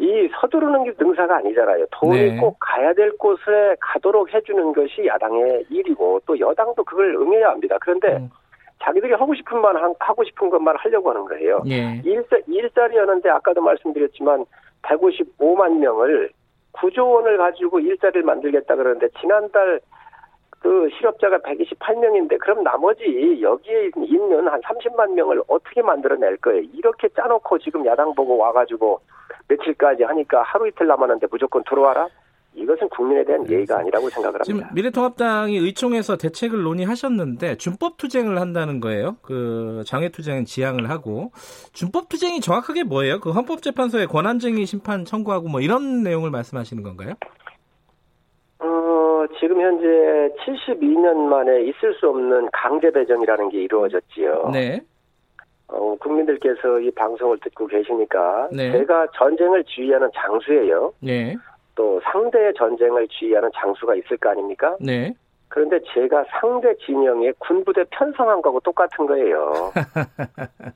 이 0.00 0.28
서두르는 0.40 0.84
게 0.84 0.92
능사가 0.98 1.36
아니잖아요. 1.36 1.84
돈이 1.92 2.18
네. 2.32 2.36
꼭 2.38 2.56
가야 2.58 2.94
될 2.94 3.10
곳에 3.18 3.76
가도록 3.80 4.32
해주는 4.32 4.72
것이 4.72 5.06
야당의 5.06 5.66
일이고 5.68 6.20
또 6.24 6.40
여당도 6.40 6.82
그걸 6.84 7.14
응해야 7.16 7.50
합니다. 7.50 7.76
그런데 7.82 8.16
음. 8.16 8.30
자기들이 8.82 9.12
하고 9.12 9.34
싶은 9.34 9.60
말 9.60 9.76
한- 9.76 9.94
하고 10.00 10.24
싶은 10.24 10.48
것만 10.48 10.74
하려고 10.78 11.10
하는 11.10 11.26
거예요. 11.26 11.62
예, 11.68 12.00
일자, 12.02 12.38
일자리였는데 12.46 13.28
아까도 13.28 13.60
말씀드렸지만 13.60 14.46
155만 14.80 15.76
명을 15.78 16.30
9조 16.72 17.12
원을 17.12 17.36
가지고 17.36 17.78
일자리를 17.80 18.22
만들겠다 18.22 18.76
그러는데 18.76 19.08
지난달 19.20 19.80
그 20.60 20.88
실업자가 20.96 21.38
128명인데 21.38 22.38
그럼 22.38 22.62
나머지 22.62 23.02
여기에 23.40 23.90
있는 24.04 24.46
한 24.46 24.60
30만 24.60 25.12
명을 25.14 25.42
어떻게 25.48 25.80
만들어낼 25.82 26.36
거예요? 26.36 26.62
이렇게 26.74 27.08
짜놓고 27.08 27.58
지금 27.58 27.84
야당 27.86 28.14
보고 28.14 28.36
와가지고 28.36 29.00
며칠까지 29.48 30.04
하니까 30.04 30.42
하루 30.42 30.68
이틀 30.68 30.86
남았는데 30.86 31.28
무조건 31.30 31.64
들어와라? 31.64 32.08
이것은 32.52 32.88
국민에 32.88 33.24
대한 33.24 33.48
예의가 33.48 33.78
아니라고 33.78 34.10
생각을 34.10 34.40
지금 34.42 34.60
합니다. 34.60 34.74
미래통합당이 34.74 35.56
의총에서 35.56 36.16
대책을 36.16 36.62
논의하셨는데 36.62 37.56
준법 37.56 37.96
투쟁을 37.96 38.40
한다는 38.40 38.80
거예요. 38.80 39.16
그 39.22 39.82
장외 39.86 40.08
투쟁은 40.10 40.44
지양을 40.44 40.90
하고 40.90 41.30
준법 41.72 42.08
투쟁이 42.08 42.40
정확하게 42.40 42.82
뭐예요? 42.84 43.20
그 43.20 43.30
헌법재판소에 43.30 44.06
권한쟁의 44.06 44.66
심판 44.66 45.04
청구하고 45.04 45.48
뭐 45.48 45.60
이런 45.60 46.02
내용을 46.02 46.30
말씀하시는 46.30 46.82
건가요? 46.82 47.14
어, 49.40 49.46
지금 49.46 49.60
현재 49.60 49.86
72년 50.44 51.16
만에 51.28 51.62
있을 51.62 51.94
수 51.94 52.08
없는 52.08 52.48
강제 52.52 52.90
배정이라는 52.90 53.48
게 53.48 53.62
이루어졌지요. 53.62 54.50
네. 54.52 54.80
어, 55.68 55.96
국민들께서 56.00 56.80
이 56.80 56.90
방송을 56.90 57.38
듣고 57.40 57.66
계시니까 57.66 58.48
네. 58.52 58.72
제가 58.72 59.06
전쟁을 59.16 59.64
지휘하는 59.64 60.10
장수예요. 60.14 60.92
네. 61.00 61.36
또 61.74 62.00
상대의 62.04 62.52
전쟁을 62.54 63.08
지휘하는 63.08 63.50
장수가 63.54 63.94
있을 63.96 64.16
거 64.18 64.30
아닙니까? 64.30 64.76
네. 64.80 65.14
그런데 65.48 65.80
제가 65.92 66.24
상대 66.40 66.74
진영의 66.76 67.34
군부대 67.38 67.84
편성한 67.90 68.40
거하고 68.42 68.60
똑같은 68.60 69.06
거예요. 69.06 69.72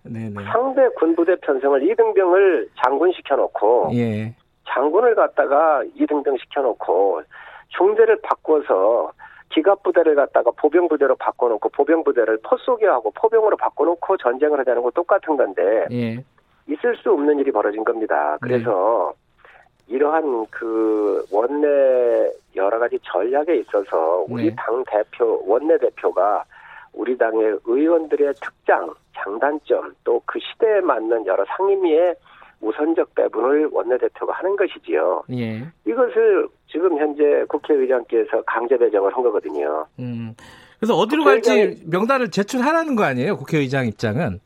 네네. 0.03 0.35
상대 0.53 0.89
군부대 0.97 1.37
편성을 1.37 1.91
이등병을 1.91 2.69
장군 2.83 3.13
시켜놓고 3.13 3.91
예. 3.95 4.35
장군을 4.69 5.15
갖다가 5.15 5.85
이등병 5.95 6.37
시켜놓고 6.39 7.23
중대를 7.77 8.21
바꿔서 8.23 9.13
기갑부대를 9.51 10.15
갖다가 10.15 10.51
보병부대로 10.57 11.17
바꿔놓고 11.17 11.69
보병부대를 11.69 12.39
포쏘기하고 12.43 13.13
포병으로 13.13 13.57
바꿔놓고 13.57 14.17
전쟁을 14.17 14.59
하자는 14.61 14.83
거 14.83 14.91
똑같은 14.91 15.37
건데 15.37 15.87
예. 15.93 16.25
있을 16.67 16.97
수 16.97 17.13
없는 17.13 17.39
일이 17.39 17.53
벌어진 17.53 17.85
겁니다. 17.85 18.37
그래서 18.41 19.13
이러한 19.87 20.47
그 20.51 21.25
원내 21.31 22.31
여러 22.57 22.79
가지 22.79 22.99
전략에 23.05 23.57
있어서 23.59 24.25
우리 24.29 24.45
네. 24.49 24.57
당 24.57 24.83
대표 24.91 25.43
원내 25.47 25.79
대표가 25.79 26.45
우리 26.93 27.17
당의 27.19 27.59
의원들의 27.65 28.35
특장, 28.41 28.93
장단점 29.15 29.95
또 30.05 30.21
그 30.27 30.39
시대에 30.41 30.81
맞는 30.81 31.27
여러 31.27 31.45
상임위의 31.45 32.15
우선적 32.61 33.15
배분을 33.15 33.69
원내 33.73 33.99
대표가 33.99 34.33
하는 34.33 34.57
것이지요. 34.57 35.23
예. 35.33 35.63
이것을 35.87 36.49
지금 36.75 36.99
현재 36.99 37.45
국회의장께서 37.49 38.43
강제 38.45 38.77
배정을 38.77 39.15
한 39.15 39.23
거거든요. 39.23 39.87
음. 40.01 40.35
그래서 40.81 40.97
어디로 40.97 41.23
갈지 41.23 41.81
명단을 41.87 42.33
제출하라는 42.33 42.97
거 42.97 43.05
아니에요? 43.05 43.37
국회의장 43.37 43.87
입장은. 43.87 44.41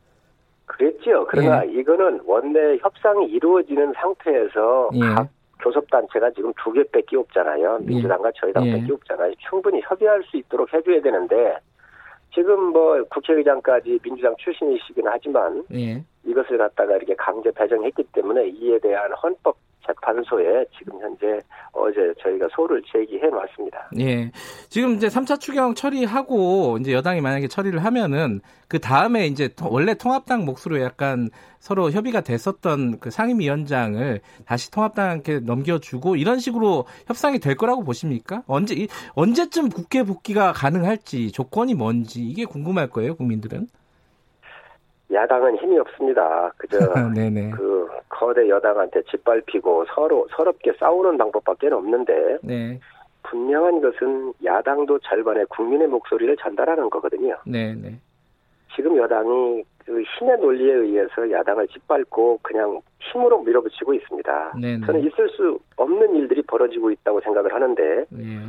그랬지요. 0.65 1.25
그러나 1.27 1.65
예. 1.65 1.71
이거는 1.71 2.21
원내 2.25 2.77
협상이 2.81 3.25
이루어지는 3.25 3.93
상태에서 3.95 4.91
예. 4.93 4.99
각 4.99 5.29
교섭단체가 5.63 6.29
지금 6.35 6.53
두 6.63 6.71
개밖에 6.71 7.17
없잖아요. 7.17 7.79
민주당과 7.81 8.31
저희 8.35 8.53
당밖에 8.53 8.85
예. 8.87 8.93
없잖아요. 8.93 9.33
충분히 9.49 9.81
협의할 9.81 10.23
수 10.29 10.37
있도록 10.37 10.71
해줘야 10.71 11.01
되는데 11.01 11.57
지금 12.31 12.65
뭐 12.65 13.03
국회의장까지 13.05 13.99
민주당 14.03 14.35
출신이시긴 14.37 15.05
하지만 15.07 15.63
예. 15.73 16.03
이것을 16.23 16.59
갖다가 16.59 16.95
이렇게 16.95 17.15
강제 17.15 17.49
배정했기 17.49 18.03
때문에 18.13 18.49
이에 18.49 18.77
대한 18.77 19.11
헌법 19.13 19.57
재판소에 19.85 20.65
지금 20.77 20.99
현재 21.01 21.39
어제 21.71 22.13
저희가 22.21 22.47
소를 22.55 22.81
제기해 22.91 23.27
놨습니다. 23.27 23.89
예. 23.99 24.31
지금 24.69 24.95
이제 24.95 25.07
3차 25.07 25.39
추경 25.39 25.73
처리하고 25.75 26.77
이제 26.79 26.93
여당이 26.93 27.21
만약에 27.21 27.47
처리를 27.47 27.83
하면은 27.85 28.41
그 28.67 28.79
다음에 28.79 29.25
이제 29.27 29.47
통- 29.49 29.71
원래 29.71 29.93
통합당 29.95 30.45
몫으로 30.45 30.79
약간 30.81 31.29
서로 31.59 31.91
협의가 31.91 32.21
됐었던 32.21 32.99
그 32.99 33.09
상임위원장을 33.11 34.21
다시 34.45 34.69
통합당한테 34.71 35.39
넘겨주고 35.39 36.15
이런 36.15 36.39
식으로 36.39 36.85
협상이 37.07 37.39
될 37.39 37.55
거라고 37.55 37.83
보십니까? 37.83 38.43
언제 38.47 38.75
이- 38.75 38.87
언제쯤 39.15 39.69
국회 39.69 40.03
복귀가 40.03 40.51
가능할지 40.53 41.31
조건이 41.31 41.73
뭔지 41.73 42.21
이게 42.21 42.45
궁금할 42.45 42.89
거예요, 42.89 43.15
국민들은. 43.15 43.67
야당은 45.11 45.57
힘이 45.57 45.79
없습니다. 45.79 46.51
그저. 46.57 46.77
그 47.55 47.87
거대 48.09 48.47
여당한테 48.47 49.01
짓밟히고 49.03 49.85
서로 49.93 50.27
서럽게 50.31 50.73
싸우는 50.79 51.17
방법밖에 51.17 51.67
없는데 51.67 52.37
네. 52.43 52.79
분명한 53.23 53.81
것은 53.81 54.33
야당도 54.43 54.99
절반의 54.99 55.45
국민의 55.49 55.87
목소리를 55.87 56.35
전달하는 56.37 56.89
거거든요. 56.89 57.37
네네. 57.45 57.99
지금 58.75 58.97
여당이 58.97 59.63
그 59.85 60.03
힘의 60.03 60.37
논리에 60.37 60.73
의해서 60.73 61.29
야당을 61.29 61.67
짓밟고 61.67 62.39
그냥 62.41 62.79
힘으로 62.99 63.41
밀어붙이고 63.41 63.93
있습니다. 63.93 64.53
네네. 64.61 64.85
저는 64.85 65.01
있을 65.01 65.29
수 65.29 65.59
없는 65.75 66.15
일들이 66.15 66.41
벌어지고 66.43 66.91
있다고 66.91 67.21
생각을 67.21 67.53
하는데 67.53 67.83
예. 67.83 68.39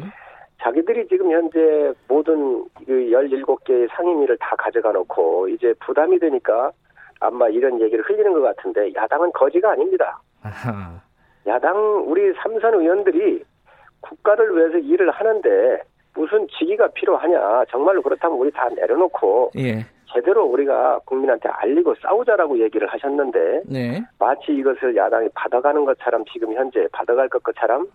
자기들이 0.61 1.09
지금 1.09 1.31
현재 1.31 1.93
모든 2.07 2.65
그 2.87 2.93
17개의 2.93 3.89
상임위를 3.97 4.37
다 4.39 4.55
가져가 4.57 4.93
놓고 4.93 5.49
이제 5.49 5.75
부담이 5.81 6.19
되니까 6.19 6.71
아마 7.21 7.49
이런 7.49 7.81
얘기를 7.81 8.05
흘리는 8.05 8.33
것 8.33 8.41
같은데 8.43 8.93
야당은 8.95 9.33
거지가 9.33 9.73
아닙니다. 9.73 10.21
아하. 10.43 11.01
야당 11.47 12.05
우리 12.07 12.33
삼선 12.43 12.75
의원들이 12.75 13.43
국가를 14.01 14.57
위해서 14.57 14.79
일을 14.79 15.11
하는데 15.11 15.83
무슨 16.15 16.47
직위가 16.49 16.89
필요하냐. 16.89 17.65
정말로 17.71 18.03
그렇다면 18.03 18.39
우리 18.39 18.51
다 18.51 18.69
내려놓고 18.69 19.53
예. 19.59 19.85
제대로 20.13 20.45
우리가 20.45 21.01
국민한테 21.05 21.49
알리고 21.49 21.95
싸우자라고 22.03 22.59
얘기를 22.59 22.87
하셨는데 22.89 23.63
네. 23.67 24.03
마치 24.19 24.53
이것을 24.53 24.97
야당이 24.97 25.29
받아가는 25.35 25.85
것처럼 25.85 26.25
지금 26.33 26.53
현재 26.53 26.87
받아갈 26.93 27.29
것처럼 27.29 27.87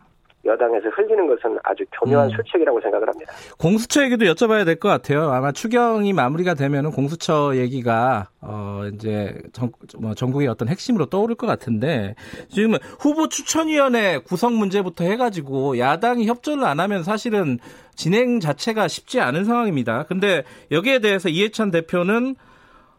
여당에서 0.46 0.90
흘리는 0.90 1.28
것은 1.28 1.58
아주 1.64 1.84
교묘한 2.00 2.28
음. 2.28 2.36
술책이라고 2.36 2.80
생각을 2.82 3.08
합니다. 3.08 3.34
공수처 3.58 4.04
얘기도 4.04 4.26
여쭤봐야 4.26 4.64
될 4.66 4.76
것 4.76 4.90
같아요. 4.90 5.32
아마 5.32 5.52
추경이 5.52 6.14
마무리가 6.14 6.54
되면은 6.54 6.92
공수처 6.92 7.56
얘기가 7.56 8.30
어 8.42 8.82
이제 8.94 9.42
전, 9.54 9.72
뭐 9.98 10.14
전국의 10.14 10.48
어떤 10.48 10.68
핵심으로 10.68 11.08
떠오를 11.08 11.36
것 11.36 11.48
같은데 11.48 12.16
지금 12.50 12.74
후보 13.00 13.28
추천위원회 13.28 14.20
구성 14.20 14.58
문제부터 14.58 15.04
해가지고 15.06 15.80
야당이 15.80 16.28
협조를 16.28 16.64
안 16.66 16.80
하면 16.80 17.04
사실은 17.04 17.58
진행 17.96 18.40
자체가 18.40 18.88
쉽지 18.88 19.22
않은 19.22 19.46
상황입니다. 19.46 20.04
근데 20.04 20.44
여기에 20.72 21.00
대해서 21.00 21.30
이해찬 21.30 21.72
대표는 21.72 22.36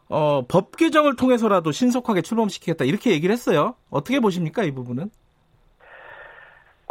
어, 0.09 0.43
법 0.47 0.77
개정을 0.77 1.17
통해서라도 1.17 1.73
신속하게 1.73 2.23
출범시키겠다 2.23 2.85
이렇게 2.85 3.11
얘기를 3.11 3.33
했어요. 3.33 3.75
어떻게 3.91 4.21
보십니까 4.21 4.63
이 4.63 4.71
부분은? 4.71 5.11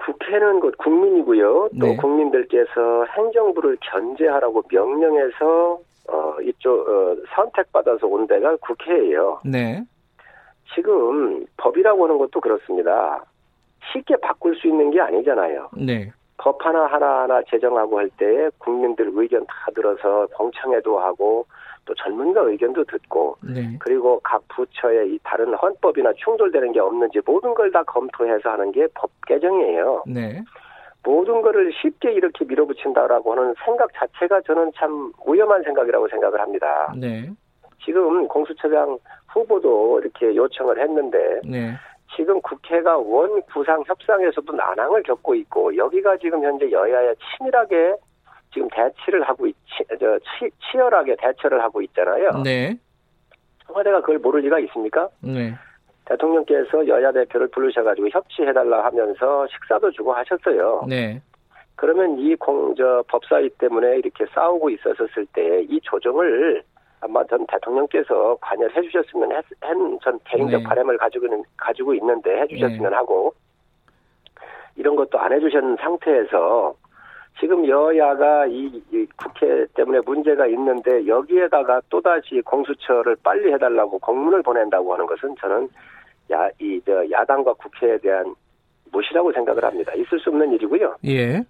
국회는 0.06 0.60
곧 0.60 0.78
국민이고요. 0.78 1.70
또 1.80 1.88
네. 1.88 1.96
국민들께서 1.98 3.06
행정부를 3.18 3.78
견제하라고 3.82 4.64
명령해서 4.72 5.80
어, 6.08 6.36
이쪽 6.42 6.88
어, 6.88 7.16
선택받아서 7.36 8.06
온 8.06 8.28
데가 8.28 8.56
국회예요. 8.58 9.40
네. 9.44 9.84
지금 10.76 11.46
법이라고 11.58 12.04
하는 12.04 12.18
것도 12.18 12.40
그렇습니다. 12.40 13.24
쉽게 13.92 14.16
바꿀 14.18 14.56
수 14.56 14.68
있는 14.68 14.92
게 14.92 15.00
아니잖아요. 15.02 15.70
네. 15.78 16.12
법 16.38 16.64
하나 16.64 16.86
하나 16.86 17.22
하나 17.22 17.42
제정하고 17.50 17.98
할때 17.98 18.50
국민들 18.60 19.10
의견 19.14 19.46
다 19.48 19.72
들어서 19.74 20.28
공청회도 20.36 21.00
하고 21.00 21.46
또 21.86 21.94
전문가 21.94 22.42
의견도 22.42 22.84
듣고 22.86 23.38
네. 23.42 23.78
그리고 23.80 24.20
각 24.24 24.42
부처의 24.50 25.14
이 25.14 25.20
다른 25.24 25.54
헌법이나 25.54 26.14
충돌되는 26.14 26.72
게 26.72 26.80
없는지 26.80 27.20
모든 27.26 27.54
걸 27.54 27.72
다 27.72 27.84
검토해서 27.84 28.50
하는 28.50 28.72
게 28.72 28.88
법 28.94 29.10
개정이에요. 29.28 30.04
네. 30.08 30.42
모든 31.04 31.42
거를 31.42 31.72
쉽게 31.74 32.12
이렇게 32.14 32.46
밀어붙인다라고 32.46 33.34
하는 33.34 33.54
생각 33.64 33.90
자체가 33.94 34.42
저는 34.42 34.72
참 34.76 35.12
위험한 35.28 35.62
생각이라고 35.64 36.08
생각을 36.08 36.40
합니다. 36.40 36.94
네. 37.00 37.30
지금 37.84 38.28
공수처장 38.28 38.98
후보도 39.28 40.00
이렇게 40.00 40.36
요청을 40.36 40.80
했는데 40.82 41.42
네. 41.44 41.74
지금 42.16 42.42
국회가 42.42 42.98
원 42.98 43.42
구상 43.54 43.84
협상에서도 43.86 44.52
난항을 44.54 45.04
겪고 45.04 45.36
있고 45.36 45.76
여기가 45.76 46.18
지금 46.18 46.44
현재 46.44 46.72
여야에 46.72 47.14
치밀하게 47.38 47.96
지금 48.56 48.70
대치를 48.70 49.22
하고 49.24 49.46
있, 49.46 49.56
치, 49.68 49.84
저, 50.00 50.18
치, 50.20 50.50
치열하게 50.72 51.18
대처를 51.20 51.62
하고 51.62 51.82
있잖아요. 51.82 52.42
네. 52.44 52.78
청와대가 53.68 54.00
그걸 54.00 54.18
모를 54.20 54.42
리가 54.42 54.60
있습니까? 54.60 55.10
네. 55.22 55.54
대통령께서 56.06 56.88
여야 56.88 57.12
대표를 57.12 57.48
부르셔가지고 57.50 58.08
협치해달라 58.10 58.86
하면서 58.86 59.46
식사도 59.48 59.92
주고 59.92 60.14
하셨어요. 60.14 60.86
네. 60.88 61.22
그러면 61.76 62.18
이 62.18 62.36
공, 62.36 62.74
저, 62.76 63.04
법사위 63.10 63.50
때문에 63.58 63.98
이렇게 63.98 64.26
싸우고 64.34 64.70
있었을 64.70 65.26
때 65.34 65.66
이 65.70 65.80
조정을 65.84 66.64
아마 67.02 67.24
전 67.26 67.46
대통령께서 67.48 68.38
관여를 68.40 68.74
해주셨으면 68.78 69.34
했, 69.34 69.44
한, 69.60 70.00
전 70.02 70.18
개인적 70.24 70.62
네. 70.62 70.64
바람을 70.64 70.98
가지고는, 70.98 71.44
가지고 71.58 71.94
있는데 71.96 72.40
해주셨으면 72.42 72.92
네. 72.92 72.96
하고 72.96 73.34
이런 74.78 74.96
것도 74.96 75.20
안 75.20 75.34
해주셨는 75.34 75.76
상태에서 75.78 76.74
지금 77.40 77.68
여야가 77.68 78.48
이, 78.48 78.82
이 78.92 79.06
국회 79.18 79.66
때문에 79.74 80.00
문제가 80.06 80.48
있는데 80.48 81.06
여기에다가 81.06 81.82
또다시 81.90 82.42
공수처를 82.42 83.18
빨리 83.24 83.52
해달라고 83.52 84.00
공문을 84.00 84.42
보낸다고 84.42 84.94
하는 84.94 85.06
것은 85.06 85.36
저는 85.40 85.68
야, 86.32 86.50
이, 86.60 86.82
저, 86.86 87.04
야당과 87.12 87.54
국회에 87.54 87.98
대한 87.98 88.34
무시라고 88.92 89.32
생각을 89.34 89.64
합니다. 89.64 89.94
있을 89.94 90.20
수 90.20 90.30
없는 90.30 90.54
일이고요. 90.54 90.96
예. 91.06 91.44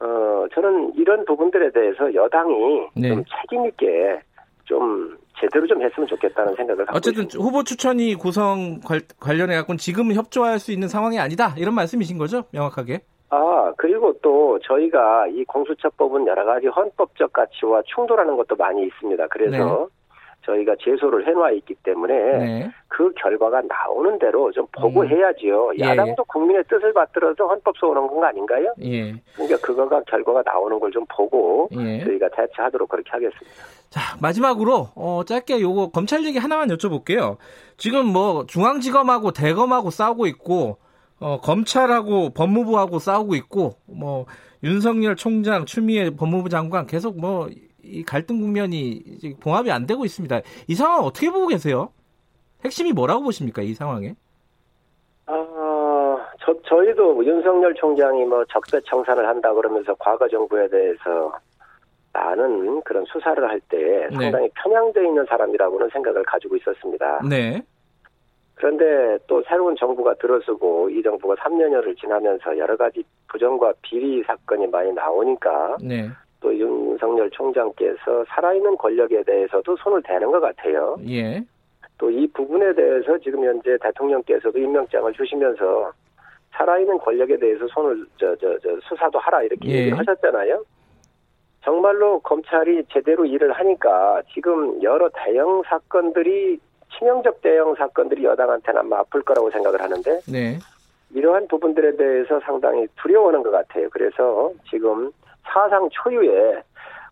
어, 0.00 0.46
저는 0.52 0.92
이런 0.96 1.24
부분들에 1.24 1.70
대해서 1.70 2.12
여당이 2.12 2.88
네. 2.96 3.08
좀 3.08 3.24
책임있게 3.24 4.20
좀 4.64 5.16
제대로 5.40 5.66
좀 5.66 5.80
했으면 5.82 6.08
좋겠다는 6.08 6.54
생각을 6.56 6.84
갖고 6.84 6.96
어쨌든 6.96 7.24
있습니다. 7.24 7.44
후보 7.44 7.62
추천이 7.62 8.14
구성 8.16 8.80
관련해 9.20 9.54
갖고 9.56 9.76
지금 9.76 10.12
협조할 10.12 10.58
수 10.58 10.72
있는 10.72 10.88
상황이 10.88 11.18
아니다 11.18 11.54
이런 11.56 11.74
말씀이신 11.74 12.18
거죠? 12.18 12.44
명확하게. 12.52 13.00
아, 13.34 13.72
그리고 13.78 14.12
또 14.20 14.58
저희가 14.62 15.26
이 15.28 15.42
공수처법은 15.44 16.26
여러 16.26 16.44
가지 16.44 16.66
헌법적 16.66 17.32
가치와 17.32 17.80
충돌하는 17.86 18.36
것도 18.36 18.56
많이 18.56 18.84
있습니다. 18.84 19.26
그래서 19.28 19.88
저희가 20.44 20.74
제소를 20.84 21.26
해놔 21.26 21.52
있기 21.52 21.74
때문에 21.82 22.14
네. 22.38 22.70
그 22.88 23.10
결과가 23.14 23.62
나오는 23.62 24.18
대로 24.18 24.50
좀 24.52 24.66
보고 24.72 25.00
음. 25.00 25.08
해야지요. 25.08 25.70
예, 25.78 25.84
야당도 25.84 26.24
국민의 26.24 26.64
뜻을 26.68 26.92
받들어서 26.92 27.46
헌법 27.46 27.74
소원한 27.78 28.06
건 28.06 28.22
아닌가요? 28.24 28.74
예. 28.82 29.14
그러니까 29.34 29.56
그거가 29.64 30.02
결과가 30.02 30.42
나오는 30.44 30.78
걸 30.78 30.90
좀 30.92 31.06
보고 31.08 31.70
예. 31.72 32.04
저희가 32.04 32.28
대처하도록 32.36 32.86
그렇게 32.86 33.08
하겠습니다. 33.12 33.50
자, 33.88 34.00
마지막으로 34.20 34.88
어, 34.94 35.22
짧게 35.24 35.60
요거 35.62 35.90
검찰 35.92 36.22
얘기 36.26 36.36
하나만 36.38 36.68
여쭤볼게요. 36.68 37.36
지금 37.78 38.04
뭐 38.04 38.44
중앙지검하고 38.46 39.30
대검하고 39.30 39.88
싸우고 39.90 40.26
있고 40.26 40.76
어, 41.22 41.40
검찰하고 41.40 42.30
법무부하고 42.30 42.98
싸우고 42.98 43.34
있고 43.36 43.76
뭐 43.86 44.26
윤석열 44.62 45.16
총장, 45.16 45.64
추미애 45.64 46.10
법무부 46.10 46.48
장관 46.48 46.86
계속 46.86 47.18
뭐 47.20 47.48
이 47.82 48.04
갈등 48.04 48.40
국면이 48.40 49.02
이제 49.06 49.34
봉합이 49.40 49.70
안 49.70 49.86
되고 49.86 50.04
있습니다. 50.04 50.40
이 50.68 50.74
상황 50.74 51.00
어떻게 51.00 51.30
보고 51.30 51.48
계세요? 51.48 51.92
핵심이 52.64 52.92
뭐라고 52.92 53.24
보십니까 53.24 53.62
이 53.62 53.74
상황에? 53.74 54.14
아, 55.26 56.16
저, 56.40 56.54
저희도 56.62 57.24
윤석열 57.24 57.74
총장이 57.74 58.24
뭐 58.24 58.44
적폐청산을 58.46 59.26
한다 59.26 59.52
그러면서 59.52 59.94
과거 59.98 60.28
정부에 60.28 60.68
대해서 60.68 61.32
많은 62.12 62.82
그런 62.82 63.04
수사를 63.06 63.42
할때 63.48 64.08
네. 64.10 64.16
상당히 64.16 64.48
편향되어 64.54 65.02
있는 65.02 65.24
사람이라고는 65.28 65.88
생각을 65.92 66.22
가지고 66.24 66.56
있었습니다. 66.56 67.22
네, 67.28 67.62
그런데 68.62 69.18
또 69.26 69.42
새로운 69.42 69.74
정부가 69.74 70.14
들어서고 70.14 70.88
이 70.88 71.02
정부가 71.02 71.34
3년여를 71.34 71.98
지나면서 71.98 72.56
여러 72.56 72.76
가지 72.76 73.02
부정과 73.26 73.72
비리 73.82 74.22
사건이 74.22 74.68
많이 74.68 74.92
나오니까 74.92 75.78
네, 75.82 76.08
또 76.40 76.56
윤석열 76.56 77.28
총장께서 77.30 78.24
살아있는 78.28 78.76
권력에 78.76 79.24
대해서도 79.24 79.76
손을 79.78 80.00
대는 80.04 80.30
것 80.30 80.38
같아요. 80.38 80.96
예, 81.08 81.42
또 81.98 82.08
이 82.08 82.24
부분에 82.32 82.72
대해서 82.74 83.18
지금 83.18 83.44
현재 83.44 83.76
대통령께서도 83.82 84.56
임명장을 84.56 85.12
주시면서 85.12 85.92
살아있는 86.52 86.98
권력에 86.98 87.36
대해서 87.38 87.66
손을 87.66 88.06
저 88.16 88.36
저 88.36 88.56
저 88.60 88.78
수사도 88.84 89.18
하라 89.18 89.42
이렇게 89.42 89.68
예. 89.70 89.74
얘기를 89.78 89.98
하셨잖아요. 89.98 90.62
정말로 91.64 92.20
검찰이 92.20 92.84
제대로 92.92 93.24
일을 93.24 93.52
하니까 93.54 94.22
지금 94.32 94.80
여러 94.84 95.08
대형 95.12 95.62
사건들이 95.66 96.60
치명적 96.98 97.40
대형 97.42 97.74
사건들이 97.74 98.24
여당한테는 98.24 98.80
아마 98.80 98.98
아플 99.00 99.22
거라고 99.22 99.50
생각을 99.50 99.80
하는데 99.80 100.20
네, 100.30 100.58
이러한 101.14 101.48
부분들에 101.48 101.96
대해서 101.96 102.40
상당히 102.40 102.86
두려워하는 103.00 103.42
것 103.42 103.50
같아요. 103.50 103.88
그래서 103.90 104.52
지금 104.70 105.10
사상 105.44 105.88
초유의 105.90 106.62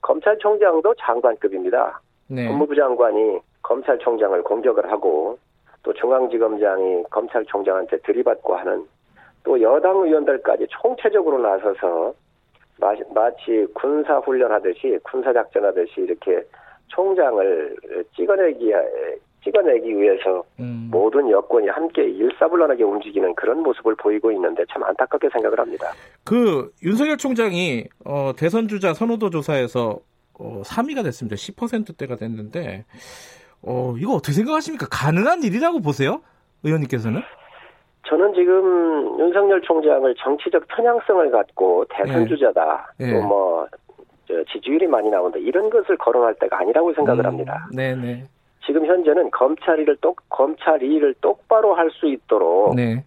검찰총장도 0.02 0.94
장관급입니다. 1.00 2.00
네, 2.28 2.48
법무부 2.48 2.74
장관이 2.74 3.40
검찰총장을 3.62 4.42
공격을 4.42 4.90
하고 4.90 5.38
또 5.82 5.92
중앙지검장이 5.92 7.04
검찰총장한테 7.10 7.98
들이받고 7.98 8.54
하는 8.54 8.86
또 9.44 9.60
여당 9.60 9.96
의원들까지 10.02 10.66
총체적으로 10.70 11.38
나서서 11.38 12.12
마- 12.78 12.94
마치 13.14 13.66
군사 13.74 14.18
훈련하듯이 14.18 14.98
군사 15.02 15.32
작전하듯이 15.32 15.92
이렇게 16.02 16.42
총장을 16.88 17.76
찍어내기 18.16 18.72
찍어내기 19.44 19.96
위해서 19.96 20.44
음. 20.58 20.88
모든 20.90 21.30
여권이 21.30 21.68
함께 21.68 22.02
일사불란하게 22.04 22.84
움직이는 22.84 23.34
그런 23.34 23.62
모습을 23.62 23.94
보이고 23.96 24.30
있는데 24.32 24.64
참 24.70 24.82
안타깝게 24.82 25.28
생각을 25.32 25.58
합니다. 25.58 25.92
그 26.24 26.70
윤석열 26.82 27.16
총장이 27.16 27.84
어, 28.04 28.32
대선 28.36 28.68
주자 28.68 28.92
선호도 28.92 29.30
조사에서 29.30 29.98
어, 30.38 30.62
3위가 30.64 31.04
됐습니다. 31.04 31.36
10%대가 31.36 32.16
됐는데 32.16 32.84
어, 33.62 33.94
이거 33.98 34.14
어떻게 34.14 34.32
생각하십니까? 34.32 34.86
가능한 34.90 35.42
일이라고 35.42 35.80
보세요? 35.80 36.20
의원님께서는? 36.64 37.20
저는 38.06 38.34
지금 38.34 39.20
윤석열 39.20 39.60
총장을 39.62 40.14
정치적 40.16 40.66
편향성을 40.68 41.30
갖고 41.30 41.84
대선 41.90 42.22
예. 42.22 42.26
주자다. 42.26 42.92
예. 43.00 43.12
또뭐 43.12 43.68
지지율이 44.52 44.86
많이 44.86 45.10
나온다. 45.10 45.38
이런 45.38 45.70
것을 45.70 45.96
거론할 45.98 46.34
때가 46.40 46.58
아니라고 46.58 46.92
생각을 46.94 47.24
음, 47.24 47.26
합니다. 47.26 47.68
네, 47.72 47.94
네. 47.94 48.24
지금 48.70 48.86
현재는 48.86 49.32
검찰 49.32 49.80
일을 49.80 49.96
똑 49.96 50.20
검찰 50.28 50.80
일을 50.80 51.12
똑바로 51.20 51.74
할 51.74 51.90
수 51.90 52.06
있도록 52.06 52.76
네. 52.76 53.04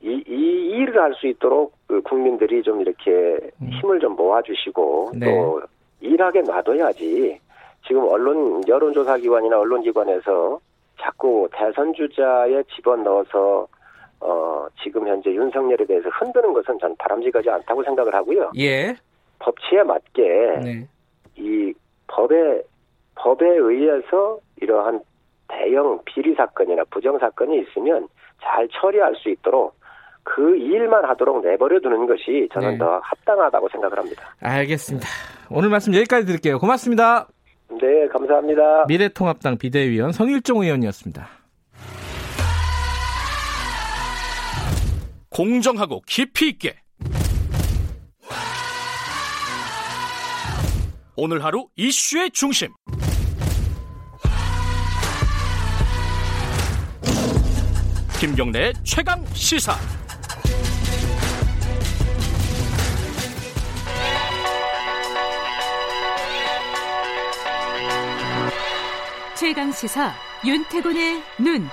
이, 0.00 0.24
이 0.26 0.70
일을 0.72 1.00
할 1.00 1.14
수 1.14 1.28
있도록 1.28 1.74
그 1.86 2.02
국민들이 2.02 2.60
좀 2.64 2.80
이렇게 2.80 3.10
음. 3.60 3.70
힘을 3.70 4.00
좀 4.00 4.16
모아주시고 4.16 5.12
네. 5.14 5.26
또 5.26 5.62
일하게 6.00 6.40
놔둬야지 6.42 7.38
지금 7.86 8.08
언론 8.08 8.60
여론조사기관이나 8.66 9.56
언론기관에서 9.60 10.58
자꾸 11.00 11.48
대선 11.52 11.94
주자에 11.94 12.64
집어넣어서 12.74 13.68
어 14.18 14.66
지금 14.82 15.06
현재 15.06 15.30
윤석열에 15.30 15.84
대해서 15.86 16.08
흔드는 16.08 16.52
것은 16.54 16.76
전 16.80 16.96
바람직하지 16.96 17.48
않다고 17.48 17.84
생각을 17.84 18.12
하고요. 18.12 18.50
예. 18.58 18.96
법치에 19.38 19.84
맞게 19.84 20.22
네. 20.64 20.88
이 21.36 21.72
법에 22.08 22.62
법에 23.14 23.46
의해서 23.46 24.40
이러한 24.62 25.00
대형 25.48 26.00
비리 26.04 26.34
사건이나 26.34 26.84
부정 26.90 27.18
사건이 27.18 27.60
있으면 27.60 28.08
잘 28.42 28.68
처리할 28.68 29.14
수 29.16 29.28
있도록 29.28 29.74
그 30.24 30.56
일만 30.56 31.04
하도록 31.04 31.44
내버려 31.44 31.80
두는 31.80 32.06
것이 32.06 32.48
저는 32.52 32.72
네. 32.72 32.78
더 32.78 33.00
합당하다고 33.02 33.68
생각을 33.70 33.98
합니다. 33.98 34.34
알겠습니다. 34.40 35.06
오늘 35.50 35.68
말씀 35.68 35.94
여기까지 35.94 36.26
드릴게요. 36.26 36.58
고맙습니다. 36.58 37.26
네, 37.80 38.06
감사합니다. 38.08 38.86
미래통합당 38.86 39.58
비대위원 39.58 40.12
성일종 40.12 40.62
의원이었습니다. 40.62 41.26
공정하고 45.30 46.02
깊이 46.06 46.50
있게 46.50 46.74
오늘 51.16 51.42
하루 51.44 51.66
이슈의 51.76 52.30
중심 52.30 52.68
김경래의 58.22 58.72
최강 58.84 59.26
시사 59.34 59.72
최강 69.36 69.72
시사 69.72 70.12
윤태곤의 70.46 71.22
눈. 71.40 71.66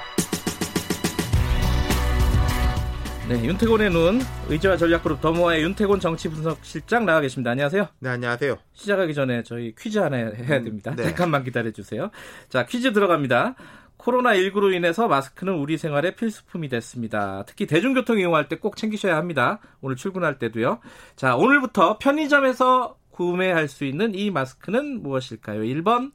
네, 3.29 3.43
윤태곤의 3.43 3.91
눈 3.91 4.19
의지와 4.47 4.75
전략그룹 4.75 5.21
더모아의 5.21 5.61
윤태곤 5.61 5.99
정치분석실장 5.99 7.05
나와 7.05 7.21
계십니다. 7.21 7.51
안녕하세요. 7.51 7.89
네, 7.99 8.09
안녕하세요. 8.09 8.57
시작하기 8.73 9.13
전에 9.13 9.43
저희 9.43 9.75
퀴즈 9.75 9.99
하나 9.99 10.17
해야 10.17 10.63
됩니다. 10.63 10.95
네. 10.95 11.03
잠깐만 11.03 11.43
기다려 11.43 11.69
주세요. 11.69 12.09
자, 12.49 12.65
퀴즈 12.65 12.91
들어갑니다. 12.91 13.53
코로나19로 13.99 14.73
인해서 14.73 15.07
마스크는 15.07 15.53
우리 15.53 15.77
생활의 15.77 16.15
필수품이 16.15 16.69
됐습니다. 16.69 17.43
특히 17.45 17.67
대중교통 17.67 18.17
이용할 18.19 18.47
때 18.47 18.55
꼭 18.55 18.75
챙기셔야 18.75 19.15
합니다. 19.15 19.59
오늘 19.81 19.95
출근할 19.95 20.39
때도요. 20.39 20.79
자, 21.15 21.35
오늘부터 21.35 21.97
편의점에서 21.99 22.97
구매할 23.11 23.67
수 23.67 23.85
있는 23.85 24.15
이 24.15 24.31
마스크는 24.31 25.01
무엇일까요? 25.03 25.61
1번 25.61 26.11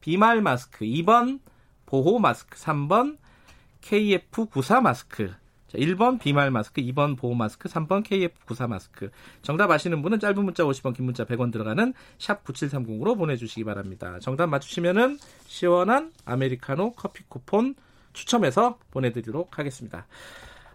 비말 0.00 0.42
마스크, 0.42 0.84
2번 0.84 1.40
보호 1.86 2.18
마스크, 2.18 2.58
3번 2.58 3.16
KF94 3.82 4.80
마스크. 4.80 5.32
자, 5.68 5.76
1번 5.76 6.18
비말 6.18 6.50
마스크, 6.50 6.80
2번 6.80 7.16
보호 7.16 7.34
마스크, 7.34 7.68
3번 7.68 8.02
KF94 8.02 8.68
마스크. 8.68 9.10
정답 9.42 9.70
아시는 9.70 10.00
분은 10.00 10.18
짧은 10.18 10.42
문자 10.42 10.64
50원, 10.64 10.96
긴 10.96 11.04
문자 11.04 11.24
100원 11.24 11.52
들어가는 11.52 11.92
샵 12.18 12.42
9730으로 12.44 13.18
보내주시기 13.18 13.64
바랍니다. 13.64 14.18
정답 14.20 14.46
맞추시면은 14.46 15.18
시원한 15.46 16.12
아메리카노 16.24 16.92
커피 16.92 17.22
쿠폰 17.28 17.74
추첨해서 18.14 18.78
보내드리도록 18.90 19.58
하겠습니다. 19.58 20.06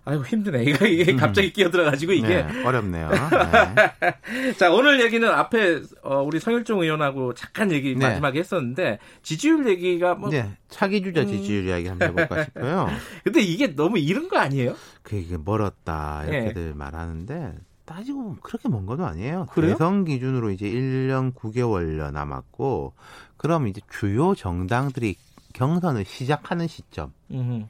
아유 0.05 0.21
힘드네. 0.21 0.63
이거 0.65 0.85
이게 0.85 1.15
갑자기 1.15 1.53
끼어들어가지고 1.53 2.11
이게 2.11 2.43
네, 2.43 2.63
어렵네요. 2.65 3.09
네. 3.09 4.51
자, 4.57 4.69
오늘 4.71 5.01
얘기는 5.01 5.27
앞에 5.29 5.81
어, 6.03 6.21
우리 6.21 6.39
성일종 6.39 6.81
의원하고 6.81 7.33
잠깐 7.33 7.71
얘기 7.71 7.95
네. 7.95 8.07
마지막에 8.07 8.39
했었는데 8.39 8.99
지지율 9.21 9.67
얘기가 9.69 10.15
뭐 10.15 10.27
이제 10.27 10.45
차기 10.67 11.01
주자 11.01 11.21
음. 11.21 11.27
지지율 11.27 11.67
이야기 11.67 11.87
한번 11.87 12.09
해볼까 12.09 12.43
싶어요. 12.43 12.89
근데 13.23 13.41
이게 13.41 13.75
너무 13.75 13.97
이른 13.97 14.27
거 14.27 14.37
아니에요? 14.39 14.75
그 15.03 15.15
이게 15.15 15.37
멀었다 15.37 16.25
네. 16.27 16.37
이렇게들 16.37 16.73
말하는데 16.75 17.53
따지고 17.85 18.23
보면 18.23 18.37
그렇게 18.41 18.67
먼건 18.67 19.01
아니에요. 19.01 19.47
그래요? 19.51 19.71
대선 19.73 20.03
기준으로 20.03 20.51
이제 20.51 20.65
1년 20.65 21.33
9개월여 21.33 22.11
남았고 22.11 22.93
그럼 23.37 23.67
이제 23.67 23.79
주요 23.89 24.35
정당들이 24.35 25.15
경선을 25.53 26.03
시작하는 26.03 26.67
시점 26.67 27.13
음, 27.31 27.67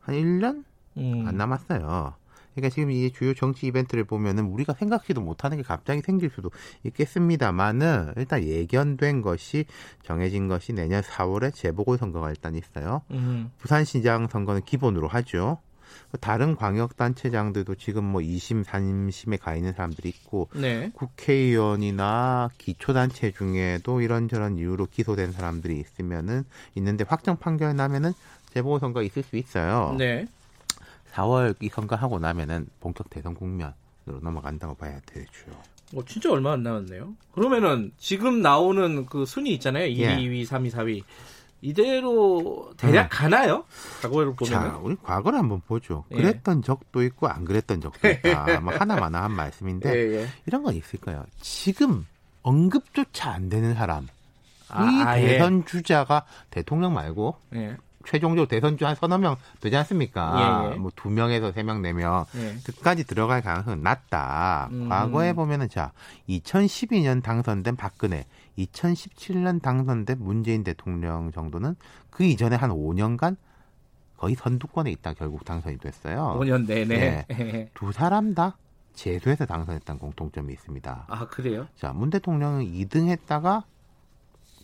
한 0.00 0.14
1년 0.14 0.64
음. 0.96 1.24
안 1.26 1.36
남았어요. 1.36 2.14
그러니까 2.54 2.74
지금 2.74 2.90
이 2.90 3.10
주요 3.12 3.32
정치 3.34 3.66
이벤트를 3.66 4.04
보면은 4.04 4.46
우리가 4.46 4.74
생각지도 4.74 5.20
못하는 5.20 5.56
게 5.56 5.62
갑자기 5.62 6.00
생길 6.02 6.30
수도 6.30 6.50
있겠습니다만은 6.84 8.14
일단 8.16 8.42
예견된 8.42 9.22
것이 9.22 9.66
정해진 10.02 10.48
것이 10.48 10.72
내년 10.72 11.02
4월에 11.02 11.54
재보궐 11.54 11.98
선거가 11.98 12.30
일단 12.30 12.56
있어요. 12.56 13.02
음. 13.12 13.50
부산시장 13.58 14.28
선거는 14.28 14.62
기본으로 14.62 15.08
하죠. 15.08 15.58
다른 16.20 16.56
광역단체장들도 16.56 17.76
지금 17.76 18.04
뭐 18.04 18.20
2심, 18.20 18.64
3심에 18.64 19.40
가 19.40 19.54
있는 19.54 19.72
사람들이 19.72 20.08
있고 20.08 20.48
네. 20.54 20.90
국회의원이나 20.94 22.50
기초단체 22.58 23.32
중에도 23.32 24.00
이런저런 24.00 24.58
이유로 24.58 24.86
기소된 24.86 25.32
사람들이 25.32 25.78
있으면은 25.78 26.44
있는데 26.74 27.04
확정 27.06 27.36
판결 27.36 27.76
나면은 27.76 28.12
재보궐선거 28.52 29.02
있을 29.02 29.22
수 29.22 29.36
있어요. 29.36 29.94
네. 29.98 30.26
4월 31.12 31.54
이 31.60 31.68
선거하고 31.68 32.18
나면은 32.18 32.66
본격 32.80 33.10
대선 33.10 33.34
국면으로 33.34 34.20
넘어간다고 34.22 34.74
봐야 34.74 34.98
되죠. 35.06 35.30
뭐 35.92 36.04
진짜 36.04 36.30
얼마 36.30 36.52
안 36.52 36.62
남았네요. 36.62 37.14
그러면은 37.32 37.92
지금 37.98 38.42
나오는 38.42 39.06
그 39.06 39.26
순위 39.26 39.52
있잖아요. 39.54 39.86
1위, 39.86 39.98
예. 39.98 40.16
2위, 40.16 40.46
3위, 40.46 40.70
4위. 40.70 41.02
이대로 41.62 42.72
대략 42.76 43.04
음. 43.04 43.08
가나요? 43.10 43.64
과거를 44.02 44.34
보면 44.34 44.52
자, 44.52 44.78
우리 44.82 44.96
과거를 44.96 45.38
한번 45.38 45.60
보죠. 45.60 46.04
예. 46.12 46.16
그랬던 46.16 46.62
적도 46.62 47.02
있고 47.02 47.28
안 47.28 47.44
그랬던 47.44 47.80
적도 47.80 48.08
있다. 48.08 48.60
뭐 48.60 48.74
하나마나 48.74 49.24
한 49.24 49.32
말씀인데 49.32 49.90
예, 49.90 50.20
예. 50.20 50.28
이런 50.46 50.62
건 50.62 50.74
있을 50.74 51.00
거예요. 51.00 51.26
지금 51.40 52.06
언급조차 52.42 53.30
안 53.30 53.48
되는 53.50 53.74
사람. 53.74 54.06
아, 54.68 54.84
이 54.84 55.02
아예. 55.02 55.26
대선 55.26 55.66
주자가 55.66 56.24
대통령 56.48 56.94
말고 56.94 57.36
예. 57.56 57.76
최종적으로 58.10 58.48
대선주 58.48 58.84
한 58.84 58.96
서너 58.96 59.18
명 59.18 59.36
되지 59.60 59.76
않습니까? 59.76 60.66
예, 60.66 60.72
예. 60.72 60.76
뭐두 60.76 61.10
명에서 61.10 61.52
세 61.52 61.62
명, 61.62 61.80
네 61.80 61.92
명. 61.92 62.24
예. 62.34 62.56
끝까지 62.64 63.04
들어갈 63.04 63.40
가능성은 63.40 63.82
낮다. 63.82 64.68
음. 64.72 64.88
과거에 64.88 65.32
보면은 65.32 65.68
자, 65.68 65.92
2012년 66.28 67.22
당선된 67.22 67.76
박근혜, 67.76 68.26
2017년 68.58 69.62
당선된 69.62 70.16
문재인 70.18 70.64
대통령 70.64 71.30
정도는 71.30 71.76
그 72.10 72.24
이전에 72.24 72.56
한 72.56 72.70
5년간 72.70 73.36
거의 74.16 74.34
선두권에 74.34 74.90
있다 74.90 75.14
결국 75.14 75.44
당선이 75.44 75.78
됐어요. 75.78 76.36
5년 76.40 76.66
내내. 76.66 77.26
예. 77.30 77.70
두 77.74 77.92
사람 77.92 78.34
다 78.34 78.56
재수해서 78.92 79.46
당선했다는 79.46 80.00
공통점이 80.00 80.52
있습니다. 80.52 81.04
아 81.08 81.28
그래요? 81.28 81.68
자, 81.76 81.92
문 81.92 82.10
대통령은 82.10 82.64
2등 82.64 83.06
했다가 83.06 83.64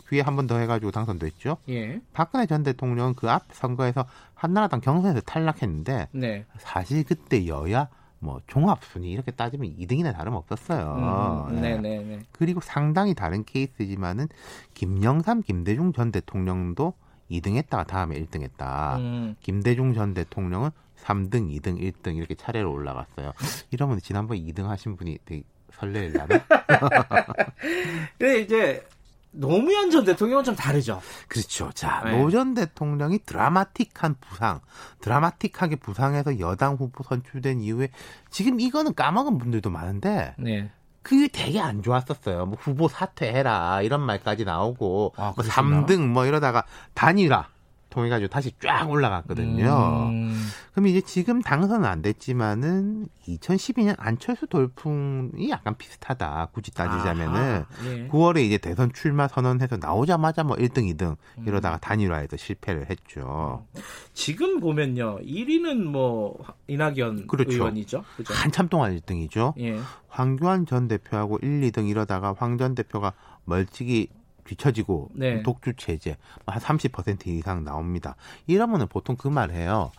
뒤에 0.09 0.21
한 0.21 0.37
번 0.37 0.47
더 0.47 0.59
해가지고 0.59 0.91
당선됐죠. 0.93 1.57
예. 1.69 2.01
박근혜 2.13 2.47
전 2.47 2.63
대통령은 2.63 3.15
그앞 3.15 3.45
선거에서 3.53 4.07
한나라당 4.35 4.81
경선에서 4.81 5.21
탈락했는데 5.23 6.09
네. 6.13 6.45
사실 6.59 7.05
그때 7.05 7.47
여야 7.47 7.89
뭐 8.19 8.41
종합 8.47 8.83
순위 8.85 9.11
이렇게 9.13 9.31
따지면 9.31 9.77
2등이나 9.77 10.15
다름없었어요. 10.15 11.49
음, 11.51 11.57
예. 11.57 11.61
네네네. 11.61 12.21
그리고 12.33 12.61
상당히 12.61 13.15
다른 13.15 13.45
케이스지만은 13.45 14.29
김영삼, 14.75 15.43
김대중 15.43 15.93
전 15.93 16.13
대통령도 16.13 16.95
2등 17.31 17.57
했다가 17.57 17.85
다음에 17.85 18.19
1등 18.21 18.43
했다. 18.43 18.97
음. 18.99 19.35
김대중 19.41 19.95
전 19.95 20.15
대통령은 20.15 20.71
3등, 21.03 21.51
2등, 21.61 21.79
1등 21.81 22.17
이렇게 22.17 22.35
차례로 22.35 22.73
올라갔어요. 22.73 23.33
이러면 23.71 24.01
지난번에 24.01 24.41
2등 24.41 24.65
하신 24.67 24.97
분이 24.97 25.19
되게 25.25 25.43
설레려나? 25.73 26.27
근데 28.19 28.41
이제 28.41 28.87
노무현 29.37 29.91
전 29.91 30.05
대통령은 30.05 30.45
좀 30.45 30.57
다르죠. 30.57 31.01
그렇죠. 31.29 31.71
자, 31.75 32.03
네. 32.05 32.19
노전 32.19 32.55
대통령이 32.55 33.21
드라마틱한 33.25 34.17
부상, 34.21 34.61
드라마틱하게 35.01 35.77
부상해서 35.77 36.41
여당 36.41 36.75
후보 36.75 37.03
선출된 37.03 37.61
이후에 37.61 37.91
지금 38.31 38.61
이거는 38.61 38.95
까먹은 38.95 39.39
분들도 39.39 39.71
많은데 39.71 40.35
네. 40.39 40.71
그게 41.03 41.29
되게 41.29 41.61
안 41.61 41.83
좋았었어요. 41.83 42.47
뭐 42.47 42.59
후보 42.61 42.89
사퇴해라 42.89 43.83
이런 43.83 44.01
말까지 44.01 44.45
나오고 44.45 45.13
아, 45.17 45.23
뭐 45.27 45.35
그러시구나. 45.35 45.87
3등 45.87 46.01
뭐 46.09 46.27
이러다가 46.27 46.65
단일화 46.95 47.47
통해가지고 47.91 48.29
다시 48.29 48.53
쫙 48.61 48.91
올라갔거든요. 48.91 50.09
음. 50.11 50.35
그럼 50.73 50.87
이제 50.89 51.01
지금 51.01 51.41
당선은 51.41 51.87
안 51.87 52.03
됐지만은 52.03 53.07
2012년 53.27 53.95
안철수 53.99 54.47
돌풍이 54.47 55.49
약간 55.51 55.77
비슷하다. 55.77 56.49
굳이 56.53 56.71
따지자면은 56.73 57.65
예. 57.85 58.09
9월에 58.09 58.41
이제 58.45 58.59
대선 58.59 58.93
출마 58.93 59.29
선언해서 59.29 59.79
나오자마자 59.79 60.43
뭐 60.45 60.57
1등, 60.57 60.93
2등 60.95 61.17
음. 61.39 61.45
이러다가 61.47 61.79
단일화해서 61.79 62.37
실패를 62.37 62.91
했죠. 62.91 63.65
지금 64.13 64.61
보면요. 64.61 65.21
1위는 65.21 65.83
뭐 65.85 66.39
이낙연 66.67 67.27
그렇죠. 67.29 67.53
의원이죠. 67.53 68.05
그죠? 68.17 68.35
한참 68.35 68.69
동안 68.69 68.99
1등이죠. 68.99 69.55
예. 69.61 69.79
황교안 70.09 70.67
전 70.67 70.89
대표하고 70.89 71.39
1, 71.43 71.61
2등 71.71 71.89
이러다가 71.89 72.35
황 72.37 72.57
전 72.57 72.75
대표가 72.75 73.13
멀찍이 73.45 74.09
뒤처지고 74.47 75.11
네. 75.15 75.43
독주 75.43 75.75
체제 75.77 76.17
한 76.47 76.61
30% 76.61 77.27
이상 77.27 77.65
나옵니다. 77.65 78.17
이러면은 78.47 78.87
보통 78.89 79.17
그 79.17 79.29
말 79.29 79.51
해요. 79.51 79.91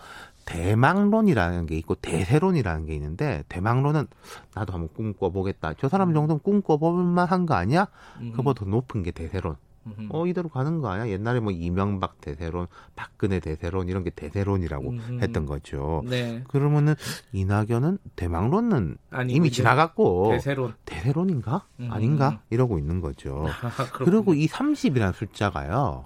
대망론이라는 0.45 1.65
게 1.65 1.75
있고 1.77 1.95
대세론이라는 1.95 2.85
게 2.85 2.95
있는데 2.95 3.43
대망론은 3.49 4.07
나도 4.55 4.73
한번 4.73 4.89
꿈꿔보겠다. 4.95 5.73
저 5.79 5.89
사람 5.89 6.13
정도는 6.13 6.39
꿈꿔볼 6.39 7.03
만한 7.03 7.45
거 7.45 7.53
아니야? 7.53 7.87
음. 8.21 8.31
그보다 8.35 8.63
더 8.63 8.69
높은 8.69 9.03
게 9.03 9.11
대세론. 9.11 9.57
음흠. 9.97 10.07
어 10.09 10.27
이대로 10.27 10.49
가는 10.49 10.79
거 10.81 10.89
아니야? 10.89 11.09
옛날에 11.09 11.39
뭐 11.39 11.51
이명박 11.51 12.19
대세론, 12.21 12.67
박근혜 12.95 13.39
대세론 13.39 13.87
이런 13.89 14.03
게 14.03 14.09
대세론이라고 14.09 14.89
음흠. 14.89 15.19
했던 15.21 15.45
거죠. 15.45 16.03
네. 16.05 16.43
그러면은 16.47 16.95
이낙연은 17.31 17.99
대망론은 18.15 18.97
아니고 19.11 19.35
이미 19.35 19.47
이제 19.47 19.57
지나갔고 19.57 20.29
대세론. 20.31 20.73
대세론인가? 20.85 21.65
음. 21.79 21.91
아닌가? 21.91 22.41
이러고 22.49 22.77
있는 22.79 23.01
거죠. 23.01 23.45
아, 23.61 23.91
그리고 23.93 24.33
이 24.33 24.47
30이라는 24.47 25.13
숫자가요. 25.13 26.05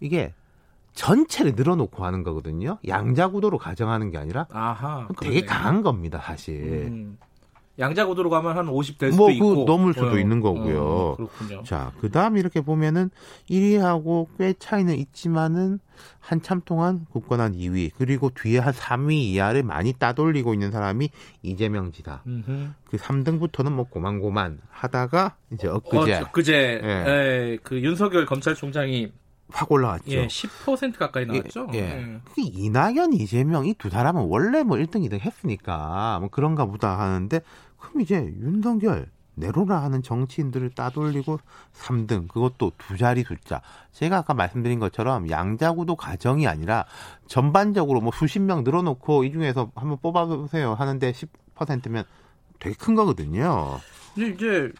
이게 0.00 0.34
전체를 0.94 1.54
늘어놓고 1.54 2.04
하는 2.04 2.22
거거든요. 2.22 2.78
양자 2.86 3.28
구도로 3.28 3.56
가정하는 3.58 4.10
게 4.10 4.18
아니라 4.18 4.46
아하. 4.52 5.08
되게. 5.20 5.44
강한 5.44 5.82
겁니다, 5.82 6.20
사실. 6.22 6.88
음. 6.90 7.18
양자구도로 7.78 8.28
가면 8.28 8.56
한 8.56 8.66
50될 8.66 9.12
수도 9.12 9.16
뭐, 9.16 9.30
있고 9.30 9.64
그 9.64 9.70
넘을 9.70 9.94
수도 9.94 10.10
어, 10.10 10.18
있는 10.18 10.40
거고요. 10.40 10.82
어, 10.82 11.16
그렇군요. 11.16 11.62
자, 11.64 11.92
그 12.00 12.10
다음 12.10 12.36
이렇게 12.36 12.60
보면은 12.60 13.10
1위하고 13.48 14.28
꽤 14.38 14.52
차이는 14.58 14.94
있지만은 14.96 15.78
한참 16.20 16.60
동안 16.64 17.06
굳건한 17.10 17.54
2위, 17.54 17.90
그리고 17.96 18.30
뒤에 18.30 18.58
한 18.58 18.72
3위 18.74 19.12
이하를 19.12 19.62
많이 19.62 19.92
따돌리고 19.92 20.52
있는 20.52 20.70
사람이 20.70 21.10
이재명 21.42 21.92
지사. 21.92 22.20
음흠. 22.26 22.68
그 22.84 22.96
3등부터는 22.98 23.72
뭐 23.72 23.86
고만고만 23.88 24.60
하다가 24.68 25.36
이제 25.52 25.68
엊그제 25.68 26.14
어, 26.14 26.28
그제 26.32 26.80
예. 26.82 26.88
예, 26.88 27.58
그 27.62 27.80
윤석열 27.80 28.26
검찰총장이 28.26 29.12
확 29.52 29.70
올라왔죠. 29.70 30.10
예, 30.10 30.26
10% 30.26 30.96
가까이 30.96 31.26
나왔죠. 31.26 31.68
예. 31.74 31.78
예. 31.78 32.20
그 32.24 32.40
이낙연, 32.40 33.12
이재명 33.12 33.66
이 33.66 33.74
두 33.74 33.90
사람은 33.90 34.26
원래 34.28 34.62
뭐 34.62 34.76
1등, 34.76 35.06
2등 35.08 35.20
했으니까 35.20 36.18
뭐 36.20 36.28
그런가 36.30 36.64
보다 36.66 36.98
하는데 36.98 37.40
그럼 37.78 38.00
이제 38.00 38.16
윤석열 38.40 39.10
내로라 39.34 39.82
하는 39.82 40.02
정치인들을 40.02 40.70
따돌리고 40.70 41.38
3등 41.74 42.28
그것도 42.28 42.72
두 42.76 42.96
자리 42.98 43.22
숫자. 43.24 43.62
제가 43.92 44.18
아까 44.18 44.34
말씀드린 44.34 44.78
것처럼 44.78 45.30
양자구도 45.30 45.96
가정이 45.96 46.46
아니라 46.46 46.84
전반적으로 47.26 48.00
뭐 48.00 48.12
수십 48.14 48.40
명 48.40 48.62
늘어놓고 48.62 49.24
이 49.24 49.32
중에서 49.32 49.72
한번 49.74 49.98
뽑아보세요 50.02 50.74
하는데 50.74 51.12
10%면 51.12 52.04
되게 52.58 52.76
큰 52.76 52.94
거거든요. 52.94 53.80
근데 54.14 54.28
이제 54.34 54.70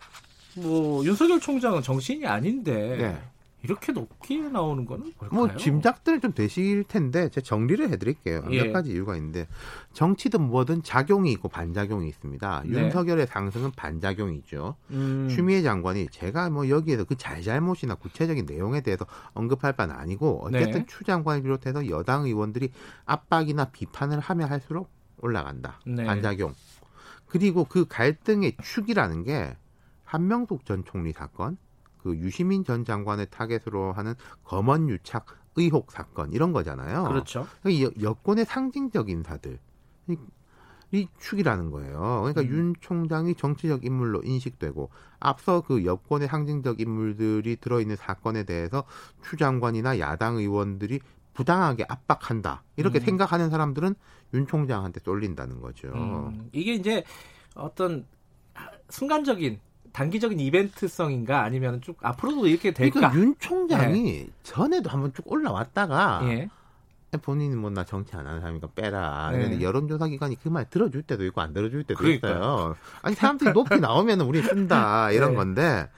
뭐 0.61 1.03
윤석열 1.05 1.41
총장은 1.41 1.81
정치인이 1.81 2.27
아닌데 2.27 2.97
네. 2.99 3.23
이렇게 3.63 3.93
높게 3.93 4.39
나오는 4.39 4.85
거는 4.85 5.13
뭘까요? 5.19 5.31
뭐 5.33 5.57
짐작들 5.57 6.21
좀 6.21 6.33
되실 6.33 6.85
텐데 6.85 7.29
제가 7.29 7.45
정리를 7.45 7.89
해드릴게요. 7.91 8.45
예. 8.51 8.65
몇 8.65 8.73
가지 8.73 8.91
이유가 8.91 9.17
있는데 9.17 9.47
정치든 9.93 10.43
뭐든 10.43 10.83
작용이 10.83 11.31
있고 11.33 11.49
반작용이 11.49 12.09
있습니다. 12.09 12.63
네. 12.67 12.71
윤석열의 12.71 13.27
상승은 13.29 13.71
반작용이죠. 13.77 14.77
음, 14.91 15.29
추미애 15.31 15.63
장관이 15.63 16.09
제가 16.11 16.51
뭐 16.51 16.69
여기에서 16.69 17.05
그 17.05 17.17
잘잘못이나 17.17 17.95
구체적인 17.95 18.47
내용에 18.47 18.81
대해서 18.81 19.07
언급할 19.35 19.75
바는 19.75 19.95
아니고 19.95 20.41
어쨌든 20.45 20.73
네. 20.73 20.87
추 20.87 21.05
장관을 21.05 21.43
비롯해서 21.43 21.89
여당 21.89 22.25
의원들이 22.25 22.73
압박이나 23.05 23.67
비판을 23.67 24.19
하면 24.19 24.51
할수록 24.51 24.91
올라간다. 25.19 25.81
네. 25.87 26.05
반작용. 26.05 26.55
그리고 27.27 27.65
그 27.65 27.87
갈등의 27.89 28.57
축이라는 28.63 29.23
게 29.23 29.57
한명숙 30.05 30.67
전 30.67 30.85
총리 30.85 31.13
사건, 31.13 31.57
그 32.03 32.17
유시민 32.17 32.65
전 32.65 32.85
장관을 32.85 33.27
타겟으로 33.27 33.93
하는 33.93 34.15
검언 34.45 34.89
유착 34.89 35.27
의혹 35.57 35.93
사건 35.93 36.33
이런 36.33 36.53
거잖아요. 36.53 37.05
그렇죠. 37.05 37.47
이 37.67 37.85
여- 37.85 37.91
여권의 38.01 38.45
상징적 38.47 39.09
인사들 39.11 39.59
이, 40.09 40.17
이 40.93 41.09
축이라는 41.21 41.71
거예요. 41.71 42.21
그러니까 42.23 42.41
음. 42.43 42.47
윤 42.49 42.75
총장이 42.81 43.35
정치적 43.35 43.85
인물로 43.85 44.23
인식되고 44.25 44.91
앞서 45.21 45.61
그 45.61 45.85
여권의 45.85 46.29
상징적 46.29 46.81
인물들이 46.81 47.57
들어있는 47.57 47.97
사건에 47.97 48.45
대해서 48.45 48.85
추 49.23 49.37
장관이나 49.37 49.99
야당 49.99 50.37
의원들이 50.37 51.01
부당하게 51.35 51.85
압박한다 51.89 52.63
이렇게 52.77 52.99
음. 52.99 53.05
생각하는 53.05 53.49
사람들은 53.51 53.95
윤 54.35 54.47
총장한테 54.47 55.01
쏠린다는 55.01 55.61
거죠. 55.61 55.89
음, 55.89 56.49
이게 56.53 56.75
이제 56.75 57.05
어떤 57.55 58.07
순간적인 58.91 59.59
단기적인 59.93 60.41
이벤트성인가 60.41 61.43
아니면 61.43 61.81
쭉 61.83 61.97
앞으로도 62.01 62.47
이렇게 62.47 62.73
될까? 62.73 63.11
그러니까 63.11 63.21
윤 63.21 63.35
총장이 63.39 64.29
전에도 64.43 64.91
한번 64.91 65.13
쭉 65.13 65.31
올라왔다가 65.31 66.21
예. 66.25 66.49
본인이 67.21 67.55
뭐나 67.55 67.85
정치 67.85 68.17
안 68.17 68.27
하는 68.27 68.41
사람이니까 68.41 68.69
빼라. 68.75 69.33
네. 69.33 69.61
여론조사 69.61 70.07
기관이 70.09 70.37
그 70.37 70.49
말 70.49 70.65
들어줄 70.71 71.03
때도 71.03 71.27
있고 71.27 71.43
안 71.43 71.53
들어줄 71.53 71.85
때도 71.85 71.99
그러니까요. 71.99 72.33
있어요. 72.35 72.77
아니 73.03 73.15
사람들이 73.15 73.53
높이 73.53 73.79
나오면 73.81 74.23
우리 74.23 74.41
쓴다 74.43 75.11
이런 75.13 75.33
네. 75.33 75.37
건데 75.37 75.91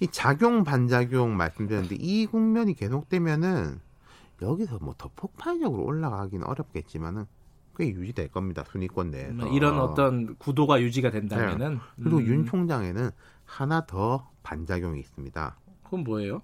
이 0.00 0.08
작용 0.08 0.64
반작용 0.64 1.36
말씀드렸는데 1.38 1.96
이 1.98 2.26
국면이 2.26 2.74
계속되면은 2.74 3.80
여기서 4.42 4.78
뭐 4.82 4.94
더 4.98 5.08
폭발적으로 5.16 5.84
올라가기는 5.84 6.46
어렵겠지만은 6.46 7.24
꽤 7.78 7.88
유지될 7.88 8.28
겁니다 8.28 8.62
순위권 8.70 9.10
내에서. 9.10 9.32
뭐 9.32 9.48
이런 9.56 9.78
어떤 9.78 10.36
구도가 10.36 10.82
유지가 10.82 11.10
된다면은 11.10 11.74
네. 11.74 11.80
그리고 12.02 12.18
음, 12.18 12.26
윤 12.26 12.44
총장에는 12.44 13.10
하나 13.48 13.84
더 13.86 14.28
반작용이 14.42 15.00
있습니다. 15.00 15.56
그건 15.82 16.04
뭐예요? 16.04 16.42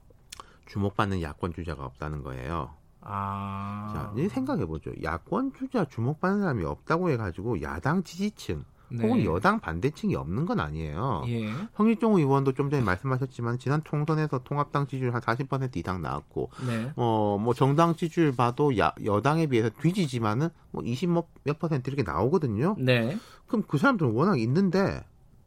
주목받는 0.66 1.20
야권 1.22 1.52
주자가 1.52 1.84
없다는 1.84 2.22
거예요. 2.22 2.70
아, 3.02 3.92
자, 3.94 4.12
이제 4.16 4.28
생각해보죠. 4.30 4.92
야권 5.02 5.52
주자 5.52 5.84
주목받는 5.84 6.40
사람이 6.40 6.64
없다고 6.64 7.10
해가지고 7.10 7.60
야당 7.60 8.02
지지층 8.02 8.64
네. 8.88 9.06
혹은 9.06 9.24
여당 9.24 9.60
반대층이 9.60 10.14
없는 10.14 10.46
건 10.46 10.60
아니에요. 10.60 11.24
예. 11.28 11.52
성일종 11.76 12.16
의원도 12.16 12.52
좀 12.52 12.70
전에 12.70 12.82
말씀하셨지만 12.82 13.58
지난 13.58 13.82
총선에서 13.84 14.40
통합당 14.44 14.86
지지율 14.86 15.14
한 15.14 15.20
40% 15.20 15.76
이상 15.76 16.00
나왔고 16.00 16.50
네. 16.66 16.92
어, 16.96 17.38
뭐 17.38 17.52
정당 17.52 17.94
지지율 17.96 18.32
봐도 18.32 18.76
야, 18.78 18.94
여당에 19.04 19.46
비해서 19.46 19.68
뒤지지만은 19.68 20.48
뭐 20.70 20.82
20몇 20.82 21.58
퍼센트 21.58 21.90
이렇게 21.90 22.02
나오거든요. 22.02 22.76
네. 22.78 23.18
그럼 23.46 23.64
그 23.68 23.76
사람들은 23.76 24.12
워낙 24.12 24.38
있는데 24.40 25.04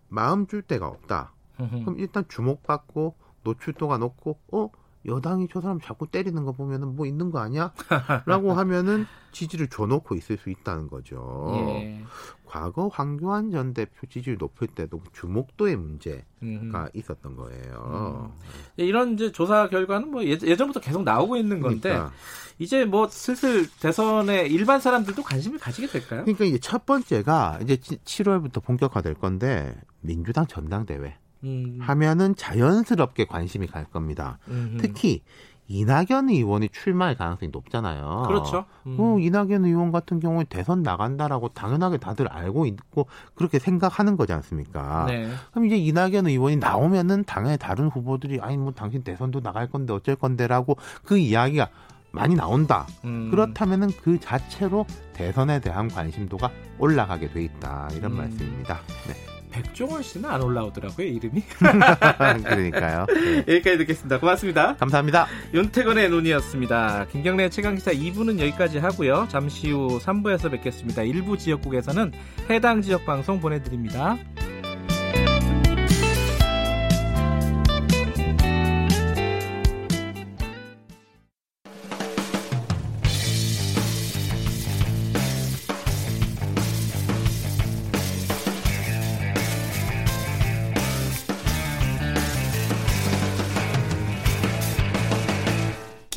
마음 0.10 0.46
줄 0.46 0.62
데가 0.62 0.88
없다. 0.88 1.34
그럼 1.58 2.00
일단 2.00 2.24
주목받고 2.28 3.16
노출도가 3.44 3.98
높고 3.98 4.40
어 4.52 4.70
여당이 5.08 5.48
저 5.52 5.62
사람 5.62 5.80
자꾸 5.80 6.08
때리는 6.08 6.44
거 6.44 6.52
보면은 6.52 6.96
뭐 6.96 7.06
있는 7.06 7.32
거 7.32 7.40
아니야? 7.40 7.72
라고 8.26 8.54
하면은 8.54 9.06
지지를 9.32 9.68
줘놓고 9.68 10.16
있을 10.16 10.38
수 10.38 10.50
있다는 10.50 10.88
거죠. 10.88 11.54
예. 11.56 12.04
과거 12.46 12.88
황교안 12.88 13.52
전 13.52 13.74
대표 13.74 14.08
지지율 14.08 14.38
높을 14.38 14.68
때도 14.68 15.02
주목도의 15.14 15.76
문제가 15.76 16.24
음. 16.44 16.72
있었던 16.94 17.36
거예요. 17.36 18.34
이런 18.78 19.14
이제 19.14 19.32
조사 19.32 19.70
결과는 19.70 20.12
뭐 20.12 20.24
예, 20.26 20.32
예전부터 20.42 20.80
계속 20.80 21.04
나오고 21.04 21.38
있는 21.38 21.62
건데 21.62 21.90
그러니까. 21.90 22.12
이제 22.60 22.86
뭐 22.86 23.08
슬슬 23.08 23.70
대선에 23.80 24.48
일반 24.48 24.80
사람들도 24.80 25.22
관심을 25.24 25.60
가지게 25.60 25.88
될까요? 25.88 26.24
그러니까 26.24 26.46
이제 26.46 26.58
첫 26.58 26.86
번째가 26.86 27.60
이제 27.62 27.76
7월부터 27.78 28.64
본격화될 28.64 29.14
건데 29.16 29.76
민주당 30.02 30.48
전당대회 30.48 31.18
음, 31.44 31.78
하면은 31.82 32.36
자연스럽게 32.36 33.26
관심이 33.26 33.68
갈 33.68 33.86
겁니다. 33.86 34.40
음, 34.48 34.78
특히 34.80 35.22
이낙연 35.68 36.30
의원이 36.30 36.70
출마할 36.70 37.16
가능성이 37.16 37.52
높잖아요. 37.52 38.24
그렇죠. 38.28 38.66
음. 38.86 38.96
어, 39.00 39.20
이낙연 39.20 39.66
의원 39.66 39.92
같은 39.92 40.20
경우에 40.20 40.46
대선 40.46 40.82
나간다라고 40.82 41.50
당연하게 41.50 41.98
다들 41.98 42.28
알고 42.28 42.66
있고 42.68 43.08
그렇게 43.36 43.60
생각하는 43.60 44.16
거지 44.16 44.34
않습니까? 44.34 45.06
네. 45.08 45.30
그럼 45.52 45.66
이제 45.66 45.76
이낙연 45.76 46.28
의원이 46.28 46.58
나오면은 46.58 47.26
당연히 47.26 47.58
다른 47.58 47.90
후보들이 47.90 48.40
아니 48.42 48.58
뭐 48.58 48.72
당신 48.72 49.04
대선도 49.04 49.42
나갈 49.42 49.70
건데 49.70 49.94
어쩔 49.94 50.16
건데라고 50.16 50.78
그 51.04 51.18
이야기가 51.18 51.70
많이 52.12 52.36
나온다. 52.36 52.88
음. 53.04 53.30
그렇다면은 53.30 53.90
그 54.02 54.20
자체로 54.20 54.86
대선에 55.14 55.60
대한 55.60 55.90
관심도가 55.90 56.50
올라가게 56.80 57.30
돼 57.30 57.44
있다 57.44 57.90
이런 57.94 58.14
음. 58.14 58.18
말씀입니다. 58.18 58.80
네. 59.08 59.37
백종원 59.58 60.04
씨는 60.04 60.30
안 60.30 60.42
올라오더라고요 60.42 61.08
이름이. 61.08 61.42
그러니까요. 62.44 63.06
네. 63.08 63.38
여기까지 63.40 63.78
듣겠습니다. 63.80 64.20
고맙습니다. 64.20 64.76
감사합니다. 64.76 65.28
윤태건의 65.54 66.10
눈이었습니다. 66.10 67.08
김경래 67.12 67.50
최강 67.50 67.76
기사 67.76 67.92
2부는 67.92 68.40
여기까지 68.40 68.78
하고요. 68.78 69.28
잠시 69.30 69.72
후 69.72 70.00
3부에서 70.00 70.52
뵙겠습니다. 70.52 71.02
일부 71.04 71.38
지역국에서는 71.38 72.12
해당 72.50 72.82
지역 72.82 73.06
방송 73.06 73.40
보내드립니다. 73.40 74.18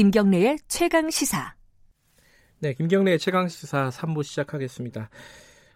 김경래의 0.01 0.57
최강 0.67 1.11
시사. 1.11 1.55
네, 2.61 2.73
김경래의 2.73 3.19
최강 3.19 3.49
시사 3.49 3.91
3부 3.91 4.25
시작하겠습니다. 4.25 5.11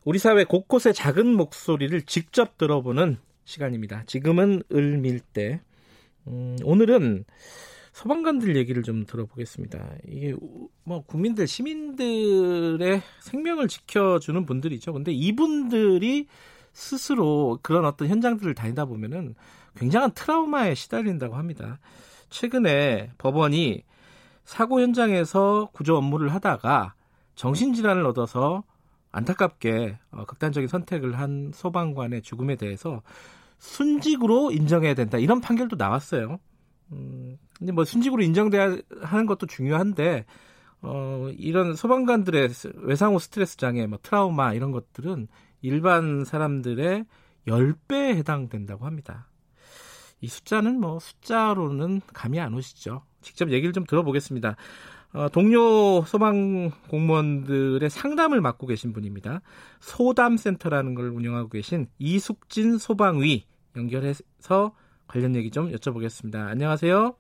우리 0.03 0.19
사회 0.19 0.45
곳곳의 0.45 0.95
작은 0.95 1.27
목소리를 1.37 2.01
직접 2.07 2.57
들어보는 2.57 3.19
시간입니다. 3.45 4.05
지금은 4.07 4.63
을밀대. 4.73 5.61
음, 6.29 6.57
오늘은 6.65 7.27
소방관들 7.93 8.57
얘기를 8.57 8.83
좀 8.83 9.05
들어보겠습니다. 9.05 9.97
이게 10.09 10.33
우- 10.41 10.71
뭐 10.85 11.03
국민들 11.05 11.47
시민들의 11.47 13.03
생명을 13.21 13.69
지켜주는 13.69 14.47
분들이죠. 14.47 14.95
근데 14.95 15.13
이분들이 15.13 16.29
스스로 16.73 17.59
그런 17.61 17.85
어떤 17.85 18.09
현장들을 18.09 18.55
다니다 18.55 18.87
보면은 18.87 19.35
굉장한 19.77 20.13
트라우마에 20.15 20.75
시달린다고 20.75 21.35
합니다. 21.35 21.79
최근에 22.31 23.11
법원이 23.19 23.83
사고 24.45 24.81
현장에서 24.81 25.71
구조 25.73 25.97
업무를 25.97 26.33
하다가 26.35 26.95
정신질환을 27.35 28.05
얻어서 28.07 28.63
안타깝게 29.13 29.99
어, 30.11 30.25
극단적인 30.25 30.69
선택을 30.69 31.19
한 31.19 31.51
소방관의 31.55 32.23
죽음에 32.23 32.57
대해서 32.57 33.03
순직으로 33.59 34.51
인정해야 34.53 34.95
된다 34.95 35.19
이런 35.19 35.41
판결도 35.41 35.77
나왔어요. 35.77 36.39
음, 36.93 37.39
근데 37.59 37.73
뭐 37.73 37.85
순직으로 37.85 38.23
인정돼야 38.23 38.77
하는 39.03 39.27
것도 39.27 39.47
중요한데 39.47 40.27
어, 40.83 41.29
이런 41.39 41.75
소방관들의 41.75 42.49
스- 42.51 42.73
외상후 42.77 43.19
스트레스 43.19 43.57
장애, 43.57 43.87
뭐 43.87 43.99
트라우마 44.03 44.53
이런 44.53 44.71
것들은 44.71 45.29
일반 45.63 46.25
사람들의 46.25 47.07
10배에 47.49 48.17
해당된다고 48.17 48.85
합니다. 48.85 49.29
이 50.21 50.29
숫자는 50.29 50.81
뭐 50.81 50.99
숫자로는 50.99 52.03
감이 52.13 52.39
안 52.41 52.53
오시죠. 52.55 53.03
직접 53.25 53.51
얘기를 53.51 53.73
좀 53.73 53.85
들어보겠습니다. 53.85 54.55
어, 55.15 55.29
동료 55.29 56.03
소방 56.03 56.71
공무원들의 56.91 57.89
상담을 57.89 58.41
맡고 58.41 58.67
계신 58.67 58.93
분입니다. 58.93 59.41
소담센터라는 59.81 60.95
걸 60.95 61.09
운영하고 61.09 61.49
계신 61.49 61.87
이숙진 61.99 62.79
소방위 62.79 63.45
연결해서 63.77 64.73
관련 65.07 65.35
얘기 65.37 65.51
좀 65.51 65.71
여쭤보겠습니다. 65.71 66.49
안녕하세요. 66.49 67.15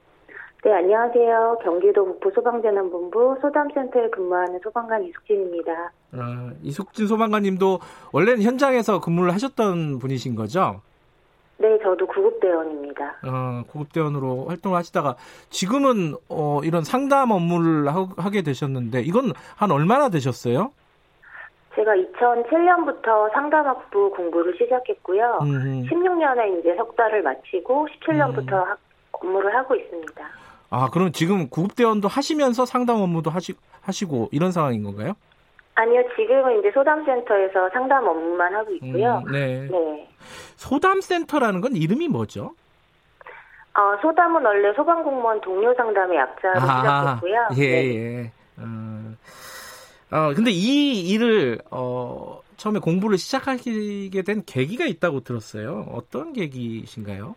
네, 0.64 0.72
안녕하세요. 0.72 1.58
경기도 1.62 2.04
북부 2.04 2.30
소방재난본부 2.34 3.36
소담센터에 3.42 4.08
근무하는 4.10 4.58
소방관 4.62 5.04
이숙진입니다. 5.04 5.92
어, 6.12 6.50
이숙진 6.62 7.06
소방관님도 7.06 7.80
원래는 8.12 8.42
현장에서 8.42 9.00
근무를 9.00 9.32
하셨던 9.34 9.98
분이신 9.98 10.34
거죠? 10.34 10.80
네, 11.56 11.78
저도 11.82 12.06
구급대원입니다. 12.06 13.04
어, 13.24 13.62
고급대원으로 13.68 14.46
활동을 14.48 14.76
하시다가 14.78 15.16
지금은 15.50 16.14
어, 16.28 16.60
이런 16.64 16.82
상담 16.82 17.30
업무를 17.30 17.88
하, 17.94 18.06
하게 18.16 18.42
되셨는데 18.42 19.02
이건 19.02 19.32
한 19.56 19.70
얼마나 19.70 20.08
되셨어요? 20.08 20.72
제가 21.74 21.92
2007년부터 21.92 23.32
상담학부 23.32 24.10
공부를 24.10 24.56
시작했고요. 24.58 25.38
음. 25.42 25.86
16년에 25.90 26.60
이제 26.60 26.74
석 26.76 26.94
달을 26.96 27.22
마치고 27.22 27.88
17년부터 27.88 28.76
업무를 29.12 29.54
하고 29.56 29.74
있습니다. 29.74 30.24
아, 30.70 30.88
그럼 30.92 31.12
지금 31.12 31.48
구급대원도 31.48 32.08
하시면서 32.08 32.64
상담 32.64 33.00
업무도 33.00 33.30
하시, 33.30 33.54
하시고 33.82 34.28
이런 34.32 34.50
상황인 34.52 34.82
건가요? 34.82 35.14
아니요, 35.76 36.02
지금은 36.16 36.60
이제 36.60 36.70
소담센터에서 36.72 37.68
상담 37.70 38.06
업무만 38.06 38.54
하고 38.54 38.72
있고요. 38.74 39.22
음, 39.26 39.32
네. 39.32 39.68
네. 39.68 40.08
소담센터라는 40.56 41.60
건 41.60 41.76
이름이 41.76 42.08
뭐죠? 42.08 42.54
어, 43.76 43.96
소담은 44.00 44.44
원래 44.44 44.72
소방공무원 44.74 45.40
동료 45.40 45.74
상담의 45.74 46.16
약자로 46.16 46.60
시작했고요. 46.60 47.48
예, 47.56 47.66
네. 47.66 47.94
예. 47.96 48.32
어, 48.58 49.14
어, 50.12 50.32
근데 50.34 50.50
이 50.52 51.08
일을, 51.10 51.58
어, 51.70 52.40
처음에 52.56 52.78
공부를 52.78 53.18
시작하게 53.18 54.22
된 54.24 54.44
계기가 54.46 54.84
있다고 54.84 55.20
들었어요. 55.20 55.86
어떤 55.92 56.32
계기신가요? 56.32 57.34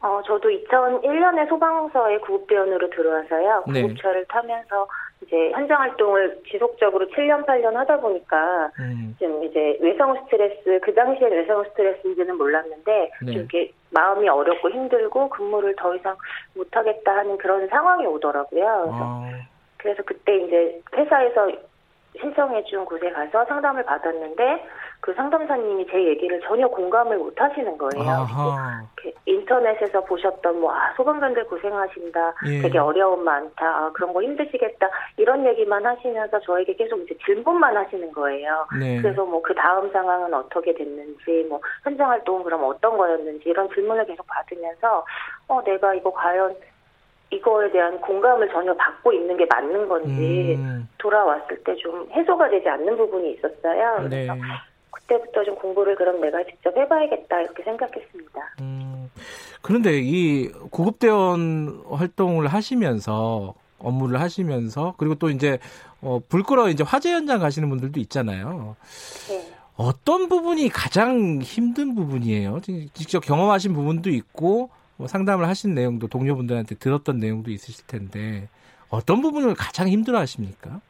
어, 0.00 0.22
저도 0.24 0.48
2001년에 0.48 1.48
소방서에 1.48 2.18
구급대원으로 2.18 2.88
들어와서요. 2.90 3.64
네. 3.72 3.82
구급차를 3.82 4.26
타면서 4.28 4.86
이제 5.22 5.50
현장 5.52 5.80
활동을 5.80 6.42
지속적으로 6.50 7.06
7년, 7.06 7.46
8년 7.46 7.72
하다 7.72 8.00
보니까 8.00 8.70
음. 8.78 9.16
좀 9.18 9.42
이제 9.44 9.76
외상 9.80 10.14
스트레스, 10.22 10.78
그 10.82 10.94
당시에 10.94 11.28
외상 11.28 11.64
스트레스인지는 11.64 12.36
몰랐는데 12.36 13.10
네. 13.22 13.32
좀 13.32 13.40
이렇게 13.40 13.72
마음이 13.90 14.28
어렵고 14.28 14.70
힘들고 14.70 15.30
근무를 15.30 15.74
더 15.76 15.94
이상 15.94 16.16
못하겠다 16.54 17.16
하는 17.16 17.38
그런 17.38 17.66
상황이 17.68 18.06
오더라고요. 18.06 18.82
그래서, 18.84 18.98
아, 19.02 19.30
그래서 19.78 20.02
그때 20.04 20.36
이제 20.36 20.80
회사에서 20.94 21.50
신청해준 22.20 22.84
곳에 22.84 23.10
가서 23.10 23.44
상담을 23.46 23.84
받았는데 23.84 24.64
그 25.06 25.14
상담사님이 25.14 25.86
제 25.88 26.04
얘기를 26.04 26.40
전혀 26.40 26.66
공감을 26.66 27.16
못 27.18 27.40
하시는 27.40 27.78
거예요. 27.78 28.26
이렇게 28.96 29.16
인터넷에서 29.24 30.00
보셨던 30.04 30.58
뭐 30.60 30.74
아, 30.74 30.92
소방관들 30.96 31.46
고생하신다, 31.46 32.34
예. 32.48 32.62
되게 32.62 32.76
어려움 32.78 33.22
많다, 33.22 33.64
아, 33.64 33.90
그런 33.92 34.12
거 34.12 34.20
힘드시겠다 34.20 34.90
이런 35.16 35.46
얘기만 35.46 35.86
하시면서 35.86 36.40
저에게 36.40 36.74
계속 36.74 36.98
이제 37.02 37.16
질문만 37.24 37.76
하시는 37.76 38.10
거예요. 38.10 38.66
네. 38.80 39.00
그래서 39.00 39.24
뭐 39.24 39.40
그 39.46 39.54
다음 39.54 39.88
상황은 39.92 40.34
어떻게 40.34 40.74
됐는지, 40.74 41.46
뭐 41.48 41.60
현장 41.84 42.10
활동은 42.10 42.42
그럼 42.42 42.64
어떤 42.64 42.96
거였는지 42.96 43.48
이런 43.48 43.68
질문을 43.72 44.06
계속 44.06 44.26
받으면서 44.26 45.04
어 45.46 45.62
내가 45.62 45.94
이거 45.94 46.10
과연 46.12 46.52
이거에 47.30 47.70
대한 47.70 48.00
공감을 48.00 48.48
전혀 48.48 48.74
받고 48.74 49.12
있는 49.12 49.36
게 49.36 49.46
맞는 49.48 49.88
건지 49.88 50.56
음, 50.58 50.88
돌아왔을 50.98 51.62
때 51.62 51.76
좀 51.76 52.08
해소가 52.10 52.48
되지 52.48 52.68
않는 52.68 52.96
부분이 52.96 53.34
있었어요. 53.34 53.98
네. 54.08 54.26
그래서 54.26 54.34
그때부터 54.96 55.44
좀 55.44 55.54
공부를 55.56 55.94
그럼 55.96 56.20
내가 56.20 56.42
직접 56.44 56.76
해봐야겠다 56.76 57.40
이렇게 57.42 57.62
생각했습니다. 57.62 58.40
음. 58.60 59.10
그런데 59.62 60.00
이 60.00 60.48
구급대원 60.70 61.82
활동을 61.90 62.46
하시면서 62.48 63.54
업무를 63.78 64.20
하시면서 64.20 64.94
그리고 64.96 65.14
또 65.16 65.28
이제 65.30 65.58
어, 66.00 66.20
불 66.28 66.42
끌어 66.42 66.68
이제 66.70 66.82
화재 66.82 67.12
현장 67.12 67.38
가시는 67.40 67.68
분들도 67.68 68.00
있잖아요. 68.00 68.76
네. 69.28 69.52
어떤 69.76 70.28
부분이 70.28 70.68
가장 70.70 71.40
힘든 71.42 71.94
부분이에요? 71.94 72.60
지- 72.62 72.88
직접 72.94 73.20
경험하신 73.20 73.74
부분도 73.74 74.08
있고 74.10 74.70
뭐 74.96 75.06
상담을 75.08 75.46
하신 75.46 75.74
내용도 75.74 76.08
동료분들한테 76.08 76.76
들었던 76.76 77.18
내용도 77.18 77.50
있으실 77.50 77.86
텐데 77.86 78.48
어떤 78.88 79.20
부분을 79.20 79.54
가장 79.54 79.88
힘들어하십니까? 79.88 80.80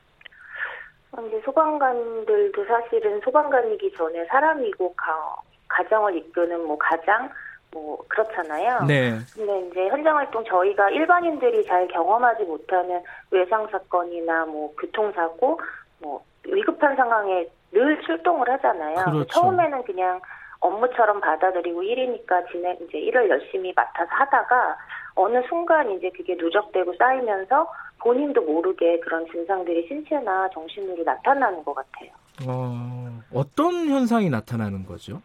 어, 1.16 1.26
이제 1.26 1.40
소방관들도 1.44 2.64
사실은 2.64 3.20
소방관이기 3.20 3.92
전에 3.92 4.24
사람이고 4.26 4.94
가, 4.94 5.36
가정을 5.68 6.16
이끄는 6.16 6.66
뭐 6.66 6.76
가장 6.78 7.30
뭐 7.72 7.98
그렇잖아요. 8.08 8.84
네. 8.86 9.18
근데 9.34 9.68
이제 9.68 9.88
현장 9.88 10.16
활동 10.16 10.44
저희가 10.44 10.90
일반인들이 10.90 11.64
잘 11.66 11.86
경험하지 11.88 12.44
못하는 12.44 13.02
외상 13.30 13.66
사건이나 13.68 14.46
뭐 14.46 14.72
교통사고 14.76 15.60
뭐 16.00 16.22
위급한 16.44 16.96
상황에 16.96 17.48
늘 17.72 18.00
출동을 18.02 18.48
하잖아요. 18.50 19.04
그렇죠. 19.04 19.26
처음에는 19.26 19.82
그냥 19.84 20.20
업무처럼 20.60 21.20
받아들이고 21.20 21.82
일이니까 21.82 22.46
진행 22.46 22.76
이제 22.80 22.98
일을 22.98 23.28
열심히 23.28 23.72
맡아서 23.74 24.10
하다가 24.10 24.76
어느 25.14 25.42
순간 25.48 25.90
이제 25.90 26.10
그게 26.10 26.34
누적되고 26.34 26.94
쌓이면서 26.98 27.66
본인도 28.00 28.42
모르게 28.42 29.00
그런 29.00 29.26
증상들이 29.26 29.86
신체나 29.88 30.48
정신으로 30.50 31.02
나타나는 31.04 31.64
것 31.64 31.74
같아요. 31.74 32.10
어, 32.46 33.22
어떤 33.32 33.88
현상이 33.88 34.28
나타나는 34.30 34.84
거죠? 34.86 35.20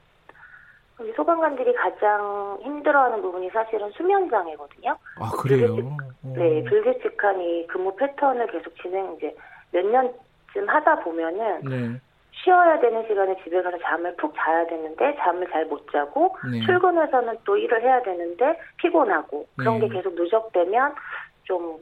우리 1.00 1.12
소방관들이 1.14 1.74
가장 1.74 2.60
힘들어하는 2.62 3.22
부분이 3.22 3.50
사실은 3.50 3.92
수면 3.92 4.30
장애거든요. 4.30 4.96
아 5.20 5.32
그래요? 5.32 5.98
네, 6.36 6.64
불규칙한 6.64 7.42
이 7.42 7.68
근무 7.68 7.96
패턴을 7.96 8.48
계속 8.48 8.76
진행 8.82 9.16
이제 9.18 9.36
몇 9.72 9.84
년쯤 9.86 10.68
하다 10.70 11.00
보면은 11.00 11.62
네. 11.64 12.00
쉬어야 12.34 12.80
되는 12.80 13.06
시간에 13.08 13.36
집에 13.44 13.62
가서 13.62 13.78
잠을 13.80 14.16
푹 14.16 14.34
자야 14.36 14.66
되는데 14.68 15.16
잠을 15.18 15.50
잘 15.52 15.66
못 15.66 15.92
자고 15.92 16.36
네. 16.50 16.62
출근해서는 16.66 17.38
또 17.46 17.58
일을 17.58 17.82
해야 17.82 18.02
되는데 18.04 18.58
피곤하고 18.78 19.46
그런 19.58 19.80
네. 19.80 19.88
게 19.88 19.96
계속 19.96 20.14
누적되면 20.14 20.96
좀 21.44 21.78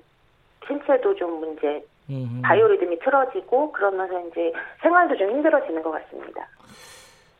신체도 0.68 1.16
좀 1.16 1.39
문제, 1.39 1.86
음흠. 2.10 2.41
바이오리듬이 2.41 2.99
틀어지고 2.99 3.72
그러면서 3.72 4.20
이제 4.28 4.51
생활도 4.82 5.18
좀 5.18 5.30
힘들어지는 5.32 5.82
것 5.84 5.91
같습니다. 5.91 6.47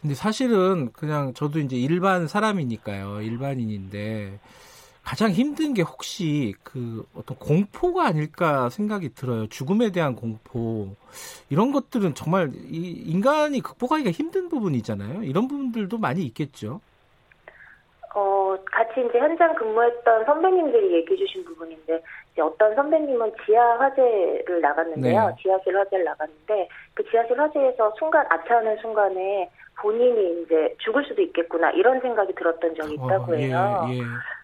근데 0.02 0.16
사실은 0.16 0.92
그냥 0.94 1.34
저도 1.34 1.60
이제 1.60 1.76
일반 1.76 2.28
사람이니까요. 2.28 3.22
일반인인데 3.22 4.40
가장 5.04 5.32
힘든 5.32 5.74
게 5.74 5.82
혹시 5.82 6.54
그 6.64 7.04
어떤 7.16 7.38
공포가 7.38 8.06
아닐까 8.06 8.70
생각이 8.70 9.14
들어요. 9.16 9.48
죽음에 9.48 9.92
대한 9.92 10.16
공포. 10.16 10.96
이런 11.50 11.72
것들은 11.72 12.14
정말 12.14 12.52
이 12.70 12.92
인간이 13.08 13.60
극복하기가 13.62 14.12
힘든 14.12 14.50
부분이잖아요. 14.50 15.24
이런 15.24 15.48
부분들도 15.48 15.98
많이 15.98 16.24
있겠죠. 16.26 16.80
어, 18.16 18.56
같이 18.66 19.02
이제 19.08 19.20
현장 19.20 19.54
근무했던 19.56 20.26
선배님들이 20.26 20.94
얘기해 20.96 21.18
주신 21.18 21.44
부분인데, 21.46 22.02
이제 22.34 22.42
어떤 22.42 22.74
선배님은 22.76 23.34
지하 23.46 23.78
화재를 23.80 24.62
나갔는데요. 24.62 25.28
네. 25.28 25.36
지하실 25.42 25.78
화재를 25.78 26.06
나갔는데, 26.06 26.68
그 26.96 27.04
지하실 27.10 27.40
화재에서 27.40 27.94
순간, 28.00 28.26
아차하는 28.30 28.78
순간에 28.78 29.50
본인이 29.80 30.42
이제 30.42 30.76
죽을 30.80 31.04
수도 31.06 31.22
있겠구나, 31.22 31.70
이런 31.72 32.00
생각이 32.02 32.34
들었던 32.34 32.76
적이 32.76 32.96
있다고 32.96 33.32
어, 33.32 33.36
예, 33.36 33.44
해요. 33.48 33.86
예. 33.92 34.00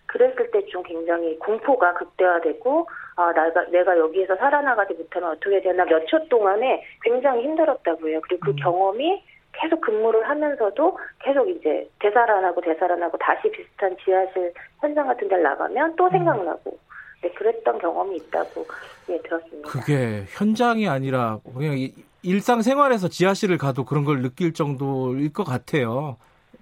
그랬을 0.07 0.49
때 0.51 0.61
좀 0.68 0.82
굉장히 0.84 1.38
공포가 1.39 1.93
극대화되고, 1.95 2.88
아, 3.18 3.34
내가, 3.34 3.66
내가 3.70 3.97
여기에서 3.97 4.36
살아나가지 4.36 4.93
못하면 4.93 5.32
어떻게 5.32 5.59
되나 5.61 5.84
몇 5.86 6.05
초 6.05 6.24
동안에 6.30 6.84
굉장히 7.01 7.43
힘들었다고 7.43 8.07
해요. 8.07 8.22
그리고 8.28 8.45
그 8.45 8.51
음. 8.51 8.55
경험이 8.57 9.24
계속 9.62 9.82
근무를 9.82 10.28
하면서도 10.28 10.97
계속 11.20 11.49
이제 11.49 11.89
되살아나고 11.99 12.62
되살아나고 12.62 13.18
다시 13.18 13.49
비슷한 13.51 13.95
지하실 14.03 14.53
현장 14.80 15.08
같은 15.08 15.28
데를 15.28 15.43
나가면 15.43 15.91
음. 15.91 15.95
또 15.95 16.10
생각나고, 16.10 16.78
네, 17.22 17.32
그랬던 17.32 17.80
경험이 17.80 18.18
있다고, 18.18 18.66
예, 19.10 19.20
들었습니다. 19.22 19.70
그게 19.70 20.26
현장이 20.30 20.88
아니라 20.88 21.39
그냥 21.56 21.78
이- 21.78 21.93
일상생활에서 22.24 23.08
지하실을 23.08 23.58
가도 23.58 23.86
그런 23.86 24.03
걸 24.03 24.22
느낄 24.22 24.53
정도일 24.53 25.32
것 25.32 25.43
같아요. 25.43 26.18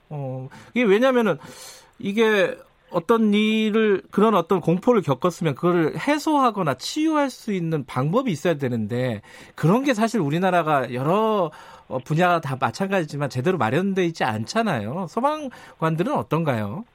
어, 0.10 0.50
이게 0.74 0.84
왜냐면은 0.84 1.38
이게 2.00 2.58
어떤 2.91 3.34
일을 3.34 4.04
그런 4.12 4.36
어떤 4.36 4.62
공포를 4.62 5.02
겪었으면 5.02 5.56
그거를 5.56 5.98
해소하거나 5.98 6.76
치유할 6.76 7.32
수 7.32 7.52
있는 7.52 7.86
방법이 7.86 8.32
있어야 8.32 8.56
되는데 8.56 9.22
그런 9.56 9.84
게 9.84 9.96
사실 9.96 10.20
우리나라가 10.20 10.94
여러 10.94 11.46
어, 11.46 11.52
분야 12.00 12.39
다 12.39 12.58
마찬가지지만 12.60 13.30
제대로 13.30 13.58
마련돼 13.58 14.06
있지 14.06 14.24
않잖아요. 14.24 15.08
소방관들은 15.08 16.14
어떤가요? 16.14 16.86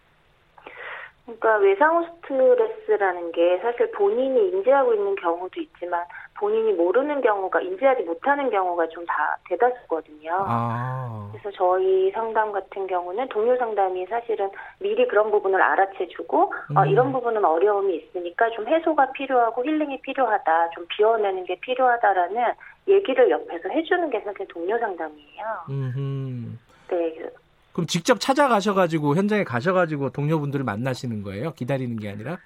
그러니까 1.25 1.57
외상 1.59 1.97
후 1.99 2.07
스트레스라는 2.23 3.33
게 3.33 3.59
사실 3.63 3.91
본인이 3.93 4.49
인지하고 4.49 4.95
있는 4.95 5.15
경우도 5.17 5.61
있지만 5.61 6.03
본인이 6.39 6.73
모르는 6.73 7.21
경우가 7.21 7.61
인지하지 7.61 8.03
못하는 8.05 8.49
경우가 8.49 8.89
좀 8.89 9.05
다 9.09 9.37
대다수거든요. 9.49 10.31
아, 10.47 11.31
그래서 11.33 11.51
저희 11.57 12.11
상담 12.13 12.53
같은 12.53 12.87
경우는 12.87 13.29
동료 13.29 13.57
상담이 13.57 14.07
사실은 14.07 14.51
미리 14.81 15.07
그런 15.09 15.31
부분을 15.31 15.61
알아채주고 15.61 16.53
아, 16.75 16.83
음. 16.83 16.89
이런 16.89 17.13
부분은 17.13 17.45
어려움이 17.45 17.97
있으니까 17.97 18.51
좀 18.51 18.69
해소가 18.69 19.13
필요하고 19.13 19.65
힐링이 19.65 20.01
필요하다, 20.03 20.71
좀 20.71 20.87
비워내는 20.89 21.45
게 21.45 21.59
필요하다라는 21.61 22.53
얘기를 22.89 23.31
옆에서 23.31 23.69
해주는 23.69 24.11
게 24.11 24.21
사실 24.21 24.47
동료 24.49 24.79
상담이에요. 24.79 25.45
음. 25.71 26.59
네, 26.89 27.15
그- 27.17 27.31
그럼 27.73 27.87
직접 27.87 28.19
찾아가셔가지고 28.19 29.15
현장에 29.15 29.45
가셔가지고 29.45 30.11
동료분들을 30.11 30.65
만나시는 30.65 31.23
거예요? 31.23 31.53
기다리는 31.53 31.97
게 31.99 32.11
아니라? 32.11 32.39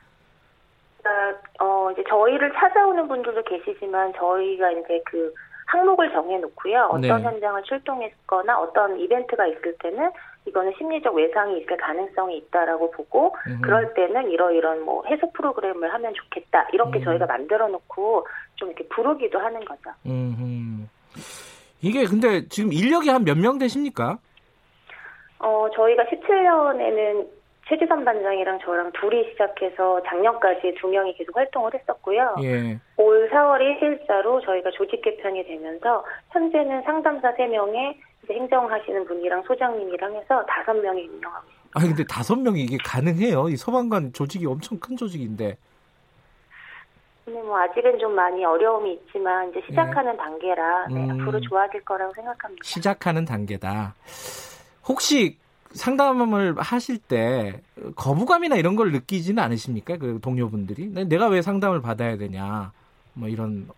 그러니까 1.02 1.40
어 1.60 1.90
이제 1.93 2.05
저희를 2.09 2.52
찾아오는 2.55 3.09
분들도 3.09 3.43
계시지만 3.44 4.12
저희가 4.14 4.70
이제 4.73 5.01
그 5.06 5.32
항목을 5.66 6.12
정해놓고요. 6.12 6.89
어떤 6.90 7.01
네. 7.01 7.09
현장을 7.09 7.62
출동했거나 7.62 8.60
어떤 8.60 8.98
이벤트가 9.01 9.47
있을 9.47 9.74
때는 9.78 10.10
이거는 10.47 10.73
심리적 10.77 11.14
외상이 11.14 11.59
있을 11.60 11.77
가능성이 11.77 12.39
있다라고 12.39 12.90
보고 12.90 13.35
음흠. 13.47 13.60
그럴 13.62 13.94
때는 13.94 14.31
이러이런 14.31 14.82
뭐 14.85 15.05
해소 15.06 15.31
프로그램을 15.32 15.93
하면 15.94 16.12
좋겠다 16.14 16.69
이렇게 16.73 16.98
음. 16.98 17.05
저희가 17.05 17.27
만들어 17.27 17.69
놓고 17.69 18.27
좀 18.56 18.69
이렇게 18.70 18.86
부르기도 18.89 19.39
하는 19.39 19.64
거죠. 19.64 19.90
음. 20.06 20.89
이게 21.81 22.05
근데 22.05 22.47
지금 22.48 22.73
인력이 22.73 23.09
한 23.09 23.24
몇 23.24 23.36
명 23.39 23.59
되십니까? 23.59 24.19
어 25.39 25.66
저희가 25.74 26.05
17년에는 26.05 27.27
최지선 27.69 28.05
반장이랑 28.05 28.59
저랑 28.60 28.93
둘이 28.93 29.24
시작해서 29.31 30.02
작년까지 30.02 30.74
두 30.81 30.89
명이 30.89 31.14
계속 31.14 31.36
활동을 31.36 31.73
했었고요. 31.74 32.36
예. 32.43 32.78
올 32.97 33.31
4월 33.31 33.60
1일자로 33.60 34.44
저희가 34.44 34.70
조직 34.73 35.01
개편이 35.02 35.44
되면서 35.47 36.05
현재는 36.31 36.82
상담사 36.82 37.32
3명에 37.35 37.94
이제 37.94 37.98
행정하시는 38.28 39.05
분이랑 39.07 39.43
소장님이랑 39.47 40.15
해서 40.15 40.44
5명이 40.47 41.09
운영하고 41.11 41.47
있습니다. 41.49 41.70
아 41.74 41.81
근데 41.81 42.05
다섯 42.05 42.36
명이 42.36 42.62
이게 42.62 42.77
가능해요? 42.85 43.49
이 43.49 43.57
소방관 43.57 44.12
조직이 44.12 44.47
엄청 44.47 44.78
큰 44.78 44.97
조직인데. 44.97 45.57
근데 47.24 47.40
뭐 47.43 47.59
아직은 47.59 47.99
좀 47.99 48.15
많이 48.15 48.44
어려움이 48.44 48.93
있지만 48.94 49.49
이제 49.51 49.62
시작하는 49.69 50.16
단계라 50.16 50.89
네, 50.89 50.94
음. 51.11 51.20
앞으로 51.23 51.40
좋아질 51.40 51.85
거라고 51.85 52.12
생각합니다. 52.15 52.62
시작하는 52.65 53.24
단계다. 53.24 53.94
혹시 54.86 55.39
상담을 55.70 56.55
하실 56.59 56.99
때 56.99 57.61
거부감이나 57.97 58.57
이런 58.57 58.77
걸 58.77 58.93
느끼지는 58.93 59.43
않으십니까? 59.43 59.97
그 59.97 60.19
동료분들이 60.20 60.89
내- 60.89 61.05
내가 61.05 61.28
왜 61.28 61.40
상담을 61.43 61.81
받아야 61.81 62.16
되냐 62.19 62.73
뭐 63.15 63.28
이런 63.28 63.69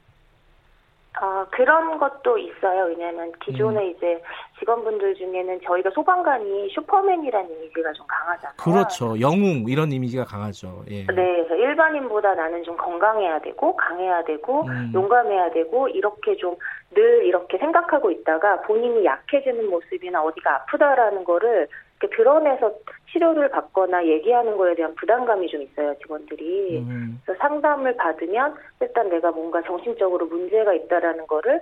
어, 1.21 1.47
그런 1.51 1.99
것도 1.99 2.39
있어요. 2.39 2.87
왜냐하면 2.87 3.33
기존에 3.41 3.87
음. 3.87 3.91
이제 3.91 4.23
직원분들 4.59 5.15
중에는 5.15 5.61
저희가 5.65 5.91
소방관이 5.91 6.71
슈퍼맨이라는 6.71 7.51
이미지가 7.51 7.93
좀 7.93 8.07
강하잖아요. 8.09 8.57
그렇죠 8.59 9.21
영웅 9.21 9.65
이런 9.69 9.93
이미지가 9.93 10.25
강하죠. 10.25 10.85
예. 10.91 11.07
네, 11.07 11.07
그래서 11.07 11.55
일반인보다 11.55 12.35
나는 12.35 12.65
좀 12.65 12.77
건강해야 12.77 13.41
되고 13.41 13.77
강해야 13.77 14.25
되고 14.25 14.65
음. 14.65 14.91
용감해야 14.95 15.53
되고 15.53 15.89
이렇게 15.89 16.37
좀 16.37 16.57
늘 16.95 17.25
이렇게 17.25 17.59
생각하고 17.59 18.11
있다가 18.11 18.63
본인이 18.63 19.05
약해지는 19.05 19.69
모습이나 19.69 20.23
어디가 20.23 20.55
아프다라는 20.57 21.25
거를 21.25 21.69
드러내서 22.11 22.73
치료를 23.11 23.51
받거나 23.51 24.07
얘기하는 24.07 24.57
거에 24.57 24.75
대한 24.75 24.95
부담감이 24.95 25.49
좀 25.49 25.63
있어요 25.63 25.95
직원들이. 26.01 26.79
음. 26.79 27.21
그래서 27.25 27.39
상담을 27.41 27.97
받으면 27.97 28.55
일단 28.81 29.09
내가 29.09 29.31
뭔가 29.31 29.63
정신적으로 29.63 30.27
문제가 30.27 30.75
있다라는 30.75 31.27
거를 31.27 31.61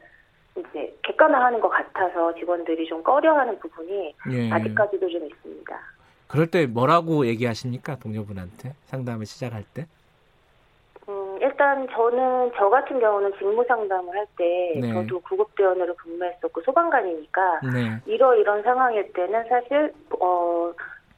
이제 0.56 0.94
객관화하는 1.02 1.60
것 1.60 1.69
같아서 1.69 2.35
직원들이 2.35 2.86
좀 2.86 3.02
꺼려하는 3.02 3.59
부분이 3.59 4.14
예. 4.31 4.51
아직까지도 4.51 5.09
좀 5.09 5.27
있습니다. 5.27 5.81
그럴 6.28 6.47
때 6.47 6.66
뭐라고 6.66 7.27
얘기하십니까 7.27 7.97
동료분한테 7.97 8.74
상담을 8.86 9.27
시작할 9.27 9.64
때? 9.74 9.86
음, 11.33 11.39
일단 11.41 11.87
저는 11.89 12.53
저 12.57 12.69
같은 12.69 13.01
경우는 13.01 13.33
직무 13.39 13.65
상담을 13.67 14.15
할때 14.15 14.81
네. 14.81 14.93
저도 14.93 15.21
구급대원으로 15.21 15.95
근무했었고 15.97 16.61
소방관이니까 16.63 17.61
네. 17.73 18.01
이러 18.07 18.35
이런 18.35 18.63
상황일 18.63 19.13
때는 19.13 19.45
사실 19.49 19.93
어 20.21 20.73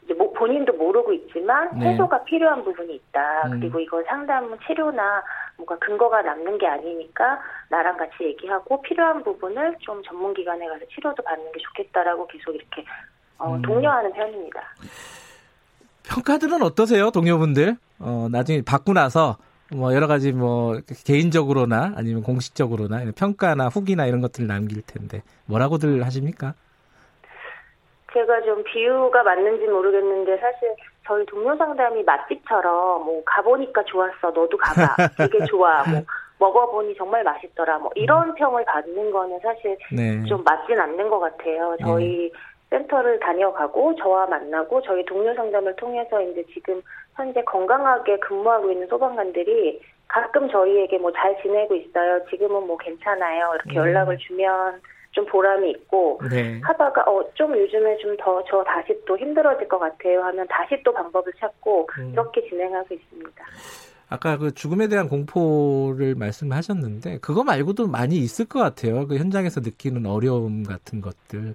이제 0.04 0.14
뭐 0.14 0.32
본인도 0.32 0.74
모르고 0.74 1.12
있지만 1.12 1.70
네. 1.78 1.92
해소가 1.92 2.24
필요한 2.24 2.62
부분이 2.62 2.94
있다. 2.94 3.48
음. 3.48 3.60
그리고 3.60 3.80
이거 3.80 4.02
상담은 4.04 4.58
치료나 4.66 5.22
뭔가 5.56 5.78
근거가 5.78 6.22
남는 6.22 6.58
게 6.58 6.66
아니니까 6.66 7.40
나랑 7.70 7.96
같이 7.96 8.24
얘기하고 8.24 8.82
필요한 8.82 9.22
부분을 9.22 9.76
좀 9.80 10.02
전문기관에 10.02 10.66
가서 10.66 10.84
치료도 10.94 11.22
받는 11.22 11.52
게 11.52 11.60
좋겠다라고 11.60 12.26
계속 12.26 12.54
이렇게 12.54 12.84
어, 13.38 13.54
음. 13.54 13.62
독려하는 13.62 14.12
편입니다. 14.12 14.60
평가들은 16.04 16.62
어떠세요 16.62 17.10
동료분들? 17.10 17.76
어 18.00 18.28
나중에 18.30 18.60
받고 18.62 18.92
나서 18.92 19.38
뭐 19.74 19.92
여러 19.94 20.06
가지 20.06 20.32
뭐 20.32 20.78
개인적으로나 21.04 21.94
아니면 21.96 22.22
공식적으로나 22.22 23.02
평가나 23.16 23.68
후기나 23.68 24.06
이런 24.06 24.20
것들을 24.20 24.46
남길 24.46 24.82
텐데 24.82 25.22
뭐라고들 25.46 26.04
하십니까? 26.04 26.54
제가 28.12 28.42
좀 28.42 28.62
비유가 28.62 29.24
맞는지 29.24 29.66
모르겠는데 29.66 30.38
사실 30.38 30.74
저희 31.04 31.26
동료 31.26 31.56
상담이 31.56 32.04
맛집처럼 32.04 33.04
뭐 33.04 33.22
가보니까 33.24 33.82
좋았어 33.84 34.30
너도 34.30 34.56
가봐 34.56 34.96
되게 35.16 35.44
좋아 35.46 35.82
뭐 35.90 36.04
먹어보니 36.38 36.94
정말 36.96 37.24
맛있더라 37.24 37.78
뭐 37.78 37.90
이런 37.96 38.34
평을 38.34 38.64
받는 38.64 39.10
거는 39.10 39.40
사실 39.40 39.76
네. 39.90 40.22
좀 40.26 40.42
맞진 40.44 40.78
않는 40.78 41.08
것 41.08 41.18
같아요. 41.18 41.76
저희 41.80 42.30
센터를 42.74 43.20
다녀가고 43.20 43.94
저와 43.96 44.26
만나고 44.26 44.82
저희 44.82 45.04
동료 45.04 45.32
상담을 45.34 45.76
통해서 45.76 46.20
이제 46.22 46.44
지금 46.52 46.82
현재 47.14 47.40
건강하게 47.44 48.18
근무하고 48.18 48.70
있는 48.72 48.86
소방관들이 48.88 49.80
가끔 50.08 50.48
저희에게 50.50 50.98
뭐 50.98 51.12
잘 51.12 51.40
지내고 51.42 51.74
있어요. 51.76 52.20
지금은 52.28 52.66
뭐 52.66 52.76
괜찮아요. 52.76 53.52
이렇게 53.54 53.70
음. 53.70 53.76
연락을 53.76 54.18
주면 54.18 54.80
좀 55.12 55.24
보람이 55.26 55.70
있고 55.70 56.20
네. 56.28 56.60
하다가 56.64 57.04
어 57.06 57.22
좀 57.34 57.56
요즘에 57.56 57.96
좀 57.98 58.16
더 58.16 58.42
저 58.48 58.64
다시 58.64 58.92
또 59.06 59.16
힘들어질 59.16 59.68
것 59.68 59.78
같아요 59.78 60.22
하면 60.24 60.46
다시 60.48 60.80
또 60.84 60.92
방법을 60.92 61.32
찾고 61.38 61.86
음. 61.98 62.10
이렇게 62.12 62.46
진행하고 62.48 62.92
있습니다. 62.94 63.44
아까 64.10 64.36
그 64.36 64.52
죽음에 64.52 64.88
대한 64.88 65.08
공포를 65.08 66.14
말씀하셨는데 66.16 67.18
그거 67.18 67.42
말고도 67.44 67.86
많이 67.86 68.16
있을 68.16 68.44
것 68.46 68.58
같아요. 68.58 69.06
그 69.06 69.16
현장에서 69.16 69.60
느끼는 69.60 70.06
어려움 70.06 70.64
같은 70.64 71.00
것들. 71.00 71.54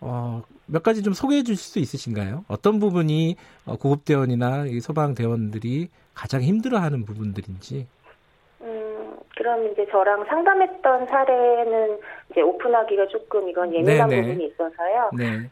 어, 0.00 0.42
몇 0.66 0.82
가지 0.82 1.02
좀 1.02 1.12
소개해 1.12 1.42
주실 1.42 1.56
수 1.58 1.78
있으신가요? 1.78 2.44
어떤 2.48 2.78
부분이 2.78 3.36
어, 3.66 3.76
구급대원이나 3.76 4.66
이 4.66 4.80
소방대원들이 4.80 5.88
가장 6.14 6.42
힘들어하는 6.42 7.04
부분들인지. 7.04 7.86
음, 8.62 9.16
그럼 9.36 9.70
이제 9.70 9.86
저랑 9.90 10.24
상담했던 10.24 11.06
사례는 11.06 11.98
이제 12.30 12.40
오픈하기가 12.40 13.08
조금 13.08 13.48
이건 13.48 13.74
예민한 13.74 14.08
네네. 14.08 14.22
부분이 14.22 14.46
있어서요. 14.46 15.10
네. 15.16 15.50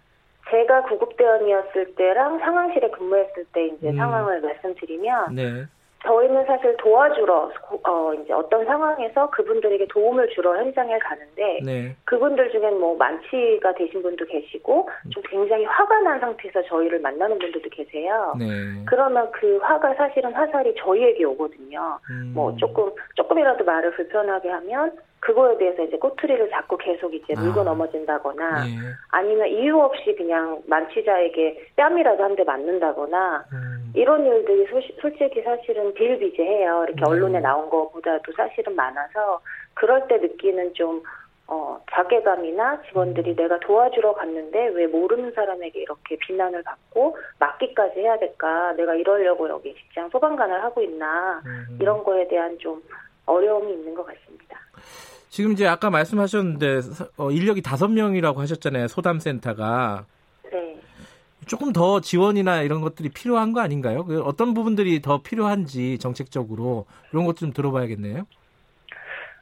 제가 0.50 0.82
구급대원이었을 0.84 1.94
때랑 1.94 2.38
상황실에 2.38 2.90
근무했을 2.90 3.44
때 3.52 3.66
이제 3.66 3.90
음. 3.90 3.96
상황을 3.96 4.40
말씀드리면 4.40 5.34
네. 5.34 5.66
저희는 6.04 6.44
사실 6.46 6.76
도와주러 6.78 7.50
고- 7.62 7.80
어 7.86 8.12
이제 8.14 8.32
어떤 8.32 8.64
상황에서 8.64 9.30
그분들에게 9.30 9.86
도움을 9.88 10.28
주러 10.30 10.56
현장에 10.56 10.98
가는데 10.98 11.60
네. 11.64 11.96
그분들 12.04 12.50
중엔 12.50 12.78
뭐 12.80 12.96
만취가 12.96 13.74
되신 13.74 14.02
분도 14.02 14.24
계시고 14.26 14.88
좀 15.10 15.22
굉장히 15.28 15.64
화가 15.64 16.00
난 16.00 16.18
상태에서 16.20 16.62
저희를 16.62 16.98
만나는 17.00 17.38
분들도 17.38 17.68
계세요. 17.70 18.34
네. 18.38 18.46
그러면 18.86 19.30
그 19.32 19.58
화가 19.58 19.94
사실은 19.94 20.32
화살이 20.32 20.74
저희에게 20.76 21.24
오거든요. 21.24 21.98
음. 22.10 22.32
뭐 22.34 22.54
조금 22.56 22.90
조금이라도 23.14 23.64
말을 23.64 23.92
불편하게 23.92 24.50
하면 24.50 24.92
그거에 25.22 25.56
대해서 25.56 25.84
이제 25.84 25.96
꼬투리를 25.98 26.50
잡고 26.50 26.76
계속 26.78 27.14
이제 27.14 27.32
물고 27.36 27.60
아. 27.60 27.64
넘어진다거나 27.64 28.66
예. 28.66 28.72
아니면 29.12 29.46
이유 29.48 29.78
없이 29.78 30.12
그냥 30.16 30.60
만취자에게 30.66 31.70
뺨이라도 31.76 32.24
한 32.24 32.34
대 32.34 32.42
맞는다거나 32.42 33.44
음. 33.52 33.92
이런 33.94 34.26
일들이 34.26 34.66
소시- 34.66 34.96
솔직히 35.00 35.40
사실은 35.42 35.94
비일비재해요. 35.94 36.84
이렇게 36.88 37.00
네. 37.00 37.06
언론에 37.06 37.38
나온 37.38 37.70
것보다도 37.70 38.32
사실은 38.32 38.74
많아서 38.74 39.40
그럴 39.74 40.08
때 40.08 40.16
느끼는 40.16 40.74
좀 40.74 41.02
어, 41.46 41.78
자괴감이나 41.92 42.82
직원들이 42.88 43.36
내가 43.36 43.60
도와주러 43.60 44.14
갔는데 44.14 44.68
왜 44.74 44.86
모르는 44.88 45.32
사람에게 45.32 45.82
이렇게 45.82 46.16
비난을 46.16 46.62
받고 46.64 47.16
맞기까지 47.38 48.00
해야 48.00 48.18
될까? 48.18 48.72
내가 48.72 48.94
이러려고 48.96 49.48
여기 49.48 49.72
직장 49.74 50.08
소방관을 50.10 50.64
하고 50.64 50.80
있나? 50.82 51.42
음. 51.46 51.78
이런 51.80 52.02
거에 52.02 52.26
대한 52.26 52.58
좀 52.58 52.82
어려움이 53.26 53.70
있는 53.72 53.94
것 53.94 54.04
같습니다. 54.06 54.58
지금 55.32 55.52
이제 55.52 55.66
아까 55.66 55.88
말씀하셨는데 55.88 56.82
서- 56.82 57.06
어, 57.16 57.30
인력이 57.30 57.62
다섯 57.62 57.88
명이라고 57.88 58.38
하셨잖아요. 58.42 58.86
소담센터가 58.88 60.04
네. 60.52 60.78
조금 61.46 61.72
더 61.72 62.00
지원이나 62.00 62.60
이런 62.60 62.82
것들이 62.82 63.08
필요한 63.08 63.54
거 63.54 63.60
아닌가요? 63.62 64.04
그 64.04 64.20
어떤 64.20 64.52
부분들이 64.52 65.00
더 65.00 65.22
필요한지 65.22 65.96
정책적으로 65.98 66.84
이런 67.12 67.24
것 67.24 67.36
좀 67.36 67.50
들어봐야겠네요. 67.54 68.26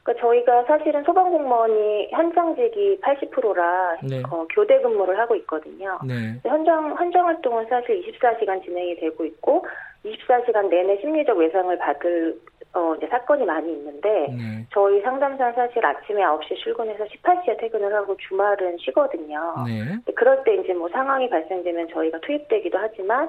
그러니까 0.04 0.24
저희가 0.26 0.64
사실은 0.66 1.02
소방공무원이 1.02 2.10
현장직이 2.12 3.00
80%라 3.02 3.96
네. 4.04 4.22
어, 4.30 4.46
교대 4.54 4.80
근무를 4.80 5.18
하고 5.18 5.34
있거든요. 5.36 5.98
네. 6.06 6.38
현장 6.46 6.96
현장 6.96 7.26
활동은 7.26 7.66
사실 7.68 8.00
24시간 8.06 8.64
진행이 8.64 8.94
되고 9.00 9.24
있고 9.24 9.66
24시간 10.04 10.68
내내 10.68 11.00
심리적 11.00 11.36
외상을 11.36 11.76
받을 11.78 12.38
어, 12.72 12.94
이제 12.96 13.06
사건이 13.08 13.44
많이 13.44 13.72
있는데 13.72 14.28
네. 14.28 14.66
저희 14.72 15.00
상담사는 15.00 15.54
사실 15.54 15.84
아침에 15.84 16.22
9시에 16.22 16.56
출근해서 16.62 17.04
18시에 17.04 17.58
퇴근을 17.58 17.92
하고 17.92 18.16
주말은 18.16 18.78
쉬거든요. 18.78 19.54
네. 19.66 20.12
그럴 20.14 20.44
때 20.44 20.54
이제 20.54 20.72
뭐 20.72 20.88
상황이 20.90 21.28
발생되면 21.28 21.88
저희가 21.88 22.20
투입되기도 22.20 22.78
하지만 22.78 23.28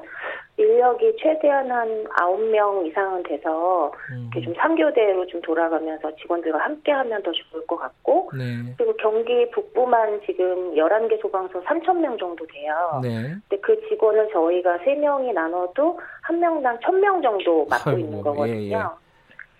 인력이 0.57 1.15
최대한 1.17 1.71
한 1.71 2.03
9명 2.03 2.85
이상은 2.85 3.23
돼서 3.23 3.91
음. 4.11 4.29
이렇게 4.31 4.45
좀 4.45 4.53
3교대로 4.53 5.27
좀 5.27 5.41
돌아가면서 5.41 6.15
직원들과 6.17 6.59
함께 6.59 6.91
하면 6.91 7.23
더 7.23 7.31
좋을 7.31 7.65
것 7.65 7.77
같고 7.77 8.29
네. 8.37 8.75
그리고 8.77 8.93
경기 8.97 9.49
북부만 9.49 10.21
지금 10.27 10.75
11개 10.75 11.19
소방서 11.19 11.61
3,000명 11.61 12.19
정도 12.19 12.45
돼요. 12.45 12.99
네. 13.01 13.33
근데 13.49 13.59
그 13.61 13.81
직원을 13.89 14.29
저희가 14.31 14.77
3명이 14.77 15.33
나눠도 15.33 15.99
한 16.21 16.39
명당 16.39 16.77
1,000명 16.77 17.23
정도 17.23 17.65
맡고 17.65 17.89
아이고, 17.89 17.99
있는 17.99 18.21
거거든요. 18.21 18.53
예, 18.53 18.69
예. 18.69 19.10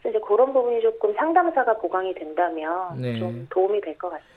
이제 0.10 0.20
그런 0.28 0.52
부분이 0.54 0.82
조금 0.82 1.14
상담사가 1.14 1.78
보강이 1.78 2.14
된다면 2.14 3.00
네. 3.00 3.20
좀 3.20 3.48
도움이 3.50 3.82
될 3.82 3.98
것 3.98 4.10
같습니다. 4.10 4.32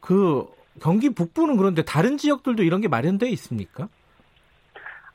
그 0.00 0.46
경기 0.82 1.14
북부는 1.14 1.56
그런데 1.56 1.82
다른 1.84 2.16
지역들도 2.16 2.62
이런 2.62 2.80
게 2.80 2.88
마련돼 2.88 3.28
있습니까? 3.30 3.88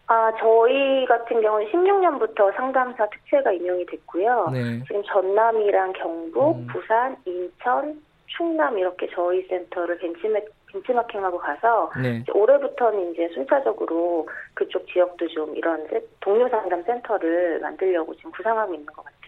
아, 0.07 0.31
저희 0.39 1.05
같은 1.05 1.39
경우는 1.41 1.67
16년부터 1.67 2.55
상담사 2.55 3.07
특채가 3.09 3.51
임용이 3.51 3.85
됐고요. 3.85 4.49
네. 4.51 4.81
지금 4.87 5.03
전남이랑 5.03 5.93
경북, 5.93 6.55
음. 6.57 6.67
부산, 6.71 7.15
인천, 7.25 8.01
충남 8.25 8.77
이렇게 8.79 9.07
저희 9.13 9.43
센터를 9.47 9.97
벤치마, 9.99 10.39
벤치마킹하고 10.71 11.37
가서 11.37 11.91
네. 12.01 12.17
이제 12.23 12.31
올해부터는 12.31 13.11
이제 13.11 13.29
순차적으로 13.35 14.27
그쪽 14.55 14.87
지역도 14.87 15.27
좀 15.27 15.55
이런 15.55 15.85
세- 15.89 16.01
동료 16.21 16.47
상담 16.49 16.81
센터를 16.83 17.59
만들려고 17.59 18.15
지금 18.15 18.31
구상하고 18.31 18.73
있는 18.73 18.85
것 18.87 19.03
같아요. 19.05 19.19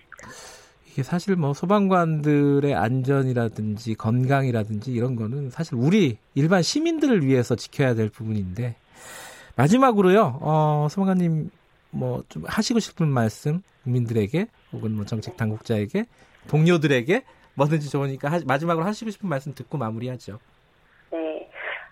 이게 0.91 1.03
사실 1.03 1.35
뭐 1.35 1.53
소방관들의 1.53 2.73
안전이라든지 2.75 3.95
건강이라든지 3.95 4.91
이런 4.91 5.15
거는 5.15 5.49
사실 5.49 5.75
우리 5.75 6.17
일반 6.35 6.61
시민들을 6.61 7.25
위해서 7.25 7.55
지켜야 7.55 7.93
될 7.93 8.09
부분인데 8.09 8.75
마지막으로요, 9.55 10.39
어, 10.41 10.87
소방관님 10.89 11.49
뭐 11.91 12.23
좀 12.29 12.43
하시고 12.45 12.79
싶은 12.79 13.07
말씀 13.07 13.61
국민들에게 13.83 14.47
혹은 14.73 14.95
뭐 14.95 15.05
정책 15.05 15.37
당국자에게 15.37 16.05
동료들에게 16.49 17.23
뭐든지 17.55 17.89
좋으니까 17.89 18.31
하, 18.31 18.39
마지막으로 18.45 18.85
하시고 18.85 19.11
싶은 19.11 19.27
말씀 19.27 19.53
듣고 19.53 19.77
마무리하죠. 19.77 20.39
네. 21.11 21.49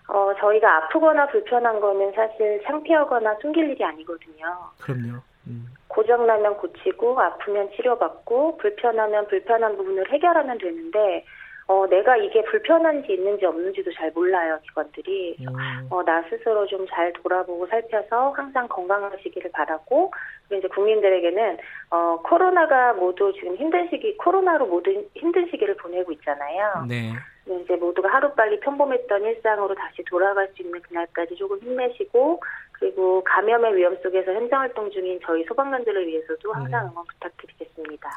어, 0.08 0.32
저희가 0.40 0.76
아프거나 0.76 1.26
불편한 1.28 1.78
거는 1.80 2.12
사실 2.14 2.62
창피하거나 2.66 3.36
숨길 3.40 3.70
일이 3.70 3.84
아니거든요. 3.84 4.70
그럼요. 4.80 5.20
음. 5.46 5.66
고장나면 5.90 6.56
고치고 6.56 7.20
아프면 7.20 7.70
치료받고 7.76 8.56
불편하면 8.58 9.26
불편한 9.28 9.76
부분을 9.76 10.10
해결하면 10.10 10.58
되는데 10.58 11.24
어, 11.66 11.86
내가 11.86 12.16
이게 12.16 12.42
불편한지 12.42 13.12
있는지 13.12 13.44
없는지도 13.46 13.92
잘 13.92 14.10
몰라요 14.10 14.58
기관들이 14.62 15.36
음. 15.40 15.86
어, 15.90 16.02
나 16.02 16.22
스스로 16.28 16.66
좀 16.66 16.80
잘 16.90 17.12
돌아보고 17.12 17.66
살펴서 17.68 18.30
항상 18.30 18.66
건강하시기를 18.68 19.52
바라고 19.52 20.12
그리고 20.48 20.58
이제 20.58 20.68
국민들에게는 20.68 21.58
어, 21.90 22.20
코로나가 22.24 22.92
모두 22.94 23.32
지금 23.34 23.56
힘든 23.56 23.88
시기 23.88 24.16
코로나로 24.16 24.66
모두 24.66 24.90
힘든 25.14 25.46
시기를 25.46 25.76
보내고 25.76 26.12
있잖아요. 26.12 26.86
네. 26.88 27.12
이제 27.46 27.76
모두가 27.76 28.08
하루빨리 28.08 28.60
평범했던 28.60 29.24
일상으로 29.24 29.74
다시 29.74 30.04
돌아갈 30.04 30.48
수 30.54 30.62
있는 30.62 30.80
그날까지 30.82 31.36
조금 31.36 31.58
힘내시고 31.58 32.40
그리고 32.80 33.22
감염의 33.24 33.76
위험 33.76 33.94
속에서 34.02 34.32
현장 34.32 34.60
활동 34.60 34.90
중인 34.90 35.20
저희 35.24 35.44
소방관들을 35.44 36.06
위해서도 36.08 36.52
항상 36.52 36.88
응원 36.88 37.04
부탁드리겠습니다. 37.06 38.10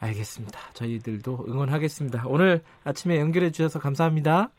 알겠습니다. 0.00 0.58
저희들도 0.72 1.44
응원하겠습니다. 1.48 2.24
오늘 2.26 2.60
아침에 2.84 3.20
연결해 3.20 3.50
주셔서 3.50 3.78
감사합니다. 3.78 4.50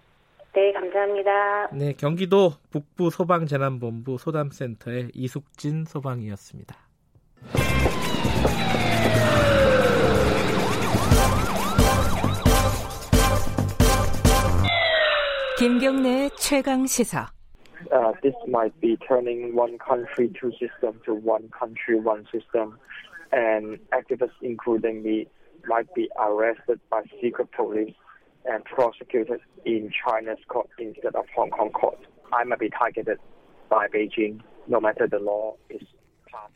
네, 0.54 0.72
감사합니다. 0.74 1.70
네, 1.74 1.94
경기도 1.94 2.52
북부 2.72 3.10
소방재난본부 3.10 4.18
소담센터의 4.18 5.10
이숙진 5.14 5.86
소방이었습니다. 5.86 6.76
김경래 15.58 16.30
최강 16.38 16.86
시사. 16.86 17.37
uh, 17.91 18.13
this 18.23 18.35
might 18.47 18.79
be 18.81 18.97
turning 19.09 19.55
one 19.55 19.79
country, 19.79 20.33
two 20.39 20.53
systems 20.53 21.01
to 21.07 21.15
one 21.15 21.49
country, 21.59 21.99
one 21.99 22.27
system, 22.33 22.79
and 23.33 23.79
activists, 23.91 24.39
including 24.43 25.03
me, 25.03 25.27
might 25.67 25.93
be 25.95 26.09
arrested 26.19 26.81
by 26.91 27.03
secret 27.21 27.49
police 27.53 27.95
and 28.45 28.65
prosecuted 28.65 29.41
in 29.65 29.91
China's 30.05 30.39
court 30.49 30.69
instead 30.79 31.15
of 31.15 31.25
Hong 31.35 31.51
Kong 31.51 31.71
court. 31.71 31.99
I 32.33 32.45
might 32.45 32.59
be 32.59 32.71
targeted 32.71 33.19
by 33.69 33.87
Beijing, 33.89 34.41
no 34.67 34.81
matter 34.81 35.07
the 35.07 35.19
law 35.19 35.55
is 35.71 35.83
passed. 36.31 36.53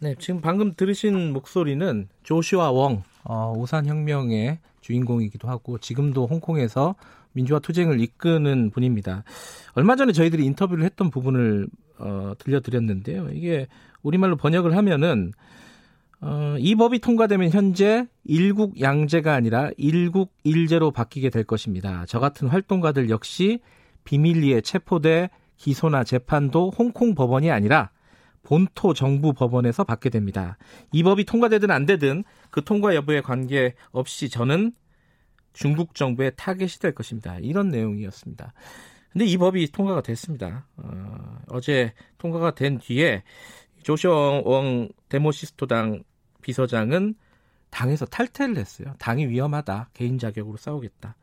네, 0.00 0.14
지금 0.14 0.40
방금 0.40 0.74
들으신 0.74 1.32
목소리는 1.32 2.08
조슈아 2.22 2.70
웡, 2.70 3.02
어, 3.24 3.52
우산혁명의 3.56 4.58
주인공이기도 4.80 5.48
하고 5.48 5.78
지금도 5.78 6.26
홍콩에서 6.26 6.94
민주화 7.33 7.59
투쟁을 7.59 7.99
이끄는 7.99 8.71
분입니다. 8.71 9.23
얼마 9.73 9.95
전에 9.95 10.11
저희들이 10.11 10.45
인터뷰를 10.45 10.83
했던 10.85 11.09
부분을 11.09 11.67
어, 11.99 12.33
들려드렸는데요. 12.39 13.29
이게 13.31 13.67
우리말로 14.01 14.35
번역을 14.35 14.75
하면은 14.77 15.31
어, 16.21 16.55
이 16.57 16.75
법이 16.75 16.99
통과되면 16.99 17.51
현재 17.51 18.07
일국 18.23 18.79
양제가 18.79 19.33
아니라 19.33 19.71
일국 19.77 20.33
일제로 20.43 20.91
바뀌게 20.91 21.29
될 21.29 21.43
것입니다. 21.43 22.05
저 22.07 22.19
같은 22.19 22.47
활동가들 22.47 23.09
역시 23.09 23.59
비밀리에 24.05 24.61
체포돼 24.61 25.29
기소나 25.57 26.03
재판도 26.03 26.71
홍콩 26.77 27.13
법원이 27.13 27.51
아니라 27.51 27.91
본토 28.43 28.93
정부 28.93 29.33
법원에서 29.33 29.83
받게 29.83 30.09
됩니다. 30.09 30.57
이 30.91 31.03
법이 31.03 31.25
통과되든 31.25 31.71
안 31.71 31.85
되든 31.85 32.23
그 32.51 32.63
통과 32.63 32.95
여부에 32.95 33.21
관계없이 33.21 34.29
저는 34.29 34.73
중국 35.53 35.95
정부의 35.95 36.33
타겟이 36.35 36.79
될 36.81 36.93
것입니다. 36.93 37.37
이런 37.39 37.69
내용이었습니다. 37.69 38.53
근데 39.11 39.25
이 39.25 39.37
법이 39.37 39.71
통과가 39.71 40.01
됐습니다. 40.01 40.65
어, 40.77 41.59
제 41.61 41.93
통과가 42.17 42.55
된 42.55 42.79
뒤에 42.79 43.23
조시아 43.83 44.41
웡 44.43 44.89
데모시스토당 45.09 46.03
비서장은 46.41 47.15
당에서 47.69 48.05
탈퇴를 48.05 48.57
했어요. 48.57 48.93
당이 48.99 49.27
위험하다. 49.27 49.89
개인 49.93 50.19
자격으로 50.19 50.57
싸우겠다. 50.57 51.15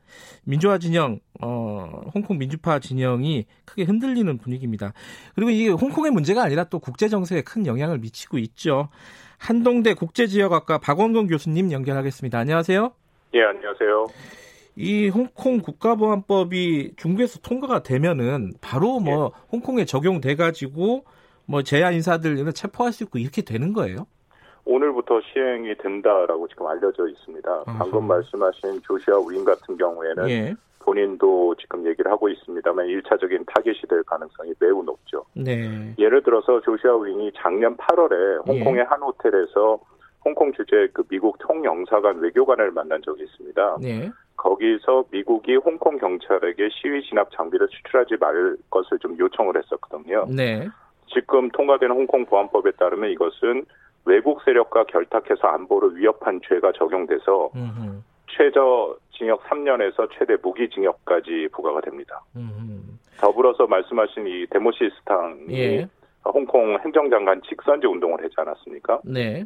민주화 0.44 0.78
진영, 0.78 1.20
어, 1.40 2.02
홍콩 2.12 2.38
민주파 2.38 2.80
진영이 2.80 3.46
크게 3.64 3.84
흔들리는 3.84 4.36
분위기입니다. 4.38 4.92
그리고 5.36 5.50
이게 5.50 5.68
홍콩의 5.68 6.10
문제가 6.10 6.42
아니라 6.42 6.64
또 6.64 6.80
국제 6.80 7.08
정세에 7.08 7.42
큰 7.42 7.66
영향을 7.66 7.98
미치고 7.98 8.38
있죠. 8.38 8.88
한동대 9.38 9.94
국제지역학과 9.94 10.78
박원근 10.78 11.28
교수님 11.28 11.70
연결하겠습니다. 11.70 12.38
안녕하세요. 12.38 12.92
예, 13.34 13.42
안녕하세요. 13.42 14.06
이 14.76 15.08
홍콩 15.08 15.60
국가보안법이 15.60 16.94
중국에서 16.96 17.38
통과가 17.40 17.82
되면은 17.82 18.54
바로 18.60 18.98
뭐 18.98 19.26
예. 19.26 19.40
홍콩에 19.52 19.84
적용돼 19.84 20.36
가지고 20.36 21.04
뭐 21.46 21.62
제야 21.62 21.90
인사들을 21.90 22.52
체포할 22.52 22.92
수 22.92 23.04
있고 23.04 23.18
이렇게 23.18 23.42
되는 23.42 23.72
거예요? 23.72 24.06
오늘부터 24.64 25.20
시행이 25.32 25.76
된다라고 25.76 26.48
지금 26.48 26.66
알려져 26.66 27.08
있습니다. 27.08 27.52
어허. 27.52 27.64
방금 27.78 28.06
말씀하신 28.06 28.82
조시아 28.82 29.16
우인 29.16 29.44
같은 29.44 29.76
경우에는 29.76 30.28
예. 30.30 30.54
본인도 30.80 31.54
지금 31.56 31.86
얘기를 31.86 32.10
하고 32.10 32.28
있습니다만 32.28 32.86
1차적인 32.86 33.44
타겟이 33.46 33.82
될 33.88 34.02
가능성이 34.04 34.54
매우 34.58 34.82
높죠. 34.82 35.24
네. 35.34 35.94
예를 35.98 36.22
들어서 36.22 36.60
조시아 36.62 36.94
우인이 36.94 37.32
작년 37.36 37.76
8월에 37.76 38.46
홍콩의 38.46 38.80
예. 38.80 38.84
한 38.88 39.00
호텔에서 39.02 39.78
홍콩 40.24 40.52
주재 40.52 40.88
그 40.92 41.02
미국 41.08 41.38
통영사관 41.38 42.18
외교관을 42.18 42.72
만난 42.72 43.00
적이 43.02 43.24
있습니다. 43.24 43.78
네. 43.80 44.10
거기서 44.36 45.04
미국이 45.10 45.56
홍콩 45.56 45.98
경찰에게 45.98 46.68
시위 46.70 47.02
진압 47.02 47.30
장비를 47.32 47.68
수출하지 47.70 48.16
말 48.18 48.56
것을 48.70 48.98
좀 48.98 49.18
요청을 49.18 49.56
했었거든요. 49.56 50.26
네. 50.28 50.68
지금 51.12 51.50
통과되는 51.50 51.94
홍콩 51.94 52.24
보안법에 52.24 52.72
따르면 52.72 53.10
이것은 53.10 53.64
외국 54.06 54.42
세력과 54.42 54.84
결탁해서 54.84 55.46
안보를 55.46 55.96
위협한 55.96 56.40
죄가 56.46 56.72
적용돼서 56.72 57.50
음흠. 57.54 58.00
최저 58.28 58.96
징역 59.12 59.42
3년에서 59.44 60.08
최대 60.16 60.36
무기징역까지 60.42 61.48
부과가 61.52 61.80
됩니다. 61.80 62.22
음흠. 62.36 62.80
더불어서 63.18 63.66
말씀하신 63.66 64.26
이 64.26 64.46
데모시스탕이 64.46 65.60
예. 65.60 65.88
홍콩 66.24 66.78
행정장관 66.78 67.42
직선제 67.42 67.86
운동을 67.86 68.22
하지 68.24 68.34
않았습니까? 68.36 69.00
네. 69.04 69.44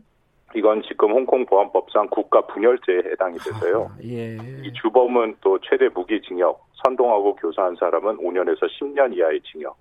이건 0.54 0.82
지금 0.82 1.10
홍콩 1.10 1.44
보안법상 1.46 2.08
국가 2.10 2.40
분열죄에 2.46 2.98
해당이 3.12 3.38
돼서요. 3.38 3.90
아, 3.92 3.96
예. 4.04 4.36
이 4.62 4.72
주범은 4.80 5.36
또 5.40 5.58
최대 5.68 5.88
무기징역, 5.88 6.64
선동하고 6.84 7.34
교사한 7.36 7.76
사람은 7.78 8.18
5년에서 8.18 8.60
10년 8.80 9.16
이하의 9.16 9.40
징역. 9.50 9.76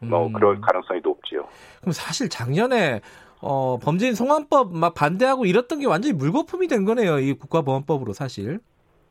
뭐 0.00 0.26
음. 0.26 0.32
그럴 0.32 0.60
가능성이 0.60 1.00
높지요. 1.02 1.46
그럼 1.80 1.92
사실 1.92 2.28
작년에 2.28 3.00
어, 3.40 3.78
범죄인 3.82 4.14
성환법 4.14 4.74
막 4.76 4.94
반대하고 4.94 5.46
이랬던 5.46 5.80
게 5.80 5.86
완전히 5.86 6.14
물거품이 6.14 6.68
된 6.68 6.84
거네요. 6.84 7.18
이 7.18 7.32
국가보안법으로 7.34 8.12
사실. 8.12 8.60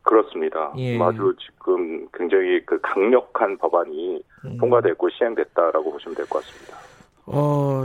그렇습니다. 0.02 0.72
예. 0.76 1.00
아주 1.00 1.34
지금 1.40 2.06
굉장히 2.12 2.60
그 2.64 2.78
강력한 2.82 3.56
법안이 3.58 4.22
음. 4.44 4.56
통과됐고 4.58 5.08
시행됐다라고 5.10 5.92
보시면 5.92 6.14
될 6.14 6.26
것 6.26 6.42
같습니다. 6.44 6.76
어, 7.26 7.84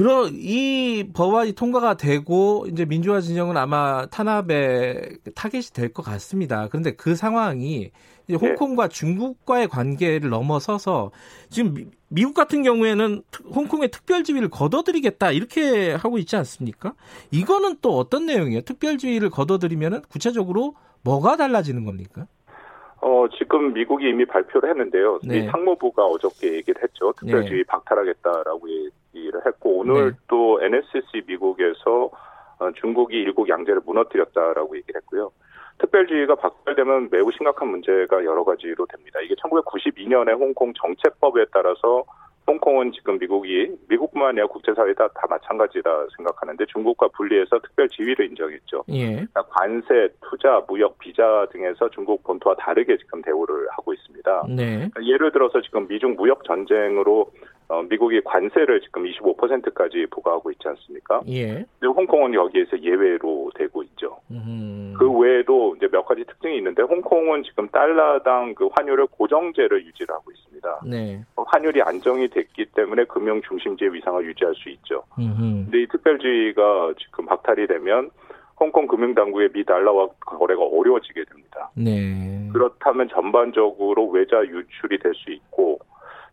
그런 0.00 0.30
이 0.32 1.10
법안이 1.14 1.52
통과가 1.52 1.98
되고 1.98 2.64
이제 2.70 2.86
민주화 2.86 3.20
진영은 3.20 3.58
아마 3.58 4.06
탄압의 4.06 5.18
타겟이 5.34 5.74
될 5.74 5.92
것 5.92 6.02
같습니다. 6.02 6.68
그런데 6.68 6.92
그 6.92 7.14
상황이 7.14 7.90
이제 8.26 8.34
홍콩과 8.34 8.88
중국과의 8.88 9.68
관계를 9.68 10.30
넘어서서 10.30 11.10
지금 11.50 11.74
미, 11.74 11.84
미국 12.08 12.32
같은 12.32 12.62
경우에는 12.62 13.22
홍콩의 13.54 13.90
특별 13.90 14.24
지위를 14.24 14.48
걷어들이겠다 14.48 15.32
이렇게 15.32 15.92
하고 15.92 16.16
있지 16.16 16.34
않습니까? 16.34 16.94
이거는 17.30 17.76
또 17.82 17.98
어떤 17.98 18.24
내용이에요? 18.24 18.62
특별 18.62 18.96
지위를 18.96 19.28
걷어들이면은 19.28 20.00
구체적으로 20.08 20.76
뭐가 21.04 21.36
달라지는 21.36 21.84
겁니까? 21.84 22.26
어, 23.02 23.26
지금 23.36 23.74
미국이 23.74 24.08
이미 24.08 24.24
발표를 24.24 24.70
했는데요. 24.70 25.18
네. 25.24 25.42
미 25.42 25.46
상무부가 25.50 26.06
어저께 26.06 26.54
얘기를 26.54 26.82
했죠. 26.82 27.12
특별지위 27.18 27.58
네. 27.58 27.64
박탈하겠다라고 27.64 28.66
얘기를 29.14 29.40
했고, 29.44 29.78
오늘 29.78 30.12
네. 30.12 30.16
또 30.28 30.60
NSC 30.62 31.22
미국에서 31.26 32.10
어, 32.58 32.70
중국이 32.80 33.16
일국 33.16 33.48
양제를 33.48 33.80
무너뜨렸다라고 33.84 34.76
얘기를 34.76 35.00
했고요. 35.00 35.30
특별지위가 35.78 36.34
박탈되면 36.36 37.08
매우 37.10 37.32
심각한 37.32 37.68
문제가 37.68 38.22
여러 38.24 38.44
가지로 38.44 38.86
됩니다. 38.86 39.18
이게 39.20 39.34
1992년에 39.36 40.38
홍콩 40.38 40.72
정체법에 40.74 41.46
따라서 41.52 42.04
홍콩은 42.46 42.92
지금 42.92 43.18
미국이 43.18 43.70
미국뿐만 43.88 44.30
아니라 44.30 44.46
국제사회 44.48 44.92
다, 44.94 45.08
다 45.08 45.26
마찬가지라 45.28 46.06
생각하는데 46.16 46.66
중국과 46.66 47.08
분리해서 47.08 47.58
특별 47.60 47.88
지위를 47.88 48.26
인정했죠. 48.26 48.84
예. 48.88 49.06
그러니까 49.06 49.42
관세, 49.50 50.08
투자, 50.28 50.60
무역, 50.66 50.98
비자 50.98 51.46
등에서 51.52 51.88
중국 51.90 52.22
본토와 52.24 52.56
다르게 52.56 52.96
지금 52.98 53.22
대우를 53.22 53.68
하고 53.70 53.92
있습니다. 53.94 54.46
네. 54.48 54.88
그러니까 54.90 55.04
예를 55.06 55.30
들어서 55.30 55.60
지금 55.60 55.86
미중 55.86 56.16
무역 56.16 56.44
전쟁으로 56.44 57.30
어, 57.70 57.82
미국이 57.88 58.20
관세를 58.22 58.80
지금 58.80 59.04
25%까지 59.04 60.06
부과하고 60.10 60.50
있지 60.50 60.66
않습니까? 60.66 61.20
예. 61.28 61.64
근데 61.78 61.86
홍콩은 61.86 62.34
여기에서 62.34 62.76
예외로 62.82 63.48
되고 63.54 63.84
있죠. 63.84 64.18
음. 64.32 64.92
그 64.98 65.08
외에도 65.08 65.76
이제 65.76 65.86
몇 65.86 66.04
가지 66.04 66.24
특징이 66.24 66.56
있는데 66.56 66.82
홍콩은 66.82 67.44
지금 67.44 67.68
달러당 67.68 68.54
그 68.56 68.68
환율을 68.72 69.06
고정제를 69.06 69.86
유지를 69.86 70.12
하고 70.12 70.32
있습니다. 70.32 70.80
네. 70.84 71.22
환율이 71.36 71.80
안정이 71.82 72.28
됐기 72.28 72.66
때문에 72.74 73.04
금융 73.04 73.40
중심지의 73.42 73.94
위상을 73.94 74.24
유지할 74.24 74.52
수 74.56 74.68
있죠. 74.70 75.04
음흠. 75.16 75.38
근데 75.38 75.82
이 75.82 75.86
특별주의가 75.86 76.94
지금 76.98 77.26
박탈이 77.26 77.68
되면 77.68 78.10
홍콩 78.58 78.88
금융당국의 78.88 79.50
미 79.52 79.64
달러와 79.64 80.08
거래가 80.26 80.62
어려워지게 80.64 81.24
됩니다. 81.24 81.70
네. 81.74 82.48
그렇다면 82.52 83.08
전반적으로 83.08 84.08
외자 84.08 84.42
유출이 84.44 84.98
될 84.98 85.14
수 85.14 85.30
있고 85.30 85.69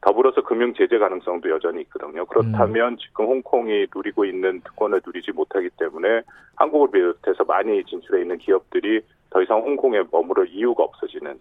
더불어서 0.01 0.43
금융 0.43 0.73
제재 0.73 0.97
가능성도 0.97 1.49
여전히 1.49 1.81
있거든요. 1.81 2.25
그렇다면 2.25 2.93
음. 2.93 2.97
지금 2.97 3.25
홍콩이 3.25 3.87
누리고 3.93 4.25
있는 4.25 4.61
특권을 4.61 5.01
누리지 5.05 5.31
못하기 5.31 5.69
때문에 5.77 6.21
한국을 6.55 6.91
비롯해서 6.91 7.43
많이 7.45 7.83
진출해 7.85 8.21
있는 8.21 8.37
기업들이 8.37 9.01
더 9.29 9.41
이상 9.41 9.59
홍콩에 9.59 10.03
머무를 10.11 10.47
이유가 10.49 10.83
없어지는 10.83 11.39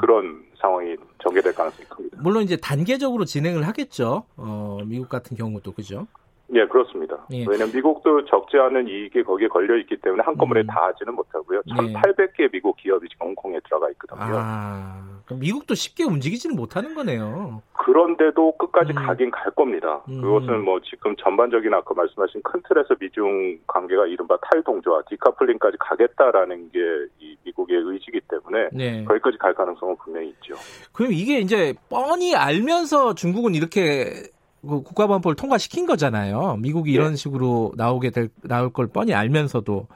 그런 0.00 0.44
상황이 0.56 0.96
전개될 1.22 1.54
가능성이 1.54 1.88
큽니다. 1.88 2.18
물론 2.20 2.42
이제 2.42 2.56
단계적으로 2.56 3.24
진행을 3.24 3.66
하겠죠. 3.68 4.24
어, 4.36 4.78
미국 4.84 5.08
같은 5.08 5.36
경우도 5.36 5.72
그죠? 5.72 6.08
예, 6.54 6.66
그렇습니다. 6.66 7.16
예. 7.32 7.44
왜냐하면 7.48 7.74
미국도 7.74 8.26
적지 8.26 8.58
않은 8.58 8.86
이익이 8.86 9.22
거기에 9.22 9.48
걸려 9.48 9.76
있기 9.78 9.96
때문에 9.96 10.22
한꺼번에 10.24 10.60
음. 10.60 10.66
다 10.66 10.86
하지는 10.86 11.14
못하고요. 11.14 11.62
네. 11.66 11.92
1,800개 11.92 12.52
미국 12.52 12.76
기업이 12.76 13.08
지금 13.08 13.28
홍콩에 13.28 13.58
들어가 13.60 13.88
있거든요. 13.90 14.20
아, 14.38 15.02
그럼 15.24 15.40
미국도 15.40 15.74
쉽게 15.74 16.04
움직이지는 16.04 16.54
못하는 16.54 16.94
거네요. 16.94 17.62
그런데도 17.72 18.56
끝까지 18.58 18.92
음. 18.92 18.96
가긴 18.96 19.30
갈 19.30 19.50
겁니다. 19.52 20.02
음. 20.08 20.20
그것은 20.20 20.62
뭐 20.64 20.80
지금 20.80 21.16
전반적인 21.16 21.72
아까 21.72 21.94
말씀하신 21.94 22.42
큰 22.42 22.60
틀에서 22.68 22.94
미중 23.00 23.58
관계가 23.66 24.06
이른바 24.06 24.36
탈동조화, 24.50 25.02
디카플링까지 25.08 25.76
가겠다라는 25.78 26.70
게 26.70 26.78
이 27.22 27.36
미국의 27.44 27.76
의지이기 27.76 28.20
때문에 28.28 28.68
네. 28.72 29.04
거기까지 29.04 29.38
갈 29.38 29.54
가능성은 29.54 29.96
분명히 29.96 30.28
있죠. 30.30 30.54
그럼 30.92 31.12
이게 31.12 31.38
이제 31.38 31.74
뻔히 31.88 32.34
알면서 32.34 33.14
중국은 33.14 33.54
이렇게 33.54 34.24
그 34.62 34.82
국가보안법을 34.82 35.34
통과시킨 35.34 35.86
거잖아요. 35.86 36.56
미국이 36.60 36.92
이런 36.92 37.16
식으로 37.16 37.72
나오게 37.76 38.10
될 38.10 38.30
나올 38.42 38.72
걸 38.72 38.86
뻔히 38.86 39.12
알면서도 39.12 39.88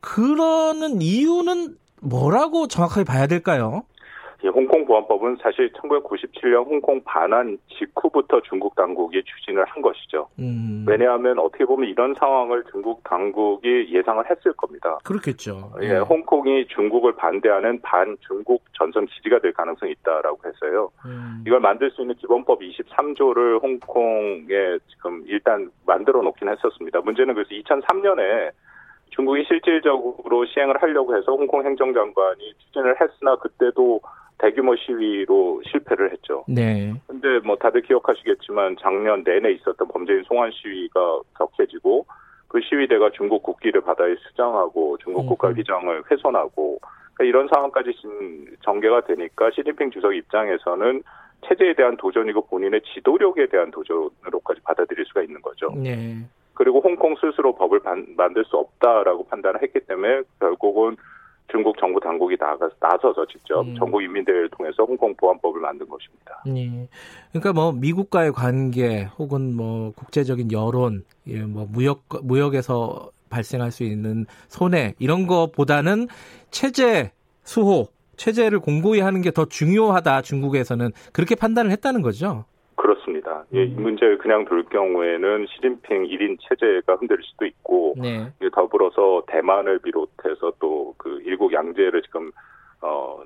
그러는 0.00 1.00
이유는 1.00 1.76
뭐라고 2.00 2.66
정확하게 2.66 3.04
봐야 3.04 3.26
될까요? 3.26 3.84
이 4.42 4.48
홍콩 4.48 4.84
보안법은 4.86 5.36
사실 5.42 5.70
1997년 5.72 6.66
홍콩 6.66 7.02
반환 7.04 7.58
직후부터 7.68 8.40
중국 8.42 8.74
당국이 8.74 9.22
추진을 9.22 9.64
한 9.66 9.82
것이죠. 9.82 10.28
음, 10.38 10.84
왜냐하면 10.88 11.38
어떻게 11.38 11.64
보면 11.64 11.88
이런 11.88 12.14
상황을 12.14 12.64
중국 12.70 13.02
당국이 13.04 13.88
예상을 13.90 14.24
했을 14.30 14.52
겁니다. 14.54 14.98
그렇겠죠. 15.04 15.72
예, 15.82 15.98
홍콩이 15.98 16.66
중국을 16.68 17.14
반대하는 17.16 17.80
반중국 17.82 18.62
전선 18.72 19.06
기지가 19.06 19.40
될 19.40 19.52
가능성이 19.52 19.92
있다라고 19.92 20.38
해서요. 20.46 20.90
음, 21.04 21.44
이걸 21.46 21.60
만들 21.60 21.90
수 21.90 22.00
있는 22.00 22.14
기본법 22.14 22.60
23조를 22.60 23.62
홍콩에 23.62 24.78
지금 24.88 25.22
일단 25.26 25.70
만들어 25.86 26.22
놓긴 26.22 26.48
했었습니다. 26.48 27.00
문제는 27.00 27.34
그래서 27.34 27.50
2003년에 27.50 28.52
중국이 29.10 29.44
실질적으로 29.46 30.46
시행을 30.46 30.80
하려고 30.80 31.16
해서 31.16 31.32
홍콩 31.32 31.64
행정장관이 31.64 32.54
추진을 32.58 32.96
했으나 33.00 33.36
그때도 33.36 34.00
대규모 34.40 34.74
시위로 34.76 35.62
실패를 35.70 36.12
했죠. 36.12 36.44
네. 36.48 36.94
근데 37.06 37.38
뭐 37.40 37.56
다들 37.56 37.82
기억하시겠지만 37.82 38.76
작년 38.80 39.22
내내 39.22 39.52
있었던 39.52 39.86
범죄인 39.88 40.22
송환 40.24 40.50
시위가 40.52 41.20
격해지고 41.38 42.06
그 42.48 42.60
시위대가 42.62 43.10
중국 43.10 43.42
국기를 43.42 43.80
바다에 43.82 44.14
수장하고 44.16 44.96
중국 44.98 45.26
국가 45.26 45.48
위장을 45.48 46.02
훼손하고 46.10 46.80
그러니까 47.14 47.24
이런 47.24 47.48
상황까지 47.52 47.92
진- 48.00 48.56
전개가 48.62 49.02
되니까 49.02 49.50
시진핑 49.50 49.90
주석 49.90 50.14
입장에서는 50.16 51.02
체제에 51.46 51.74
대한 51.74 51.96
도전이고 51.96 52.46
본인의 52.46 52.80
지도력에 52.94 53.46
대한 53.48 53.70
도전으로까지 53.70 54.60
받아들일 54.62 55.04
수가 55.06 55.22
있는 55.22 55.40
거죠. 55.42 55.70
네. 55.76 56.16
그리고 56.54 56.80
홍콩 56.80 57.14
스스로 57.16 57.54
법을 57.54 57.80
반- 57.80 58.06
만들 58.16 58.44
수 58.44 58.56
없다라고 58.56 59.26
판단을 59.28 59.62
했기 59.62 59.80
때문에 59.80 60.22
결국은 60.40 60.96
중국 61.50 61.76
정부 61.78 61.98
당국이 62.00 62.36
나가, 62.36 62.68
나서서 62.80 63.26
직접 63.26 63.62
음. 63.66 63.74
전국 63.76 64.02
인민대회를 64.02 64.48
통해서 64.50 64.84
홍콩 64.84 65.14
보안법을 65.16 65.60
만든 65.60 65.86
것입니다. 65.88 66.42
예. 66.48 66.88
그러니까 67.30 67.52
뭐 67.52 67.72
미국과의 67.72 68.32
관계 68.32 69.04
혹은 69.18 69.54
뭐 69.56 69.92
국제적인 69.92 70.52
여론, 70.52 71.04
예, 71.26 71.42
뭐 71.42 71.66
무역 71.70 72.04
무역에서 72.22 73.10
발생할 73.30 73.70
수 73.70 73.84
있는 73.84 74.26
손해 74.48 74.94
이런 74.98 75.26
거보다는 75.26 76.08
체제 76.50 77.12
수호, 77.44 77.88
체제를 78.16 78.60
공고히 78.60 79.00
하는 79.00 79.22
게 79.22 79.30
더 79.30 79.44
중요하다 79.44 80.22
중국에서는 80.22 80.90
그렇게 81.12 81.34
판단을 81.34 81.70
했다는 81.70 82.02
거죠. 82.02 82.44
그렇습니다. 82.76 83.19
예, 83.54 83.64
이 83.64 83.68
문제를 83.68 84.18
그냥 84.18 84.44
둘 84.44 84.64
경우에는 84.64 85.46
시진핑 85.46 86.04
1인 86.04 86.38
체제가 86.40 86.96
흔들릴 86.96 87.22
수도 87.24 87.46
있고 87.46 87.94
네. 87.96 88.32
예, 88.42 88.48
더불어서 88.50 89.24
대만을 89.26 89.78
비롯해서 89.80 90.52
또 90.58 90.80
그 91.00 91.20
일국 91.24 91.52
양제를 91.52 92.02
지금 92.02 92.30
어 92.82 93.22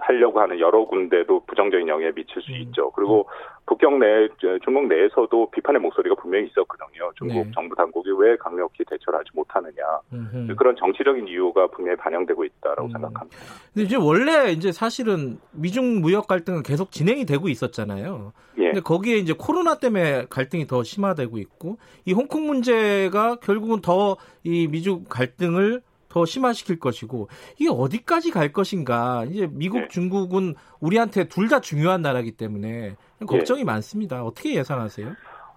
하려고 0.00 0.40
하는 0.40 0.58
여러 0.60 0.84
군데도 0.84 1.40
부정적인 1.46 1.88
영향을 1.88 2.12
미칠 2.12 2.42
수 2.42 2.52
있죠. 2.52 2.90
그리고 2.92 3.28
북경 3.66 3.98
내 3.98 4.28
중국 4.62 4.86
내에서도 4.86 5.50
비판의 5.50 5.80
목소리가 5.80 6.14
분명히 6.16 6.46
있었거든요. 6.46 7.10
중국 7.16 7.34
네. 7.34 7.50
정부 7.54 7.74
당국이 7.74 8.10
왜 8.16 8.36
강력히 8.36 8.84
대처를 8.84 9.18
하지 9.18 9.30
못하느냐 9.34 9.74
음흠. 10.12 10.54
그런 10.56 10.76
정치적인 10.76 11.26
이유가 11.28 11.66
분명히 11.68 11.96
반영되고 11.96 12.44
있다라고 12.44 12.88
생각합니다. 12.90 13.36
근데 13.74 13.86
이제 13.86 13.96
원래 13.96 14.52
이제 14.52 14.70
사실은 14.70 15.38
미중 15.52 16.00
무역 16.00 16.28
갈등은 16.28 16.62
계속 16.62 16.92
진행이 16.92 17.26
되고 17.26 17.48
있었잖아요. 17.48 18.32
예. 18.58 18.66
근데 18.66 18.80
거기에 18.80 19.16
이제 19.16 19.34
코로나 19.36 19.78
때문에 19.78 20.26
갈등이 20.30 20.66
더 20.66 20.82
심화되고 20.82 21.38
있고 21.38 21.78
이 22.04 22.12
홍콩 22.12 22.46
문제가 22.46 23.36
결국은 23.36 23.80
더 23.80 24.16
이 24.46 24.68
미중 24.68 25.06
갈등을 25.08 25.82
더 26.16 26.24
심화시킬 26.24 26.78
것이고 26.80 27.28
이게 27.58 27.68
어디까지 27.70 28.30
갈 28.30 28.50
것인가 28.50 29.26
이제 29.28 29.46
미국 29.52 29.80
네. 29.80 29.88
중국은 29.88 30.54
우리한테 30.80 31.28
둘 31.28 31.46
다 31.46 31.60
중요한 31.60 32.00
나라기 32.00 32.32
때문에 32.32 32.96
걱정이 33.28 33.62
많습니다. 33.64 34.24
어떻게 34.24 34.54
예상하세요? 34.54 35.12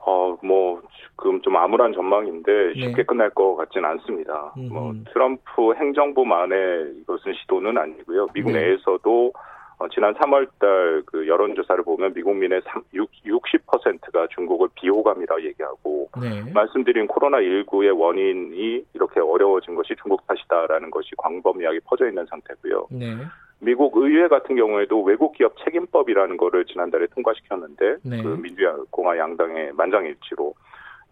어, 0.06 0.38
뭐, 0.44 0.82
지금 1.00 1.42
좀 1.42 1.56
암울한 1.56 1.94
전망인데 1.94 2.74
쉽게 2.76 2.96
네. 2.96 3.04
끝날 3.04 3.30
것 3.32 3.56
같지는 3.56 3.90
않습니다. 3.90 4.54
음흠. 4.58 4.74
뭐, 4.74 4.94
트럼프 5.14 5.74
행정부만의 5.76 6.94
이것은 7.02 7.34
시도는 7.42 7.78
아니고요. 7.78 8.28
미국 8.34 8.52
네. 8.52 8.60
내에서도 8.60 9.32
어, 9.80 9.88
지난 9.88 10.14
3월달 10.14 11.06
그 11.06 11.26
여론조사를 11.26 11.84
보면 11.86 12.14
미국민의 12.14 12.62
3, 12.66 12.84
6, 12.94 13.10
60%가 13.26 14.28
중국을 14.28 14.68
비호감이라 14.76 15.42
얘기하고 15.44 16.10
네. 16.22 16.52
말씀드린 16.54 17.08
코로나19의 17.08 17.98
원인이 17.98 18.86
이렇게 18.94 19.22
어려워진 19.22 19.76
것이 19.76 19.96
중국 20.02 20.28
탓이다라는 20.28 20.92
것이 20.92 21.12
광범위하게 21.18 21.80
퍼져 21.86 22.10
있는 22.10 22.26
상태고요. 22.26 22.88
네. 22.92 23.16
미국 23.62 23.96
의회 23.96 24.28
같은 24.28 24.58
경우에도 24.58 25.02
외국 25.02 25.34
기업 25.34 25.56
책임법이라는 25.64 26.36
거를 26.36 26.66
지난달에 26.66 27.08
통과시켰는데 27.08 27.98
네. 28.04 28.22
그 28.22 28.28
민주공화 28.42 29.18
양당의 29.18 29.74
만장일치로 29.74 30.56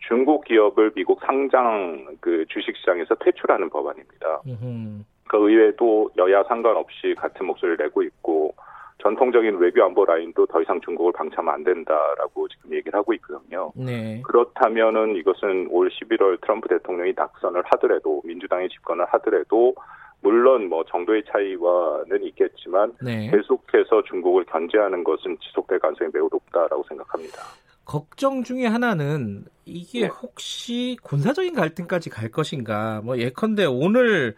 중국 0.08 0.44
기업을 0.44 0.92
미국 0.94 1.22
상장 1.26 2.18
그 2.20 2.46
주식시장에서 2.50 3.16
퇴출하는 3.16 3.70
법안입니다. 3.70 4.42
음흠. 4.46 5.04
그 5.28 5.50
의회도 5.50 6.12
여야 6.18 6.44
상관없이 6.44 7.16
같은 7.18 7.46
목소리를 7.46 7.78
내고 7.84 8.04
있고 8.04 8.54
전통적인 9.00 9.58
외교 9.58 9.84
안보 9.84 10.06
라인도 10.06 10.46
더 10.48 10.62
이상 10.62 10.82
중국을 10.82 11.14
방치하면 11.14 11.54
안 11.54 11.64
된다라고 11.64 12.48
지금 12.48 12.74
얘기를 12.74 12.98
하고 12.98 13.14
있거든요. 13.14 13.72
네. 13.76 14.22
그렇다면은 14.26 15.16
이것은 15.16 15.68
올 15.70 15.90
11월 15.90 16.42
트럼프 16.42 16.68
대통령이 16.68 17.14
낙선을 17.16 17.64
하더라도 17.66 18.22
민주당이 18.26 18.70
집권을 18.70 19.06
하더라도 19.06 19.76
물론 20.22 20.68
뭐 20.68 20.84
정도의 20.86 21.24
차이와는 21.32 22.24
있겠지만 22.24 22.94
네. 23.02 23.30
계속해서 23.30 24.04
중국을 24.10 24.46
견제하는 24.46 25.04
것은 25.04 25.38
지속될 25.42 25.80
가능성이 25.80 26.10
매우 26.12 26.28
높다라고 26.32 26.84
생각합니다. 26.88 27.44
걱정 27.86 28.44
중에 28.44 28.66
하나는 28.66 29.46
이게 29.64 30.02
네. 30.02 30.08
혹시 30.08 30.98
군사적인 31.04 31.54
갈등까지 31.54 32.10
갈 32.10 32.30
것인가? 32.30 33.02
뭐 33.04 33.18
예컨대 33.18 33.66
오늘 33.66 34.36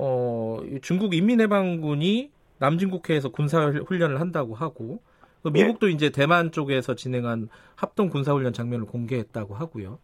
어 0.00 0.60
중국 0.82 1.14
인민해방군이 1.14 2.30
남진국해에서 2.58 3.30
군사 3.30 3.66
훈련을 3.70 4.20
한다고 4.20 4.54
하고 4.54 5.02
그 5.42 5.48
미국도 5.48 5.88
예. 5.90 5.92
이제 5.92 6.10
대만 6.10 6.52
쪽에서 6.52 6.94
진행한 6.94 7.48
합동 7.76 8.08
군사훈련 8.10 8.52
장면을 8.52 8.86
공개했다고 8.86 9.54
하고요. 9.54 9.98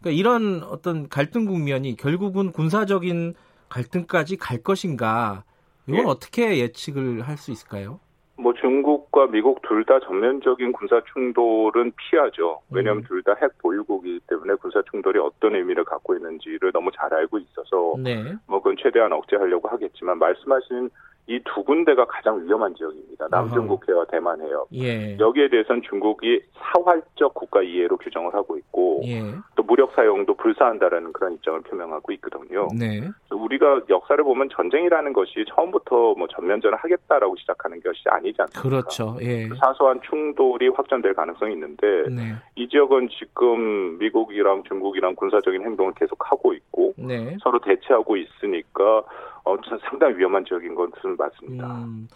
그러니까 0.00 0.18
이런 0.18 0.62
어떤 0.64 1.08
갈등 1.08 1.44
국면이 1.46 1.96
결국은 1.96 2.52
군사적인 2.52 3.34
갈등까지 3.68 4.36
갈 4.36 4.62
것인가? 4.62 5.44
이건 5.88 6.00
예. 6.00 6.04
어떻게 6.06 6.58
예측을 6.58 7.22
할 7.26 7.36
수 7.38 7.50
있을까요? 7.52 8.00
뭐 8.38 8.52
중국과 8.54 9.26
미국 9.26 9.62
둘 9.62 9.84
다 9.84 9.98
전면적인 10.00 10.72
군사 10.72 11.00
충돌은 11.12 11.92
피하죠. 11.96 12.60
왜냐하면 12.70 13.02
음. 13.02 13.06
둘다 13.08 13.34
핵 13.40 13.56
보유국이기 13.58 14.20
때문에 14.26 14.54
군사 14.56 14.82
충돌이 14.90 15.18
어떤 15.18 15.54
의미를 15.54 15.84
갖고 15.84 16.14
있는지를 16.14 16.72
너무 16.72 16.90
잘 16.92 17.12
알고 17.14 17.38
있어서 17.38 17.94
네. 17.98 18.34
뭐 18.46 18.60
그건 18.60 18.76
최대한 18.78 19.12
억제하려고 19.12 19.68
하겠지만 19.68 20.18
말씀하신 20.18 20.90
이 21.28 21.38
두 21.44 21.62
군데가 21.62 22.06
가장 22.06 22.42
위험한 22.44 22.74
지역입니다. 22.74 23.28
남중국해와 23.30 24.06
대만 24.06 24.40
해역. 24.40 24.66
예. 24.72 25.16
여기에 25.18 25.48
대해서는 25.50 25.82
중국이 25.82 26.40
사활적 26.54 27.34
국가 27.34 27.62
이해로 27.62 27.98
규정을 27.98 28.32
하고 28.34 28.56
있고 28.56 29.02
예. 29.04 29.20
또 29.54 29.62
무력 29.62 29.92
사용도 29.94 30.34
불사한다라는 30.34 31.12
그런 31.12 31.34
입장을 31.34 31.60
표명하고 31.60 32.12
있거든요. 32.12 32.68
네. 32.78 33.02
우리가 33.30 33.82
역사를 33.90 34.22
보면 34.24 34.48
전쟁이라는 34.56 35.12
것이 35.12 35.44
처음부터 35.54 36.14
뭐 36.14 36.26
전면전을 36.28 36.78
하겠다라고 36.78 37.36
시작하는 37.36 37.80
것이 37.82 38.02
아니지 38.06 38.40
않습니까? 38.40 38.62
그렇죠. 38.62 39.16
예. 39.20 39.48
사소한 39.60 40.00
충돌이 40.08 40.68
확전될 40.68 41.12
가능성이 41.12 41.52
있는데 41.54 42.04
네. 42.08 42.34
이 42.56 42.66
지역은 42.68 43.10
지금 43.10 43.98
미국이랑 43.98 44.62
중국이랑 44.64 45.14
군사적인 45.14 45.62
행동을 45.62 45.92
계속 45.94 46.18
하고 46.30 46.54
있고 46.54 46.94
네. 46.96 47.36
서로 47.42 47.58
대체하고 47.58 48.16
있으니까 48.16 49.02
어, 49.48 49.56
상당히 49.88 50.18
위험한 50.18 50.44
지역인 50.44 50.74
것은 50.74 51.16
맞습니다. 51.16 51.66
음, 51.84 52.08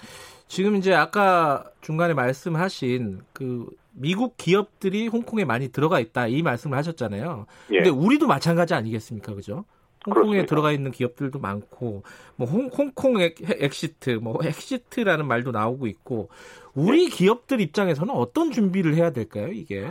지금 0.46 0.76
이제 0.76 0.92
아까 0.92 1.64
중간에 1.80 2.12
말씀하신 2.12 3.20
그 3.32 3.66
미국 3.92 4.36
기업들이 4.36 5.09
홍콩에 5.09 5.46
많이 5.46 5.68
들어가 5.68 5.98
있다 5.98 6.26
이 6.26 6.42
말씀을 6.42 6.76
하셨잖아요. 6.76 7.46
예. 7.70 7.76
근데 7.76 7.90
우리도 7.90 8.26
마찬가지 8.26 8.74
아니겠습니까, 8.74 9.34
그죠? 9.34 9.64
홍콩에 10.06 10.24
그렇습니다. 10.24 10.46
들어가 10.46 10.72
있는 10.72 10.90
기업들도 10.90 11.38
많고 11.38 12.02
뭐 12.36 12.46
홍, 12.48 12.66
홍콩 12.76 13.20
ex, 13.20 13.36
exit, 13.40 14.19
뭐 14.22 14.38
exit라는 14.44 15.27
말도 15.26 15.52
나오고 15.52 15.86
있고 15.86 16.28
우리 16.74 17.04
예. 17.04 17.09
기업들 17.09 17.60
입장에서는 17.60 18.12
어떤 18.14 18.50
준비를 18.50 18.94
해야 18.94 19.10
될까요, 19.10 19.48
이게? 19.48 19.88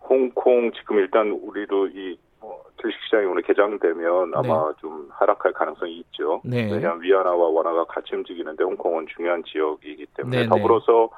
홍콩 0.00 0.70
지금 0.78 0.98
일단 0.98 1.30
우리도 1.30 1.88
이 1.88 2.18
주식시장이 2.84 3.24
오늘 3.26 3.42
개장되면 3.42 4.32
아마 4.34 4.68
네. 4.68 4.74
좀 4.80 5.08
하락할 5.10 5.52
가능성이 5.52 5.98
있죠. 6.00 6.42
네. 6.44 6.70
왜냐하면 6.70 7.00
위안화와 7.00 7.48
원화가 7.48 7.84
같이 7.84 8.14
움직이는데 8.14 8.62
홍콩은 8.62 9.06
중요한 9.14 9.42
지역이기 9.44 10.06
때문에 10.14 10.36
네, 10.36 10.42
네. 10.42 10.48
더불어서 10.48 11.08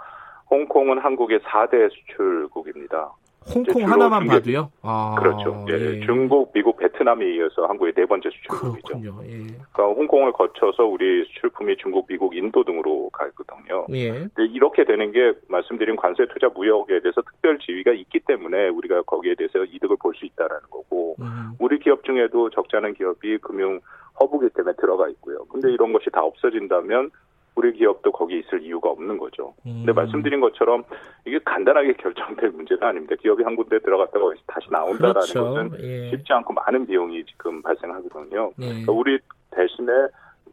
홍콩은 0.49 0.99
한국의 0.99 1.41
4대 1.41 1.91
수출국입니다. 1.91 3.11
홍콩 3.55 3.87
하나만 3.87 4.23
중개, 4.23 4.35
봐도요? 4.37 4.71
아, 4.83 5.15
그렇죠. 5.19 5.65
예, 5.71 5.75
예. 5.75 6.01
중국, 6.01 6.53
미국, 6.53 6.77
베트남에 6.79 7.25
이어서 7.37 7.67
한국의 7.67 7.95
네 7.95 8.05
번째 8.07 8.29
수출국이죠. 8.31 9.01
예. 9.25 9.39
그러니까 9.73 9.85
홍콩을 9.85 10.33
거쳐서 10.33 10.85
우리 10.85 11.25
수출품이 11.27 11.77
중국, 11.77 12.07
미국, 12.09 12.37
인도 12.37 12.65
등으로 12.65 13.11
가거든요. 13.11 13.87
예. 13.95 14.29
이렇게 14.39 14.85
되는 14.85 15.13
게 15.13 15.33
말씀드린 15.49 15.97
관세 15.97 16.27
투자 16.27 16.49
무역에 16.49 17.01
대해서 17.01 17.23
특별 17.23 17.59
지위가 17.59 17.93
있기 17.93 18.21
때문에 18.21 18.69
우리가 18.69 19.03
거기에 19.03 19.35
대해서 19.37 19.65
이득을 19.65 19.97
볼 20.01 20.17
수 20.17 20.25
있다라는 20.25 20.63
거고 20.71 21.15
음. 21.21 21.51
우리 21.59 21.79
기업 21.79 22.03
중에도 22.05 22.49
적지 22.49 22.75
않은 22.77 22.95
기업이 22.95 23.37
금융 23.39 23.81
허브기 24.19 24.49
때문에 24.55 24.75
들어가 24.81 25.09
있고요. 25.11 25.45
근데 25.53 25.71
이런 25.71 25.93
것이 25.93 26.09
다 26.11 26.23
없어진다면 26.23 27.11
우리 27.57 27.73
기업도 27.73 28.13
거기 28.13 28.39
있을 28.39 28.63
이유가 28.63 28.91
없는 28.91 29.17
거죠. 29.17 29.55
음. 29.65 29.83
근데 29.85 29.93
말씀드린 29.93 30.41
것처럼 30.41 30.85
이게 31.25 31.39
간단하게 31.45 31.95
결정될 31.95 32.51
문제는 32.51 32.83
아닙니다. 32.83 33.17
기업이 33.21 33.43
한 33.43 33.57
군데 33.57 33.79
들어갔다가 33.79 34.27
다시 34.47 34.69
나온다라는 34.71 35.13
그렇죠. 35.13 35.45
것은 35.45 35.71
예. 35.81 36.11
쉽지 36.11 36.33
않고 36.35 36.53
많은 36.53 36.87
비용이 36.87 37.25
지금 37.25 37.63
발생하거든요. 37.63 38.53
예. 38.61 38.67
그러니까 38.67 38.93
우리 38.93 39.19
대신에 39.51 39.91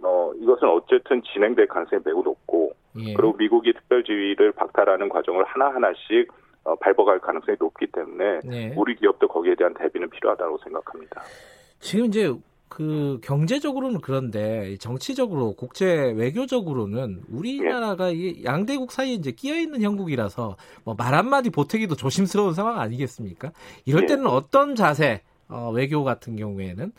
어, 0.01 0.31
이것은 0.37 0.69
어쨌든 0.69 1.21
진행될 1.23 1.67
가능성이 1.67 2.01
매우 2.05 2.23
높고 2.23 2.71
예. 2.99 3.13
그리고 3.13 3.33
미국이 3.37 3.73
특별지위를 3.73 4.53
박탈하는 4.53 5.09
과정을 5.09 5.43
하나하나씩 5.43 6.31
어, 6.63 6.75
밟아갈 6.77 7.19
가능성이 7.19 7.57
높기 7.59 7.87
때문에 7.87 8.39
네. 8.45 8.73
우리 8.77 8.95
기업도 8.95 9.27
거기에 9.27 9.55
대한 9.55 9.73
대비는 9.73 10.09
필요하다고 10.09 10.57
생각합니다. 10.59 11.21
지금 11.79 12.05
이제 12.05 12.33
그 12.75 13.19
경제적으로는 13.21 14.01
그런데 14.01 14.77
정치적으로 14.79 15.53
국제 15.53 15.85
외교적으로는 15.85 17.21
우리나라가 17.29 18.09
이 18.09 18.43
양대국 18.43 18.91
사이에 18.91 19.13
이제 19.13 19.31
끼어 19.31 19.55
있는 19.55 19.83
형국이라서 19.83 20.57
뭐 20.83 20.95
말 20.95 21.13
한마디 21.13 21.49
보태기도 21.51 21.95
조심스러운 21.95 22.53
상황 22.55 22.79
아니겠습니까? 22.79 23.51
이럴 23.85 24.03
예. 24.03 24.07
때는 24.07 24.25
어떤 24.25 24.75
자세 24.75 25.21
어, 25.49 25.69
외교 25.71 26.03
같은 26.03 26.35
경우에는 26.35 26.91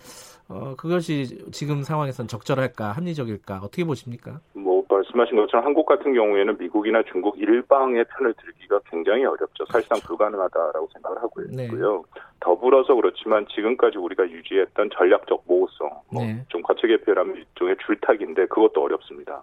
어, 0.49 0.75
그것이 0.77 1.45
지금 1.51 1.83
상황에선 1.83 2.29
적절할까 2.29 2.93
합리적일까 2.93 3.57
어떻게 3.59 3.83
보십니까? 3.85 4.41
뭐 4.53 4.74
말씀하신 5.15 5.37
것처럼 5.37 5.65
한국 5.65 5.87
같은 5.87 6.13
경우에는 6.13 6.59
미국이나 6.59 7.03
중국 7.11 7.39
일방의 7.39 8.05
편을 8.05 8.35
들기가 8.35 8.81
굉장히 8.91 9.25
어렵죠. 9.25 9.65
사실상 9.67 9.99
그렇죠. 9.99 10.09
불가능하다라고 10.09 10.89
생각을 10.93 11.19
하고 11.23 11.43
네. 11.51 11.65
있고요. 11.65 12.05
네. 12.15 12.21
더불어서 12.41 12.95
그렇지만 12.95 13.47
지금까지 13.49 13.99
우리가 13.99 14.29
유지했던 14.29 14.91
전략적 14.97 15.45
모호성, 15.47 15.91
뭐 16.13 16.23
네. 16.23 16.45
좀 16.49 16.63
과체계 16.63 16.99
표현하면 16.99 17.37
일종의 17.37 17.77
줄타기인데 17.87 18.47
그것도 18.47 18.83
어렵습니다. 18.83 19.43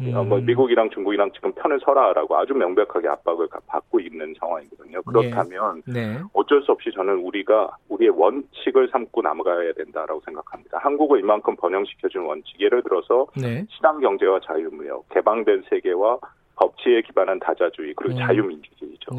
음. 0.00 0.14
어, 0.14 0.22
뭐 0.22 0.38
미국이랑 0.38 0.90
중국이랑 0.90 1.32
지금 1.32 1.52
편을 1.52 1.80
서라라고 1.84 2.36
아주 2.36 2.52
명백하게 2.52 3.08
압박을 3.08 3.48
받고 3.66 4.00
있는 4.00 4.34
상황이거든요. 4.38 5.02
그렇다면 5.02 5.82
네. 5.86 6.14
네. 6.14 6.20
어쩔 6.34 6.62
수 6.62 6.72
없이 6.72 6.90
저는 6.94 7.20
우리가 7.20 7.76
우리의 7.88 8.10
원칙을 8.10 8.88
삼고 8.92 9.22
남아가야 9.22 9.72
된다라고 9.72 10.20
생각합니다. 10.24 10.78
한국을 10.78 11.20
이만큼 11.20 11.56
번영시켜준 11.56 12.24
원칙, 12.24 12.60
예를 12.60 12.82
들어서 12.82 13.26
네. 13.40 13.64
시장 13.70 14.00
경제와 14.00 14.40
자유무역, 14.40 15.08
개방된 15.10 15.64
세계와 15.70 16.18
법치에 16.56 17.02
기반한 17.02 17.38
다자주의 17.38 17.94
그리고 17.94 18.18
네. 18.18 18.26
자유민주주의죠. 18.26 19.14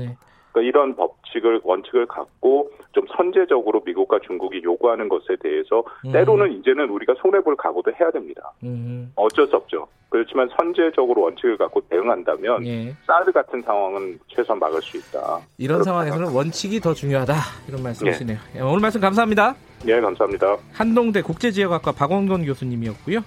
네. 0.58 0.58
그러니까 0.58 0.62
이런 0.62 0.96
법칙을 0.96 1.62
원칙을 1.64 2.08
갖고 2.08 2.70
좀 2.92 3.06
선제적으로 3.16 3.82
미국과 3.86 4.20
중국이 4.26 4.62
요구하는 4.64 5.08
것에 5.08 5.36
대해서 5.42 5.84
음. 6.06 6.12
때로는 6.12 6.54
이제는 6.54 6.90
우리가 6.90 7.14
손해 7.22 7.42
볼 7.42 7.56
각오도 7.56 7.92
해야 8.00 8.12
됩니다. 8.12 8.52
음. 8.64 9.12
어쩔 9.16 9.48
수 9.48 9.56
없죠. 9.56 9.88
그렇지만 10.10 10.50
선제적으로 10.58 11.24
원칙을 11.24 11.58
갖고 11.58 11.82
대응한다면 11.90 12.66
예. 12.66 12.96
사드 13.06 13.32
같은 13.32 13.62
상황은 13.62 14.18
최소한 14.28 14.60
막을 14.60 14.82
수 14.82 14.98
있다. 14.98 15.40
이런 15.58 15.84
상황에서는 15.84 16.34
원칙이 16.34 16.80
더 16.80 16.94
중요하다 16.94 17.34
이런 17.68 17.84
말씀이시네요. 17.84 18.38
예. 18.56 18.62
오늘 18.62 18.80
말씀 18.80 19.02
감사합니다. 19.02 19.56
네, 19.86 20.00
감사합니다. 20.00 20.58
한동대 20.74 21.22
국제지역학과 21.22 21.92
박원건 21.92 22.46
교수님이었고요. 22.46 23.20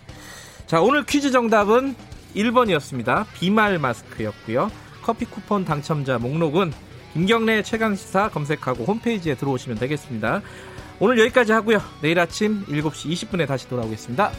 자, 0.67 0.81
오늘 0.81 1.05
퀴즈 1.05 1.31
정답은 1.31 1.95
1번이었습니다. 2.35 3.27
비말 3.35 3.79
마스크였고요. 3.79 4.69
커피 5.03 5.25
쿠폰 5.27 5.65
당첨자 5.65 6.19
목록은 6.19 6.73
김경래 7.13 7.63
최강 7.63 7.97
시사 7.97 8.29
검색하고 8.29 8.85
홈페이지에 8.85 9.35
들어오시면 9.35 9.79
되겠습니다. 9.79 10.43
오늘 11.01 11.19
여기까지 11.19 11.53
하고요. 11.53 11.81
내일 12.03 12.19
아침 12.21 12.65
7시 12.67 13.11
20분에 13.11 13.49
다시 13.49 13.69
돌아오겠습니다. 13.69 14.31